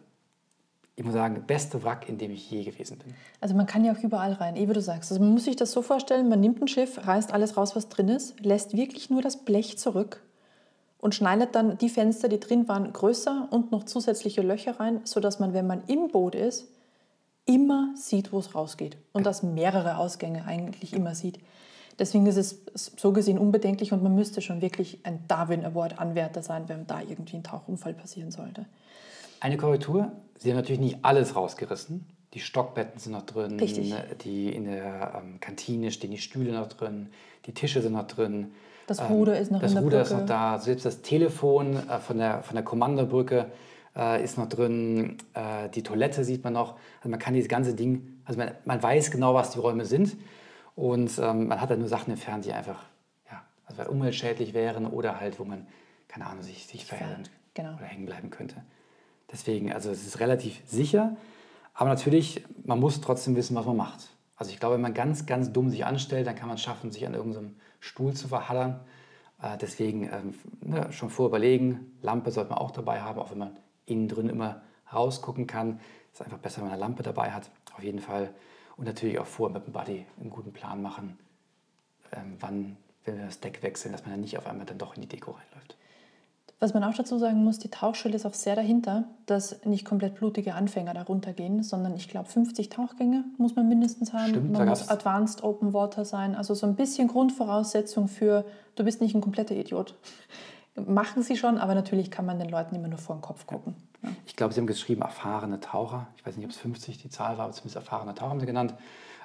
ich 1.01 1.07
muss 1.07 1.15
sagen, 1.15 1.43
beste 1.47 1.83
Wrack, 1.83 2.11
in 2.11 2.19
dem 2.19 2.31
ich 2.31 2.51
je 2.51 2.63
gewesen 2.63 2.99
bin. 2.99 3.15
Also 3.41 3.55
man 3.55 3.65
kann 3.65 3.87
ja 3.87 3.95
auch 3.95 4.03
überall 4.03 4.35
rein, 4.35 4.55
eh 4.55 4.69
wie 4.69 4.75
du 4.75 4.83
sagst. 4.83 5.11
Also 5.11 5.25
man 5.25 5.33
muss 5.33 5.45
sich 5.45 5.57
das 5.57 5.73
so 5.73 5.81
vorstellen, 5.81 6.29
man 6.29 6.41
nimmt 6.41 6.61
ein 6.61 6.69
Schiff, 6.69 7.07
reißt 7.07 7.33
alles 7.33 7.57
raus, 7.57 7.75
was 7.75 7.89
drin 7.89 8.11
ist, 8.11 8.39
lässt 8.45 8.77
wirklich 8.77 9.09
nur 9.09 9.23
das 9.23 9.39
Blech 9.39 9.79
zurück 9.79 10.23
und 10.99 11.15
schneidet 11.15 11.55
dann 11.55 11.79
die 11.79 11.89
Fenster, 11.89 12.29
die 12.29 12.39
drin 12.39 12.69
waren, 12.69 12.93
größer 12.93 13.49
und 13.51 13.73
noch 13.73 13.85
zusätzliche 13.85 14.43
Löcher 14.43 14.79
rein, 14.79 15.01
sodass 15.05 15.39
man, 15.39 15.55
wenn 15.55 15.67
man 15.67 15.83
im 15.87 16.09
Boot 16.09 16.35
ist, 16.35 16.67
immer 17.47 17.95
sieht, 17.97 18.31
wo 18.31 18.39
es 18.39 18.55
rausgeht. 18.55 18.99
Und 19.15 19.25
dass 19.25 19.43
mehrere 19.43 19.97
Ausgänge 19.97 20.45
eigentlich 20.45 20.93
immer 20.93 21.15
sieht. 21.15 21.39
Deswegen 21.99 22.27
ist 22.27 22.37
es 22.37 22.61
so 22.75 23.13
gesehen 23.13 23.39
unbedenklich 23.39 23.95
und 23.95 24.03
man 24.03 24.15
müsste 24.15 24.43
schon 24.43 24.61
wirklich 24.61 24.99
ein 25.05 25.25
Darwin 25.29 25.65
Award 25.65 25.99
Anwärter 25.99 26.43
sein, 26.43 26.65
wenn 26.67 26.87
da 26.87 27.01
irgendwie 27.01 27.39
ein 27.39 27.43
Tauchunfall 27.43 27.95
passieren 27.95 28.31
sollte. 28.31 28.67
Eine 29.41 29.57
Korrektur, 29.57 30.13
sie 30.39 30.51
haben 30.51 30.57
natürlich 30.57 30.81
nicht 30.81 30.99
alles 31.03 31.35
rausgerissen. 31.35 32.07
Die 32.35 32.41
Stockbetten 32.41 33.01
sind 33.01 33.13
noch 33.13 33.27
drin, 33.27 33.59
Richtig. 33.59 33.93
die 34.23 34.55
in 34.55 34.67
der 34.67 35.21
ähm, 35.21 35.41
Kantine 35.41 35.91
stehen 35.91 36.13
die 36.13 36.19
Stühle 36.19 36.53
noch 36.53 36.69
drin, 36.69 37.09
die 37.47 37.53
Tische 37.53 37.83
sind 37.83 37.95
noch 37.95 38.07
drin. 38.07 38.53
Das 38.87 39.01
Ruder 39.09 39.37
ähm, 39.37 39.43
ist 39.43 39.51
noch 39.51 39.61
das 39.61 39.73
in 39.73 39.77
der 39.77 39.85
Ruder 39.85 39.99
Brücke. 39.99 40.15
ist 40.15 40.21
noch 40.21 40.27
da, 40.27 40.59
selbst 40.59 40.85
das 40.85 41.03
Telefon 41.03 41.77
äh, 41.77 41.99
von, 41.99 42.19
der, 42.19 42.43
von 42.43 42.55
der 42.55 42.65
Kommandobrücke 42.65 43.47
äh, 43.97 44.23
ist 44.23 44.39
noch 44.39 44.49
drin, 44.49 45.19
äh, 45.35 45.69
die 45.71 45.83
Toilette 45.83 46.23
sieht 46.23 46.45
man 46.45 46.53
noch. 46.53 46.77
Also 46.99 47.09
man 47.09 47.19
kann 47.19 47.35
dieses 47.35 47.49
ganze 47.49 47.75
Ding, 47.75 48.21
also 48.25 48.39
man, 48.39 48.53
man 48.65 48.81
weiß 48.81 49.11
genau, 49.11 49.35
was 49.35 49.51
die 49.51 49.59
Räume 49.59 49.85
sind 49.85 50.17
und 50.77 51.19
ähm, 51.19 51.49
man 51.49 51.61
hat 51.61 51.71
dann 51.71 51.81
nur 51.81 51.89
Sachen 51.89 52.11
entfernt, 52.13 52.45
die 52.45 52.53
einfach 52.53 52.85
ja, 53.31 53.43
also 53.67 53.91
umweltschädlich 53.91 54.55
wären 54.55 54.87
oder 54.87 55.19
halt, 55.19 55.41
wo 55.41 55.45
man, 55.45 55.67
keine 56.07 56.27
Ahnung, 56.27 56.43
sich, 56.43 56.67
sich 56.67 56.85
verheddern 56.85 57.25
genau. 57.55 57.75
oder 57.75 57.87
hängen 57.87 58.07
bleiben 58.07 58.31
könnte. 58.31 58.57
Deswegen, 59.33 59.73
also 59.73 59.91
es 59.91 60.07
ist 60.07 60.21
relativ 60.21 60.61
sicher, 60.67 61.17
aber 61.75 61.89
natürlich, 61.89 62.45
man 62.65 62.81
muss 62.81 63.01
trotzdem 63.01 63.37
wissen, 63.37 63.55
was 63.57 63.67
man 63.67 63.77
macht. 63.77 64.11
Also 64.37 64.53
ich 64.53 64.59
glaube, 64.59 64.75
wenn 64.75 64.83
man 64.83 64.95
ganz, 64.95 65.27
ganz 65.27 65.53
dumm 65.53 65.71
sich 65.71 65.85
anstellt, 65.85 66.27
dann 66.27 66.35
kann 66.35 66.49
man 66.49 66.57
es 66.57 66.63
schaffen, 66.63 66.91
sich 66.91 67.07
an 67.07 67.15
irgendeinem 67.15 67.57
Stuhl 67.79 68.15
zu 68.15 68.29
verhallern. 68.29 68.81
Äh, 69.43 69.57
deswegen 69.59 70.05
ähm, 70.05 70.35
ne, 70.61 70.93
schon 70.93 71.11
vorüberlegen, 71.11 71.99
Lampe 72.03 72.31
sollte 72.31 72.51
man 72.51 72.59
auch 72.59 72.71
dabei 72.71 73.01
haben, 73.03 73.19
auch 73.19 73.31
wenn 73.31 73.39
man 73.39 73.57
innen 73.87 74.09
drin 74.09 74.29
immer 74.29 74.63
rausgucken 74.93 75.47
kann. 75.47 75.81
Ist 76.13 76.23
einfach 76.23 76.39
besser, 76.39 76.59
wenn 76.59 76.65
man 76.65 76.73
eine 76.73 76.81
Lampe 76.81 77.03
dabei 77.03 77.31
hat, 77.31 77.51
auf 77.77 77.83
jeden 77.83 78.01
Fall. 78.01 78.35
Und 78.77 78.87
natürlich 78.87 79.19
auch 79.19 79.27
vorher 79.27 79.59
mit 79.59 79.67
dem 79.67 79.73
Buddy 79.73 80.07
einen 80.19 80.31
guten 80.31 80.53
Plan 80.53 80.83
machen, 80.83 81.19
ähm, 82.13 82.37
wann, 82.41 82.77
wenn 83.05 83.19
wir 83.19 83.27
das 83.27 83.41
Deck 83.41 83.63
wechseln, 83.63 83.93
dass 83.93 84.03
man 84.03 84.13
dann 84.13 84.21
nicht 84.21 84.39
auf 84.39 84.47
einmal 84.47 84.67
dann 84.67 84.79
doch 84.79 84.97
in 84.97 85.03
die 85.03 85.09
Deko 85.09 85.33
reinläuft. 85.33 85.77
Was 86.63 86.75
man 86.75 86.85
auch 86.85 86.95
dazu 86.95 87.17
sagen 87.17 87.43
muss, 87.43 87.59
die 87.59 87.71
Tauchschule 87.71 88.15
ist 88.15 88.27
auch 88.27 88.35
sehr 88.35 88.55
dahinter, 88.55 89.05
dass 89.25 89.65
nicht 89.65 89.87
komplett 89.87 90.17
blutige 90.17 90.55
Anfänger 90.55 90.93
da 90.93 91.03
runtergehen, 91.03 91.63
sondern 91.63 91.97
ich 91.97 92.07
glaube 92.07 92.29
50 92.29 92.69
Tauchgänge 92.69 93.25
muss 93.39 93.57
man 93.57 93.67
mindestens 93.67 94.13
haben. 94.13 94.29
Stimmt, 94.29 94.53
man 94.53 94.69
muss 94.69 94.91
Advanced 94.91 95.43
Open 95.43 95.73
Water 95.73 96.05
sein, 96.05 96.35
also 96.35 96.53
so 96.53 96.67
ein 96.67 96.77
bisschen 96.77 97.09
Grundvoraussetzung 97.09 98.09
für, 98.09 98.45
du 98.77 98.85
bist 98.85 99.01
nicht 99.01 99.15
ein 99.15 99.23
kompletter 99.23 99.55
Idiot. 99.55 99.95
Machen 100.75 101.23
sie 101.23 101.37
schon, 101.37 101.57
aber 101.57 101.75
natürlich 101.75 102.11
kann 102.11 102.27
man 102.27 102.39
den 102.39 102.51
Leuten 102.51 102.75
immer 102.75 102.89
nur 102.89 102.99
vor 102.99 103.17
den 103.17 103.23
Kopf 103.23 103.47
gucken. 103.47 103.75
Ja. 104.03 104.11
Ich 104.27 104.37
glaube, 104.37 104.53
sie 104.53 104.61
haben 104.61 104.67
geschrieben 104.67 105.01
erfahrene 105.01 105.61
Taucher. 105.61 106.09
Ich 106.17 106.27
weiß 106.27 106.37
nicht, 106.37 106.45
ob 106.45 106.53
es 106.53 106.59
50 106.59 106.99
die 106.99 107.09
Zahl 107.09 107.39
war, 107.39 107.47
aber 107.47 107.55
zumindest 107.55 107.77
erfahrene 107.77 108.15
Taucher 108.15 108.31
haben 108.31 108.41
sie 108.41 108.47
genannt. 108.47 108.75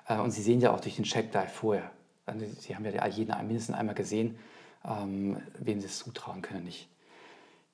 Äh, 0.08 0.20
und 0.20 0.32
sie 0.32 0.42
sehen 0.42 0.62
ja 0.62 0.74
auch 0.74 0.80
durch 0.80 0.96
den 0.96 1.04
Checkdive 1.04 1.50
vorher. 1.50 1.92
Also 2.26 2.46
sie 2.60 2.76
haben 2.76 2.86
ja 2.86 3.06
jeden 3.08 3.36
mindestens 3.46 3.76
einmal 3.76 3.94
gesehen, 3.94 4.38
ähm, 4.86 5.38
wem 5.60 5.82
sie 5.82 5.88
es 5.88 6.00
zutrauen 6.00 6.42
können 6.42 6.64
nicht. 6.64 6.90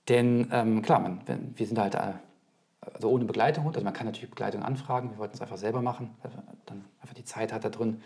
Denn 0.09 0.47
ähm, 0.51 0.81
klar, 0.81 0.99
man, 0.99 1.21
wir 1.55 1.65
sind 1.65 1.77
halt 1.77 1.95
äh, 1.95 2.13
also 2.81 3.09
ohne 3.09 3.25
Begleitung, 3.25 3.67
also 3.67 3.81
man 3.81 3.93
kann 3.93 4.07
natürlich 4.07 4.29
Begleitung 4.29 4.63
anfragen, 4.63 5.11
wir 5.11 5.17
wollten 5.19 5.35
es 5.35 5.41
einfach 5.41 5.57
selber 5.57 5.81
machen, 5.81 6.11
weil 6.23 6.31
man 6.31 6.43
dann 6.65 6.85
einfach 7.01 7.13
die 7.13 7.25
Zeit 7.25 7.53
hat 7.53 7.63
da 7.63 7.69
drin. 7.69 8.01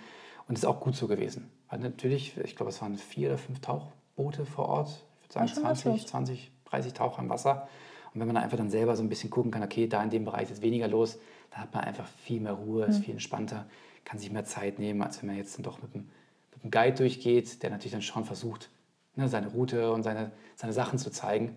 Und 0.47 0.55
es 0.55 0.63
ist 0.63 0.65
auch 0.65 0.79
gut 0.79 0.95
so 0.95 1.08
gewesen. 1.08 1.49
Weil 1.69 1.79
natürlich, 1.79 2.38
ich 2.38 2.55
glaube, 2.55 2.69
es 2.69 2.81
waren 2.81 2.97
vier 2.97 3.29
oder 3.29 3.38
fünf 3.38 3.62
Tauchboote 3.62 4.45
vor 4.45 4.67
Ort, 4.67 5.03
ich 5.21 5.36
würde 5.36 5.47
sagen 5.53 5.75
20, 5.75 6.08
20, 6.08 6.51
30 6.65 6.93
Taucher 6.93 7.21
im 7.21 7.29
Wasser. 7.29 7.67
Und 8.13 8.19
wenn 8.19 8.27
man 8.27 8.38
einfach 8.38 8.58
dann 8.58 8.69
selber 8.69 8.95
so 8.95 9.03
ein 9.03 9.10
bisschen 9.10 9.29
gucken 9.29 9.51
kann, 9.51 9.63
okay, 9.63 9.88
da 9.88 10.03
in 10.03 10.10
dem 10.10 10.25
Bereich 10.25 10.51
ist 10.51 10.62
weniger 10.62 10.88
los, 10.88 11.17
dann 11.51 11.62
hat 11.62 11.73
man 11.73 11.84
einfach 11.84 12.08
viel 12.08 12.41
mehr 12.41 12.53
Ruhe, 12.53 12.86
ist 12.86 12.99
mhm. 12.99 13.03
viel 13.03 13.13
entspannter, 13.13 13.65
kann 14.03 14.19
sich 14.19 14.31
mehr 14.31 14.45
Zeit 14.45 14.77
nehmen, 14.77 15.01
als 15.01 15.21
wenn 15.21 15.27
man 15.27 15.38
jetzt 15.38 15.58
dann 15.58 15.63
doch 15.63 15.81
mit 15.81 15.93
einem, 15.93 16.10
mit 16.51 16.63
einem 16.63 16.71
Guide 16.71 16.97
durchgeht, 16.97 17.63
der 17.63 17.71
natürlich 17.71 17.93
dann 17.93 18.01
schon 18.01 18.25
versucht, 18.25 18.69
ne, 19.15 19.28
seine 19.28 19.47
Route 19.47 19.91
und 19.91 20.04
seine, 20.04 20.32
seine 20.56 20.73
Sachen 20.73 20.99
zu 20.99 21.12
zeigen. 21.12 21.56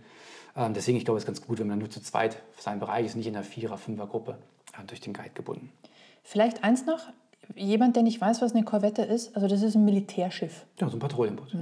Ähm, 0.56 0.74
deswegen, 0.74 0.98
ich 0.98 1.04
glaube, 1.04 1.18
es 1.18 1.24
ist 1.24 1.26
ganz 1.26 1.42
gut, 1.42 1.58
wenn 1.58 1.68
man 1.68 1.78
nur 1.78 1.90
zu 1.90 2.00
zweit 2.00 2.42
für 2.52 2.62
seinen 2.62 2.80
Bereich 2.80 3.06
ist, 3.06 3.16
nicht 3.16 3.26
in 3.26 3.36
einer 3.36 3.44
Vierer-, 3.44 3.78
Fünfer-Gruppe 3.78 4.38
äh, 4.72 4.84
durch 4.86 5.00
den 5.00 5.12
Guide 5.12 5.30
gebunden. 5.34 5.72
Vielleicht 6.22 6.64
eins 6.64 6.86
noch, 6.86 7.00
jemand, 7.54 7.96
der 7.96 8.02
nicht 8.02 8.20
weiß, 8.20 8.42
was 8.42 8.54
eine 8.54 8.64
Korvette 8.64 9.02
ist, 9.02 9.34
also 9.34 9.48
das 9.48 9.62
ist 9.62 9.74
ein 9.74 9.84
Militärschiff. 9.84 10.66
Ja, 10.80 10.88
so 10.88 10.96
ein 10.96 11.00
Patrouillenboot. 11.00 11.54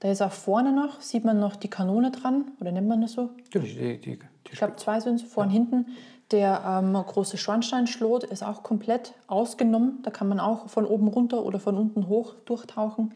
Da 0.00 0.10
ist 0.10 0.22
auch 0.22 0.32
vorne 0.32 0.72
noch, 0.72 1.00
sieht 1.00 1.24
man 1.24 1.40
noch 1.40 1.56
die 1.56 1.68
Kanone 1.68 2.12
dran, 2.12 2.52
oder 2.60 2.70
nennt 2.70 2.86
man 2.86 3.00
das 3.00 3.12
so? 3.12 3.30
Ja, 3.52 3.60
die, 3.60 3.74
die, 3.74 4.00
die, 4.00 4.18
die 4.18 4.52
Ich 4.52 4.58
glaube, 4.58 4.76
zwei 4.76 5.00
sind 5.00 5.16
es, 5.16 5.22
vor 5.22 5.44
und 5.44 5.50
hinten. 5.50 5.86
Der 6.30 6.62
ähm, 6.64 6.92
große 6.92 7.38
Schornsteinschlot 7.38 8.24
ist 8.24 8.42
auch 8.42 8.62
komplett 8.62 9.14
ausgenommen. 9.26 9.98
Da 10.02 10.10
kann 10.10 10.28
man 10.28 10.40
auch 10.40 10.68
von 10.68 10.84
oben 10.84 11.08
runter 11.08 11.44
oder 11.44 11.58
von 11.58 11.76
unten 11.76 12.06
hoch 12.06 12.34
durchtauchen. 12.44 13.14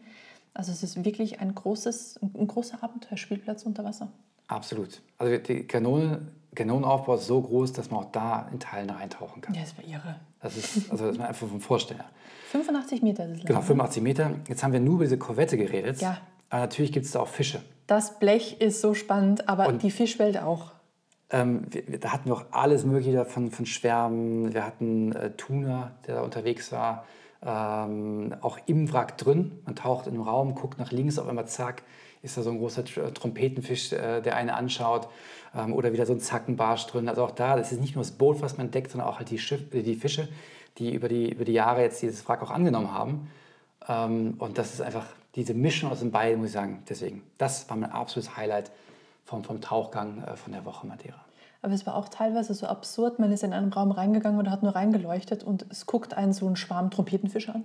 Also 0.53 0.71
es 0.71 0.83
ist 0.83 1.03
wirklich 1.03 1.39
ein, 1.39 1.55
großes, 1.55 2.19
ein 2.21 2.47
großer 2.47 2.83
Abenteuerspielplatz 2.83 3.63
unter 3.63 3.83
Wasser. 3.83 4.09
Absolut. 4.47 5.01
Also 5.17 5.37
die 5.37 5.65
Kanone, 5.65 6.27
Kanonenaufbau 6.53 7.15
ist 7.15 7.25
so 7.27 7.41
groß, 7.41 7.73
dass 7.73 7.89
man 7.89 8.01
auch 8.01 8.11
da 8.11 8.47
in 8.51 8.59
Teilen 8.59 8.89
reintauchen 8.89 9.41
kann. 9.41 9.55
Ja, 9.55 9.61
das 9.61 9.75
war 9.77 9.83
irre. 9.85 10.15
Das 10.41 10.55
ist, 10.57 10.91
also 10.91 11.07
das 11.07 11.15
ist 11.15 11.21
einfach 11.21 11.47
vom 11.47 11.61
Vorsteller. 11.61 12.05
85 12.51 13.01
Meter 13.01 13.25
ist 13.25 13.39
es 13.39 13.45
Genau, 13.45 13.59
lang. 13.59 13.63
85 13.67 14.03
Meter. 14.03 14.31
Jetzt 14.47 14.63
haben 14.63 14.73
wir 14.73 14.79
nur 14.79 14.95
über 14.95 15.03
diese 15.05 15.17
Korvette 15.17 15.57
geredet. 15.57 16.01
Ja. 16.01 16.19
Aber 16.49 16.61
natürlich 16.61 16.91
gibt 16.91 17.05
es 17.07 17.13
da 17.13 17.21
auch 17.21 17.27
Fische. 17.27 17.61
Das 17.87 18.19
Blech 18.19 18.61
ist 18.61 18.81
so 18.81 18.93
spannend, 18.93 19.49
aber 19.49 19.67
Und- 19.67 19.81
die 19.81 19.89
Fischwelt 19.91 20.37
auch. 20.37 20.71
Ähm, 21.31 21.65
wir, 21.71 21.99
da 21.99 22.11
hatten 22.13 22.29
wir 22.29 22.33
auch 22.35 22.45
alles 22.51 22.85
Mögliche 22.85 23.13
davon, 23.13 23.49
von 23.49 23.65
Schwärmen. 23.65 24.53
Wir 24.53 24.63
hatten 24.63 25.13
äh, 25.13 25.31
Tuna, 25.31 25.93
der 26.05 26.15
da 26.15 26.21
unterwegs 26.21 26.71
war. 26.71 27.05
Ähm, 27.45 28.35
auch 28.41 28.57
im 28.67 28.91
Wrack 28.93 29.17
drin. 29.17 29.59
Man 29.65 29.75
taucht 29.75 30.07
in 30.07 30.13
den 30.13 30.21
Raum, 30.21 30.55
guckt 30.55 30.79
nach 30.79 30.91
links, 30.91 31.19
auf 31.19 31.27
einmal 31.27 31.47
zack, 31.47 31.83
ist 32.21 32.37
da 32.37 32.41
so 32.41 32.51
ein 32.51 32.57
großer 32.57 32.83
Tr- 32.83 33.13
Trompetenfisch, 33.13 33.91
äh, 33.91 34.21
der 34.21 34.37
einen 34.37 34.49
anschaut. 34.49 35.09
Ähm, 35.53 35.73
oder 35.73 35.91
wieder 35.91 36.05
so 36.05 36.13
ein 36.13 36.19
Zackenbarsch 36.19 36.87
drin. 36.87 37.09
Also 37.09 37.23
auch 37.25 37.31
da, 37.31 37.57
das 37.57 37.71
ist 37.71 37.81
nicht 37.81 37.95
nur 37.95 38.03
das 38.03 38.11
Boot, 38.11 38.41
was 38.41 38.57
man 38.57 38.67
entdeckt, 38.67 38.91
sondern 38.91 39.09
auch 39.09 39.17
halt 39.17 39.29
die, 39.29 39.39
Schiff, 39.39 39.73
äh, 39.73 39.83
die 39.83 39.95
Fische, 39.95 40.29
die 40.77 40.93
über, 40.93 41.09
die 41.09 41.31
über 41.31 41.43
die 41.43 41.51
Jahre 41.53 41.81
jetzt 41.81 42.01
dieses 42.01 42.27
Wrack 42.27 42.41
auch 42.41 42.51
angenommen 42.51 42.93
haben. 42.93 43.29
Ähm, 43.89 44.35
und 44.39 44.57
das 44.57 44.73
ist 44.73 44.81
einfach 44.81 45.05
diese 45.35 45.53
Mischung 45.53 45.91
aus 45.91 45.99
den 45.99 46.11
beiden, 46.11 46.37
muss 46.39 46.47
ich 46.47 46.53
sagen. 46.53 46.83
Deswegen, 46.87 47.23
das 47.37 47.69
war 47.69 47.75
mein 47.75 47.91
absolutes 47.91 48.37
Highlight 48.37 48.71
vom, 49.25 49.43
vom 49.43 49.59
Tauchgang 49.59 50.23
äh, 50.23 50.37
von 50.37 50.53
der 50.53 50.63
Woche 50.63 50.87
Madeira. 50.87 51.22
Aber 51.63 51.73
es 51.73 51.87
war 51.87 51.95
auch 51.95 52.09
teilweise 52.09 52.53
so 52.53 52.67
absurd. 52.67 53.19
Man 53.19 53.31
ist 53.31 53.41
in 53.41 53.53
einen 53.53 53.71
Raum 53.71 53.91
reingegangen 53.91 54.37
oder 54.37 54.51
hat 54.51 54.63
nur 54.63 54.75
reingeleuchtet 54.75 55.43
und 55.43 55.65
es 55.69 55.85
guckt 55.85 56.13
einen 56.13 56.33
so 56.33 56.45
ein 56.45 56.57
Schwarm 56.57 56.91
Trompetenfische 56.91 57.55
an. 57.55 57.63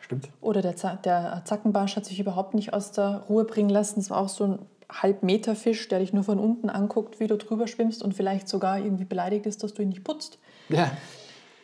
Stimmt. 0.00 0.28
Oder 0.40 0.60
der, 0.60 0.74
der 0.96 1.42
Zackenbarsch 1.44 1.94
hat 1.94 2.04
sich 2.04 2.18
überhaupt 2.18 2.54
nicht 2.54 2.74
aus 2.74 2.90
der 2.90 3.22
Ruhe 3.28 3.44
bringen 3.44 3.70
lassen. 3.70 4.00
Es 4.00 4.10
war 4.10 4.18
auch 4.18 4.28
so 4.28 4.44
ein 4.44 4.58
Halbmeter-Fisch, 4.90 5.86
der 5.88 6.00
dich 6.00 6.12
nur 6.12 6.24
von 6.24 6.40
unten 6.40 6.68
anguckt, 6.68 7.20
wie 7.20 7.28
du 7.28 7.36
drüber 7.36 7.68
schwimmst 7.68 8.02
und 8.02 8.12
vielleicht 8.12 8.48
sogar 8.48 8.78
irgendwie 8.78 9.04
beleidigt 9.04 9.46
ist, 9.46 9.62
dass 9.62 9.72
du 9.72 9.82
ihn 9.82 9.90
nicht 9.90 10.02
putzt. 10.02 10.38
Ja, 10.68 10.90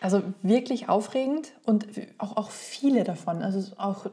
Also 0.01 0.23
wirklich 0.43 0.89
aufregend 0.89 1.55
und 1.65 1.87
auch, 2.19 2.37
auch 2.37 2.51
viele 2.51 3.03
davon. 3.03 3.43
Also 3.43 3.75
auch 3.79 4.07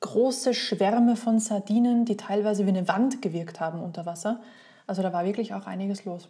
große 0.00 0.52
Schwärme 0.52 1.14
von 1.14 1.38
Sardinen, 1.38 2.06
die 2.06 2.16
teilweise 2.16 2.66
wie 2.66 2.70
eine 2.70 2.88
Wand 2.88 3.22
gewirkt 3.22 3.60
haben 3.60 3.80
unter 3.80 4.04
Wasser. 4.04 4.40
Also 4.88 5.02
da 5.02 5.12
war 5.12 5.24
wirklich 5.24 5.54
auch 5.54 5.66
einiges 5.66 6.04
los. 6.04 6.28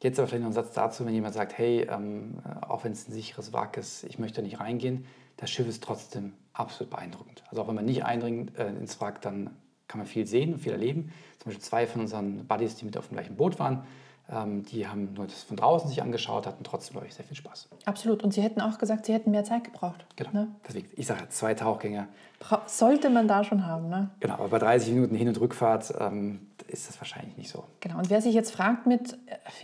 Jetzt 0.00 0.18
aber 0.18 0.28
vielleicht 0.28 0.42
noch 0.42 0.50
ein 0.50 0.54
Satz 0.54 0.72
dazu, 0.72 1.04
wenn 1.04 1.14
jemand 1.14 1.34
sagt, 1.34 1.58
hey, 1.58 1.86
ähm, 1.90 2.38
äh, 2.44 2.66
auch 2.66 2.84
wenn 2.84 2.92
es 2.92 3.08
ein 3.08 3.12
sicheres 3.12 3.52
Wrack 3.52 3.76
ist, 3.76 4.04
ich 4.04 4.18
möchte 4.18 4.42
nicht 4.42 4.60
reingehen, 4.60 5.06
das 5.36 5.50
Schiff 5.50 5.66
ist 5.68 5.82
trotzdem 5.82 6.34
absolut 6.52 6.90
beeindruckend. 6.90 7.42
Also 7.48 7.62
auch 7.62 7.68
wenn 7.68 7.74
man 7.74 7.84
nicht 7.84 8.04
eindringt 8.04 8.56
äh, 8.58 8.68
ins 8.68 9.00
Wrack, 9.00 9.20
dann 9.22 9.50
kann 9.88 9.98
man 9.98 10.06
viel 10.06 10.26
sehen 10.26 10.54
und 10.54 10.60
viel 10.60 10.72
erleben. 10.72 11.12
Zum 11.38 11.50
Beispiel 11.50 11.64
zwei 11.64 11.86
von 11.86 12.02
unseren 12.02 12.46
Buddies, 12.46 12.76
die 12.76 12.84
mit 12.84 12.96
auf 12.96 13.08
dem 13.08 13.14
gleichen 13.16 13.36
Boot 13.36 13.58
waren, 13.58 13.84
die 14.30 14.86
haben 14.86 15.14
nur 15.14 15.26
das 15.26 15.42
von 15.42 15.56
draußen 15.56 15.88
sich 15.88 16.02
angeschaut, 16.02 16.46
hatten 16.46 16.62
trotzdem, 16.62 16.92
glaube 16.92 17.06
ich, 17.06 17.14
sehr 17.14 17.24
viel 17.24 17.36
Spaß. 17.36 17.68
Absolut. 17.86 18.22
Und 18.22 18.34
Sie 18.34 18.42
hätten 18.42 18.60
auch 18.60 18.76
gesagt, 18.76 19.06
Sie 19.06 19.14
hätten 19.14 19.30
mehr 19.30 19.44
Zeit 19.44 19.64
gebraucht. 19.64 20.04
Genau. 20.16 20.30
Ne? 20.32 20.48
Deswegen, 20.68 20.88
ich 20.96 21.06
sage 21.06 21.28
zwei 21.30 21.54
Tauchgänge. 21.54 22.08
Bra 22.38 22.62
sollte 22.66 23.08
man 23.08 23.26
da 23.26 23.42
schon 23.42 23.66
haben. 23.66 23.88
Ne? 23.88 24.10
Genau, 24.20 24.34
aber 24.34 24.48
bei 24.48 24.58
30 24.58 24.92
Minuten 24.92 25.14
Hin- 25.16 25.28
und 25.28 25.40
Rückfahrt 25.40 25.94
ähm, 25.98 26.46
ist 26.68 26.88
das 26.88 27.00
wahrscheinlich 27.00 27.38
nicht 27.38 27.50
so. 27.50 27.64
Genau. 27.80 27.96
Und 27.96 28.10
wer 28.10 28.20
sich 28.20 28.34
jetzt 28.34 28.50
fragt 28.50 28.86
mit, 28.86 29.14
äh, 29.14 29.16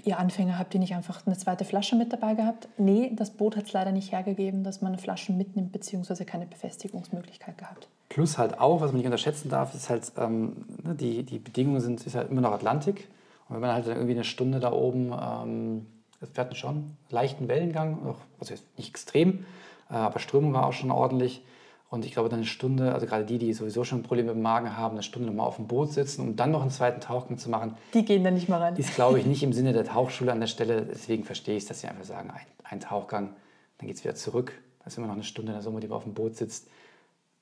ihr 0.02 0.18
Anfänger, 0.18 0.58
habt 0.58 0.72
ihr 0.72 0.80
nicht 0.80 0.94
einfach 0.94 1.26
eine 1.26 1.36
zweite 1.36 1.66
Flasche 1.66 1.94
mit 1.94 2.12
dabei 2.14 2.32
gehabt? 2.32 2.68
Nee, 2.78 3.12
das 3.14 3.32
Boot 3.32 3.56
hat 3.56 3.66
es 3.66 3.72
leider 3.74 3.92
nicht 3.92 4.12
hergegeben, 4.12 4.64
dass 4.64 4.80
man 4.80 4.92
eine 4.92 5.02
Flasche 5.02 5.32
mitnimmt, 5.32 5.72
beziehungsweise 5.72 6.24
keine 6.24 6.46
Befestigungsmöglichkeit 6.46 7.58
gehabt. 7.58 7.88
Plus 8.08 8.38
halt 8.38 8.58
auch, 8.58 8.80
was 8.80 8.92
man 8.92 8.96
nicht 8.96 9.06
unterschätzen 9.06 9.50
darf, 9.50 9.74
ist 9.74 9.90
halt, 9.90 10.10
ähm, 10.16 10.64
ne, 10.82 10.94
die, 10.94 11.22
die 11.22 11.38
Bedingungen 11.38 11.80
sind 11.80 12.04
ist 12.06 12.14
halt 12.14 12.30
immer 12.30 12.40
noch 12.40 12.52
Atlantik. 12.52 13.08
Und 13.48 13.54
wenn 13.56 13.60
man 13.60 13.72
halt 13.72 13.86
dann 13.86 13.94
irgendwie 13.96 14.14
eine 14.14 14.24
Stunde 14.24 14.60
da 14.60 14.72
oben, 14.72 15.12
ähm, 15.12 15.86
wir 16.20 16.40
hatten 16.40 16.54
schon 16.54 16.96
leichten 17.10 17.48
Wellengang, 17.48 18.14
also 18.40 18.54
jetzt 18.54 18.64
nicht 18.78 18.88
extrem, 18.88 19.44
äh, 19.90 19.94
aber 19.94 20.18
Strömung 20.18 20.52
war 20.52 20.66
auch 20.66 20.72
schon 20.72 20.90
ordentlich. 20.90 21.42
Und 21.90 22.04
ich 22.04 22.12
glaube, 22.12 22.28
dann 22.28 22.40
eine 22.40 22.46
Stunde, 22.46 22.92
also 22.92 23.06
gerade 23.06 23.24
die, 23.24 23.38
die 23.38 23.52
sowieso 23.52 23.84
schon 23.84 24.02
Probleme 24.02 24.28
mit 24.28 24.36
dem 24.36 24.42
Magen 24.42 24.76
haben, 24.76 24.94
eine 24.94 25.02
Stunde 25.04 25.28
nochmal 25.28 25.46
auf 25.46 25.56
dem 25.56 25.68
Boot 25.68 25.92
sitzen, 25.92 26.22
um 26.22 26.34
dann 26.34 26.50
noch 26.50 26.62
einen 26.62 26.70
zweiten 26.72 27.00
Tauchgang 27.00 27.38
zu 27.38 27.50
machen, 27.50 27.76
Die 27.92 28.04
gehen 28.04 28.24
da 28.24 28.32
nicht 28.32 28.48
mal 28.48 28.60
rein. 28.60 28.74
ist, 28.74 28.96
glaube 28.96 29.20
ich, 29.20 29.26
nicht 29.26 29.44
im 29.44 29.52
Sinne 29.52 29.72
der 29.72 29.84
Tauchschule 29.84 30.32
an 30.32 30.40
der 30.40 30.48
Stelle. 30.48 30.82
Deswegen 30.86 31.22
verstehe 31.22 31.56
ich 31.56 31.62
es, 31.64 31.68
dass 31.68 31.80
sie 31.82 31.86
einfach 31.86 32.04
sagen, 32.04 32.30
ein, 32.30 32.46
ein 32.64 32.80
Tauchgang, 32.80 33.36
dann 33.78 33.86
geht 33.86 33.96
es 33.96 34.02
wieder 34.02 34.16
zurück. 34.16 34.52
Da 34.80 34.86
ist 34.86 34.98
immer 34.98 35.06
noch 35.06 35.14
eine 35.14 35.22
Stunde 35.22 35.52
in 35.52 35.56
der 35.56 35.62
Summe, 35.62 35.78
die 35.80 35.86
man 35.86 35.98
auf 35.98 36.02
dem 36.04 36.14
Boot 36.14 36.34
sitzt. 36.36 36.68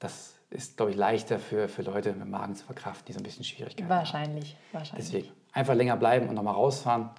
Das 0.01 0.35
ist, 0.51 0.77
glaube 0.77 0.91
ich, 0.91 0.99
leichter 0.99 1.39
für, 1.39 1.69
für 1.69 1.81
Leute 1.83 2.13
mit 2.13 2.21
dem 2.21 2.31
Magen 2.31 2.55
zu 2.55 2.67
verkraften, 2.67 3.07
die 3.07 3.13
so 3.15 3.21
ein 3.21 3.23
bisschen 3.23 3.45
Schwierigkeiten 3.45 3.89
haben. 3.89 3.99
Wahrscheinlich, 4.01 4.57
wahrscheinlich. 4.73 5.07
Deswegen 5.07 5.29
einfach 5.53 5.75
länger 5.75 5.97
bleiben 5.97 6.29
und 6.29 6.35
nochmal 6.35 6.55
rausfahren. 6.55 7.11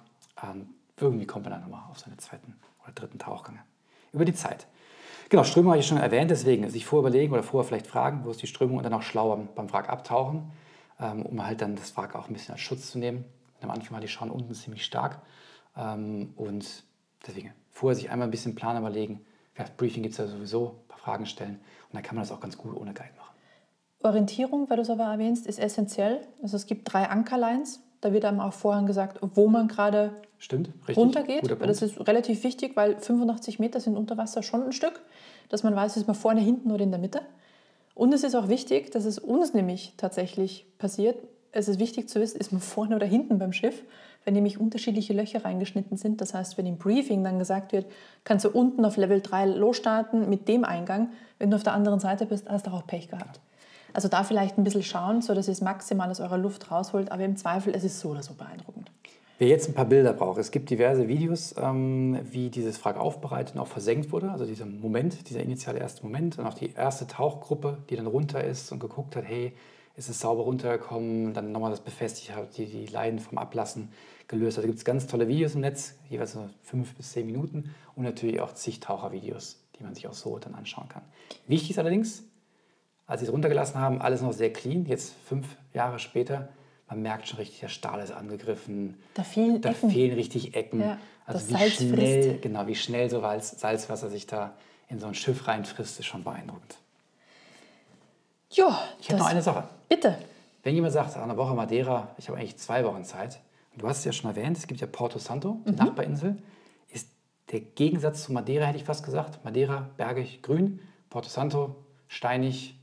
Ähm, 0.42 0.68
irgendwie 0.98 1.26
kommt 1.26 1.44
man 1.44 1.52
dann 1.52 1.62
nochmal 1.62 1.82
auf 1.90 1.98
seine 1.98 2.16
zweiten 2.16 2.54
oder 2.82 2.92
dritten 2.92 3.18
Tauchgang. 3.18 3.58
Über 4.12 4.24
die 4.24 4.34
Zeit. 4.34 4.66
Genau, 5.28 5.42
Strömung 5.42 5.72
habe 5.72 5.80
ich 5.80 5.86
schon 5.86 5.98
erwähnt, 5.98 6.30
deswegen 6.30 6.68
sich 6.70 6.86
vorher 6.86 7.08
überlegen 7.08 7.32
oder 7.32 7.42
vorher 7.42 7.66
vielleicht 7.66 7.86
fragen, 7.86 8.24
wo 8.24 8.30
ist 8.30 8.42
die 8.42 8.46
Strömung 8.46 8.76
und 8.76 8.84
dann 8.84 8.92
auch 8.92 9.02
schlau 9.02 9.34
beim, 9.34 9.48
beim 9.54 9.72
Wrack 9.72 9.88
abtauchen, 9.88 10.52
ähm, 11.00 11.24
um 11.24 11.44
halt 11.44 11.60
dann 11.62 11.76
das 11.76 11.96
Wrack 11.96 12.14
auch 12.14 12.28
ein 12.28 12.34
bisschen 12.34 12.52
als 12.52 12.60
Schutz 12.60 12.90
zu 12.90 12.98
nehmen. 12.98 13.24
Am 13.62 13.70
Anfang 13.70 13.92
war 13.94 14.00
die 14.00 14.08
Schauen 14.08 14.30
unten 14.30 14.54
ziemlich 14.54 14.84
stark 14.84 15.22
ähm, 15.76 16.34
und 16.36 16.84
deswegen 17.26 17.52
vorher 17.70 17.96
sich 17.96 18.10
einmal 18.10 18.28
ein 18.28 18.30
bisschen 18.30 18.54
Plan 18.54 18.76
überlegen. 18.76 19.24
Ja, 19.58 19.64
Briefing 19.76 20.02
gibt 20.02 20.12
es 20.12 20.18
ja 20.18 20.26
sowieso, 20.26 20.82
ein 20.82 20.88
paar 20.88 20.98
Fragen 20.98 21.26
stellen 21.26 21.54
und 21.88 21.94
dann 21.94 22.02
kann 22.02 22.16
man 22.16 22.22
das 22.22 22.30
auch 22.30 22.40
ganz 22.40 22.58
gut 22.58 22.76
ohne 22.76 22.92
Guide 22.92 23.14
machen. 23.16 23.34
Orientierung, 24.02 24.68
weil 24.68 24.76
du 24.76 24.82
es 24.82 24.90
aber 24.90 25.04
erwähnst, 25.04 25.46
ist 25.46 25.58
essentiell. 25.58 26.20
Also 26.42 26.56
es 26.56 26.66
gibt 26.66 26.92
drei 26.92 27.08
Ankerlines. 27.08 27.80
Da 28.04 28.12
wird 28.12 28.26
einem 28.26 28.40
auch 28.40 28.52
vorhin 28.52 28.84
gesagt, 28.84 29.18
wo 29.22 29.48
man 29.48 29.66
gerade 29.66 30.12
Stimmt, 30.36 30.68
richtig. 30.80 30.98
runtergeht. 30.98 31.56
Das 31.62 31.80
ist 31.80 32.06
relativ 32.06 32.44
wichtig, 32.44 32.76
weil 32.76 32.98
85 32.98 33.58
Meter 33.58 33.80
sind 33.80 33.96
unter 33.96 34.18
Wasser 34.18 34.42
schon 34.42 34.62
ein 34.62 34.72
Stück, 34.72 35.00
dass 35.48 35.62
man 35.62 35.74
weiß, 35.74 35.96
ist 35.96 36.06
man 36.06 36.14
vorne, 36.14 36.42
hinten 36.42 36.70
oder 36.70 36.84
in 36.84 36.90
der 36.90 37.00
Mitte. 37.00 37.22
Und 37.94 38.12
es 38.12 38.22
ist 38.22 38.34
auch 38.34 38.48
wichtig, 38.48 38.90
dass 38.90 39.06
es 39.06 39.18
uns 39.18 39.54
nämlich 39.54 39.94
tatsächlich 39.96 40.66
passiert. 40.76 41.16
Es 41.50 41.66
ist 41.66 41.78
wichtig 41.78 42.10
zu 42.10 42.20
wissen, 42.20 42.38
ist 42.38 42.52
man 42.52 42.60
vorne 42.60 42.94
oder 42.94 43.06
hinten 43.06 43.38
beim 43.38 43.54
Schiff, 43.54 43.82
wenn 44.26 44.34
nämlich 44.34 44.60
unterschiedliche 44.60 45.14
Löcher 45.14 45.42
reingeschnitten 45.42 45.96
sind. 45.96 46.20
Das 46.20 46.34
heißt, 46.34 46.58
wenn 46.58 46.66
im 46.66 46.76
Briefing 46.76 47.24
dann 47.24 47.38
gesagt 47.38 47.72
wird, 47.72 47.86
kannst 48.24 48.44
du 48.44 48.50
unten 48.50 48.84
auf 48.84 48.98
Level 48.98 49.22
3 49.22 49.46
losstarten 49.46 50.28
mit 50.28 50.46
dem 50.46 50.64
Eingang, 50.64 51.08
wenn 51.38 51.48
du 51.48 51.56
auf 51.56 51.62
der 51.62 51.72
anderen 51.72 52.00
Seite 52.00 52.26
bist, 52.26 52.50
hast 52.50 52.66
du 52.66 52.70
auch 52.70 52.86
Pech 52.86 53.08
gehabt. 53.08 53.40
Also 53.94 54.08
da 54.08 54.24
vielleicht 54.24 54.58
ein 54.58 54.64
bisschen 54.64 54.82
schauen, 54.82 55.22
so 55.22 55.34
dass 55.34 55.46
ihr 55.48 55.52
das 55.52 55.60
maximal 55.60 56.10
aus 56.10 56.20
eurer 56.20 56.36
Luft 56.36 56.70
rausholt, 56.70 57.12
aber 57.12 57.24
im 57.24 57.36
Zweifel, 57.36 57.74
es 57.74 57.84
ist 57.84 58.00
so 58.00 58.10
oder 58.10 58.22
so 58.22 58.34
beeindruckend. 58.34 58.90
Wer 59.38 59.48
jetzt 59.48 59.68
ein 59.68 59.74
paar 59.74 59.84
Bilder 59.86 60.12
braucht, 60.12 60.38
es 60.38 60.50
gibt 60.50 60.70
diverse 60.70 61.08
Videos, 61.08 61.54
ähm, 61.58 62.18
wie 62.30 62.50
dieses 62.50 62.84
Wrack 62.84 62.96
aufbereitet 62.96 63.54
und 63.54 63.60
auch 63.60 63.66
versenkt 63.66 64.12
wurde. 64.12 64.30
Also 64.30 64.46
dieser 64.46 64.66
Moment, 64.66 65.28
dieser 65.28 65.40
initiale 65.40 65.78
erste 65.78 66.02
Moment 66.04 66.38
und 66.38 66.46
auch 66.46 66.54
die 66.54 66.72
erste 66.72 67.06
Tauchgruppe, 67.06 67.78
die 67.88 67.96
dann 67.96 68.06
runter 68.06 68.42
ist 68.42 68.70
und 68.70 68.80
geguckt 68.80 69.16
hat, 69.16 69.24
hey, 69.24 69.52
ist 69.96 70.08
es 70.08 70.20
sauber 70.20 70.42
runtergekommen, 70.42 71.34
dann 71.34 71.52
nochmal 71.52 71.70
das 71.70 71.80
befestigt 71.80 72.34
hat, 72.34 72.56
die, 72.56 72.66
die 72.66 72.86
Leiden 72.86 73.20
vom 73.20 73.38
Ablassen 73.38 73.90
gelöst. 74.26 74.58
Also 74.58 74.66
gibt 74.66 74.78
es 74.78 74.84
ganz 74.84 75.06
tolle 75.06 75.28
Videos 75.28 75.54
im 75.54 75.60
Netz, 75.60 75.94
jeweils 76.08 76.32
so 76.32 76.48
fünf 76.62 76.94
bis 76.94 77.12
zehn 77.12 77.26
Minuten 77.26 77.74
und 77.94 78.04
natürlich 78.04 78.40
auch 78.40 78.52
zig 78.54 78.80
Tauchervideos, 78.80 79.60
die 79.78 79.84
man 79.84 79.94
sich 79.94 80.08
auch 80.08 80.14
so 80.14 80.38
dann 80.38 80.54
anschauen 80.54 80.88
kann. 80.88 81.02
Wichtig 81.46 81.70
ist 81.70 81.78
allerdings, 81.78 82.24
als 83.06 83.20
sie 83.20 83.26
es 83.26 83.32
runtergelassen 83.32 83.78
haben, 83.80 84.00
alles 84.00 84.22
noch 84.22 84.32
sehr 84.32 84.52
clean. 84.52 84.86
Jetzt 84.86 85.14
fünf 85.26 85.56
Jahre 85.72 85.98
später, 85.98 86.48
man 86.88 87.02
merkt 87.02 87.28
schon 87.28 87.38
richtig, 87.38 87.60
der 87.60 87.68
Stahl 87.68 88.00
ist 88.00 88.12
angegriffen. 88.12 88.96
Da 89.14 89.22
fehlen 89.22 89.60
Da 89.60 89.70
Ecken. 89.70 89.90
fehlen 89.90 90.14
richtig 90.14 90.54
Ecken. 90.54 90.80
Ja, 90.80 90.98
also 91.26 91.48
wie 91.48 91.52
Salz 91.52 91.72
schnell, 91.74 92.22
frisst. 92.22 92.42
genau, 92.42 92.66
wie 92.66 92.74
schnell 92.74 93.10
so 93.10 93.20
Salz, 93.20 93.58
Salzwasser 93.60 94.08
sich 94.10 94.26
da 94.26 94.54
in 94.88 94.98
so 95.00 95.06
ein 95.06 95.14
Schiff 95.14 95.46
reinfrisst, 95.48 95.98
ist 95.98 96.06
schon 96.06 96.24
beeindruckend. 96.24 96.76
Ja, 98.50 98.78
Ich 99.00 99.08
habe 99.10 99.18
noch 99.18 99.26
eine 99.28 99.42
Sache. 99.42 99.64
Bitte. 99.88 100.16
Wenn 100.62 100.74
jemand 100.74 100.92
sagt, 100.92 101.16
eine 101.16 101.36
Woche 101.36 101.54
Madeira, 101.54 102.08
ich 102.18 102.28
habe 102.28 102.38
eigentlich 102.38 102.56
zwei 102.56 102.84
Wochen 102.84 103.04
Zeit, 103.04 103.40
und 103.72 103.82
du 103.82 103.88
hast 103.88 103.98
es 103.98 104.04
ja 104.04 104.12
schon 104.12 104.30
erwähnt, 104.30 104.56
es 104.56 104.66
gibt 104.66 104.80
ja 104.80 104.86
Porto 104.86 105.18
Santo, 105.18 105.58
die 105.66 105.70
Mhm. 105.72 105.76
Nachbarinsel, 105.76 106.36
ist 106.92 107.08
der 107.50 107.60
Gegensatz 107.60 108.24
zu 108.24 108.32
Madeira, 108.32 108.66
hätte 108.66 108.78
ich 108.78 108.84
fast 108.84 109.04
gesagt. 109.04 109.44
Madeira, 109.44 109.90
bergig, 109.96 110.42
grün, 110.42 110.80
Porto 111.10 111.28
Santo, 111.28 111.74
steinig, 112.08 112.76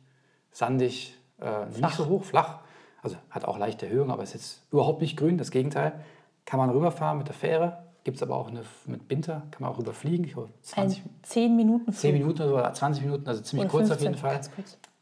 sandig, 0.52 1.18
äh, 1.40 1.66
nicht 1.66 1.96
so 1.96 2.08
hoch, 2.08 2.24
flach. 2.24 2.60
Also 3.02 3.18
hat 3.30 3.46
auch 3.46 3.58
leichte 3.58 3.88
Erhöhung, 3.88 4.12
aber 4.12 4.24
ist 4.24 4.34
jetzt 4.34 4.64
überhaupt 4.72 5.02
nicht 5.02 5.18
grün, 5.18 5.38
das 5.38 5.52
Gegenteil. 5.52 6.04
Kann 6.46 6.60
man 6.60 6.70
rüberfahren 6.70 7.18
mit 7.18 7.28
der 7.28 7.36
Fähre, 7.36 7.84
Gibt 8.04 8.18
es 8.18 8.24
aber 8.24 8.36
auch 8.36 8.48
eine 8.48 8.64
mit 8.86 9.08
Binter, 9.08 9.44
kann 9.52 9.62
man 9.62 9.72
auch 9.72 9.78
überfliegen. 9.78 10.26
Ich 10.26 10.34
glaube, 10.34 10.50
Ein 10.50 10.90
20, 10.90 11.04
10 11.22 11.56
Minuten 11.56 11.94
10 11.94 12.14
Minuten 12.14 12.42
oder 12.42 12.74
20 12.74 13.04
Minuten, 13.04 13.28
also 13.28 13.42
ziemlich 13.42 13.66
Oder 13.66 13.72
kurz 13.72 13.92
auf 13.92 14.00
15, 14.00 14.14
jeden 14.14 14.20
Fall. 14.20 14.42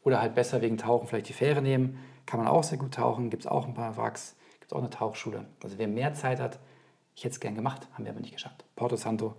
Oder 0.02 0.20
halt 0.20 0.34
besser 0.34 0.60
wegen 0.60 0.76
Tauchen 0.76 1.08
vielleicht 1.08 1.28
die 1.28 1.32
Fähre 1.32 1.62
nehmen. 1.62 1.98
Kann 2.26 2.40
man 2.40 2.48
auch 2.48 2.62
sehr 2.62 2.76
gut 2.76 2.94
tauchen. 2.94 3.30
Gibt 3.30 3.44
es 3.44 3.46
auch 3.46 3.66
ein 3.66 3.72
paar 3.72 3.96
Wracks. 3.96 4.36
Gibt 4.60 4.70
es 4.70 4.76
auch 4.76 4.80
eine 4.80 4.90
Tauchschule. 4.90 5.46
Also 5.62 5.78
wer 5.78 5.88
mehr 5.88 6.12
Zeit 6.12 6.40
hat, 6.40 6.58
ich 7.14 7.24
hätte 7.24 7.32
es 7.32 7.40
gern 7.40 7.54
gemacht, 7.54 7.88
haben 7.94 8.04
wir 8.04 8.12
aber 8.12 8.20
nicht 8.20 8.34
geschafft. 8.34 8.64
Porto 8.76 8.96
Santo 8.96 9.34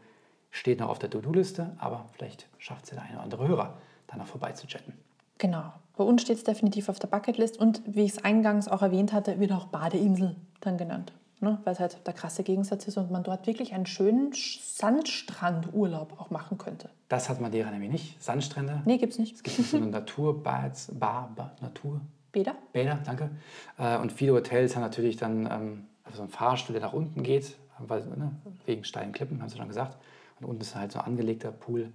steht 0.50 0.80
noch 0.80 0.90
auf 0.90 1.00
der 1.00 1.10
To-Do-Liste, 1.10 1.76
aber 1.78 2.06
vielleicht 2.14 2.48
schafft 2.58 2.86
es 2.86 2.92
ja 2.92 2.96
der 2.96 3.06
eine 3.06 3.14
oder 3.14 3.24
andere 3.24 3.48
Hörer, 3.48 3.78
da 4.08 4.18
noch 4.18 4.28
vorbei 4.28 4.52
zu 4.54 4.68
chatten. 4.68 4.94
Genau. 5.38 5.72
Bei 5.98 6.04
uns 6.04 6.22
steht 6.22 6.38
es 6.38 6.44
definitiv 6.44 6.90
auf 6.90 7.00
der 7.00 7.08
Bucketlist 7.08 7.58
und 7.60 7.82
wie 7.86 8.04
ich 8.04 8.14
es 8.14 8.24
eingangs 8.24 8.68
auch 8.68 8.82
erwähnt 8.82 9.14
hatte, 9.14 9.40
wird 9.40 9.52
auch 9.52 9.68
Badeinsel 9.68 10.36
dann 10.62 10.78
genannt. 10.78 11.14
Ne? 11.42 11.60
Weil 11.64 11.74
es 11.74 11.80
halt 11.80 12.06
der 12.06 12.14
krasse 12.14 12.44
Gegensatz 12.44 12.88
ist 12.88 12.98
und 12.98 13.12
man 13.12 13.24
dort 13.24 13.48
wirklich 13.48 13.74
einen 13.74 13.86
schönen 13.86 14.32
Sandstrandurlaub 14.34 16.20
auch 16.20 16.30
machen 16.30 16.58
könnte. 16.58 16.90
Das 17.10 17.30
hat 17.30 17.42
Madeira 17.42 17.72
nämlich 17.72 17.92
nicht. 17.92 18.24
Sandstrände. 18.24 18.82
Nee, 18.86 18.98
gibt's 18.98 19.18
nicht. 19.18 19.36
Es 19.36 19.44
gibt 19.44 19.58
so 19.58 19.78
eine 19.78 19.88
Naturbads, 19.88 20.92
Bar, 20.94 21.32
Bar, 21.36 21.56
Natur, 21.62 22.00
Bäder? 22.32 22.56
Bäder, 22.72 23.00
danke. 23.04 23.32
Äh, 23.78 23.98
Und 23.98 24.12
viele 24.12 24.34
Hotels 24.34 24.76
haben 24.76 24.84
natürlich 24.84 25.18
dann 25.18 25.46
ähm, 25.52 25.88
also 26.04 26.18
so 26.18 26.22
einen 26.24 26.32
Fahrstuhl, 26.32 26.74
der 26.74 26.82
nach 26.82 26.94
unten 26.94 27.24
geht, 27.24 27.58
weil, 27.80 28.06
ne, 28.06 28.32
wegen 28.66 28.84
steilen 28.84 29.12
Klippen, 29.12 29.42
haben 29.42 29.50
sie 29.50 29.58
schon 29.58 29.68
gesagt. 29.68 29.98
Und 30.40 30.46
unten 30.48 30.62
ist 30.62 30.76
halt 30.76 30.92
so 30.92 31.00
ein 31.00 31.06
angelegter 31.06 31.52
Pool. 31.52 31.92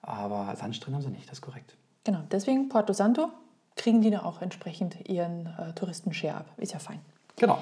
Aber 0.00 0.54
Sandstrände 0.56 0.96
haben 0.96 1.02
sie 1.04 1.10
nicht, 1.10 1.26
das 1.26 1.38
ist 1.38 1.42
korrekt. 1.42 1.76
Genau, 2.04 2.20
deswegen 2.30 2.68
Porto 2.68 2.92
Santo 2.92 3.28
kriegen 3.76 4.00
die 4.00 4.10
da 4.10 4.22
auch 4.24 4.42
entsprechend 4.42 5.08
ihren 5.08 5.46
äh, 5.58 5.72
Touristen-Share 5.74 6.36
ab. 6.36 6.46
Ist 6.56 6.72
ja 6.72 6.78
fein. 6.78 7.00
Genau, 7.36 7.58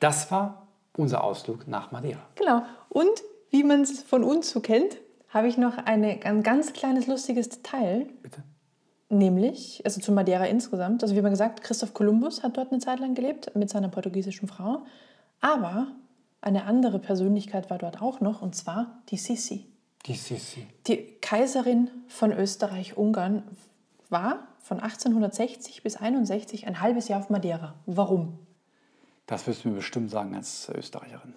das 0.00 0.30
war 0.30 0.66
unser 0.96 1.24
Ausflug 1.24 1.66
nach 1.68 1.92
Madeira. 1.92 2.20
Genau. 2.36 2.62
Und 2.88 3.22
wie 3.50 3.64
man 3.64 3.82
es 3.82 4.02
von 4.02 4.24
uns 4.24 4.50
so 4.50 4.60
kennt, 4.60 4.96
habe 5.28 5.48
ich 5.48 5.58
noch 5.58 5.76
eine, 5.78 6.20
ein 6.24 6.42
ganz 6.42 6.72
kleines 6.72 7.06
lustiges 7.06 7.48
Detail. 7.48 8.06
Bitte. 8.22 8.42
Nämlich, 9.08 9.82
also 9.84 10.00
zu 10.00 10.12
Madeira 10.12 10.46
insgesamt. 10.46 11.02
Also 11.02 11.14
wie 11.14 11.22
man 11.22 11.30
gesagt, 11.30 11.62
Christoph 11.62 11.94
Kolumbus 11.94 12.42
hat 12.42 12.56
dort 12.56 12.72
eine 12.72 12.80
Zeit 12.80 12.98
lang 12.98 13.14
gelebt 13.14 13.54
mit 13.54 13.70
seiner 13.70 13.88
portugiesischen 13.88 14.48
Frau. 14.48 14.84
Aber 15.40 15.88
eine 16.40 16.64
andere 16.64 16.98
Persönlichkeit 16.98 17.70
war 17.70 17.78
dort 17.78 18.00
auch 18.02 18.20
noch, 18.20 18.42
und 18.42 18.54
zwar 18.54 19.02
die 19.10 19.16
Sissi. 19.16 19.66
Die 20.06 20.14
Sissi. 20.14 20.66
Die 20.86 21.18
Kaiserin 21.20 21.90
von 22.08 22.32
Österreich-Ungarn 22.32 23.42
war 24.10 24.48
von 24.60 24.80
1860 24.80 25.82
bis 25.82 25.96
61 25.96 26.66
ein 26.66 26.80
halbes 26.80 27.08
Jahr 27.08 27.20
auf 27.20 27.30
Madeira. 27.30 27.74
Warum? 27.86 28.38
Das 29.26 29.46
wirst 29.46 29.64
du 29.64 29.68
mir 29.68 29.76
bestimmt 29.76 30.10
sagen 30.10 30.34
als 30.34 30.68
Österreicherin. 30.68 31.34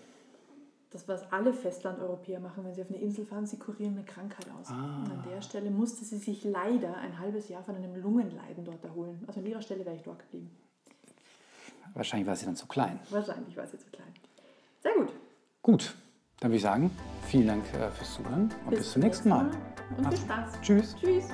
Das, 0.91 1.07
was 1.07 1.31
alle 1.31 1.53
Festlandeuropäer 1.53 2.39
machen, 2.39 2.63
wenn 2.65 2.73
sie 2.73 2.81
auf 2.81 2.89
eine 2.89 2.97
Insel 2.97 3.25
fahren, 3.25 3.45
sie 3.45 3.57
kurieren 3.57 3.93
eine 3.93 4.05
Krankheit 4.05 4.47
aus. 4.59 4.69
Und 4.69 5.11
an 5.11 5.23
der 5.29 5.41
Stelle 5.41 5.69
musste 5.69 6.03
sie 6.03 6.17
sich 6.17 6.43
leider 6.43 6.97
ein 6.97 7.19
halbes 7.19 7.47
Jahr 7.47 7.63
von 7.63 7.75
einem 7.75 7.95
Lungenleiden 7.95 8.65
dort 8.65 8.83
erholen. 8.83 9.23
Also 9.27 9.39
an 9.39 9.45
ihrer 9.45 9.61
Stelle 9.61 9.85
wäre 9.85 9.95
ich 9.95 10.01
dort 10.01 10.19
geblieben. 10.19 10.49
Wahrscheinlich 11.93 12.27
war 12.27 12.35
sie 12.35 12.45
dann 12.45 12.55
zu 12.55 12.67
klein. 12.67 12.99
Wahrscheinlich 13.09 13.55
war 13.55 13.67
sie 13.67 13.77
zu 13.77 13.87
klein. 13.91 14.13
Sehr 14.81 14.93
gut. 14.93 15.13
Gut, 15.61 15.95
dann 16.39 16.49
würde 16.49 16.57
ich 16.57 16.63
sagen, 16.63 16.89
vielen 17.27 17.47
Dank 17.47 17.65
äh, 17.73 17.91
fürs 17.91 18.15
Zuhören 18.15 18.49
und 18.65 18.69
bis, 18.71 18.91
zum 18.91 19.01
nächsten 19.01 19.29
Mal. 19.29 19.51
Und 19.97 20.07
viel 20.07 20.17
Spaß. 20.17 20.53
Tschüss. 20.61 20.95
Tschüss. 20.99 21.25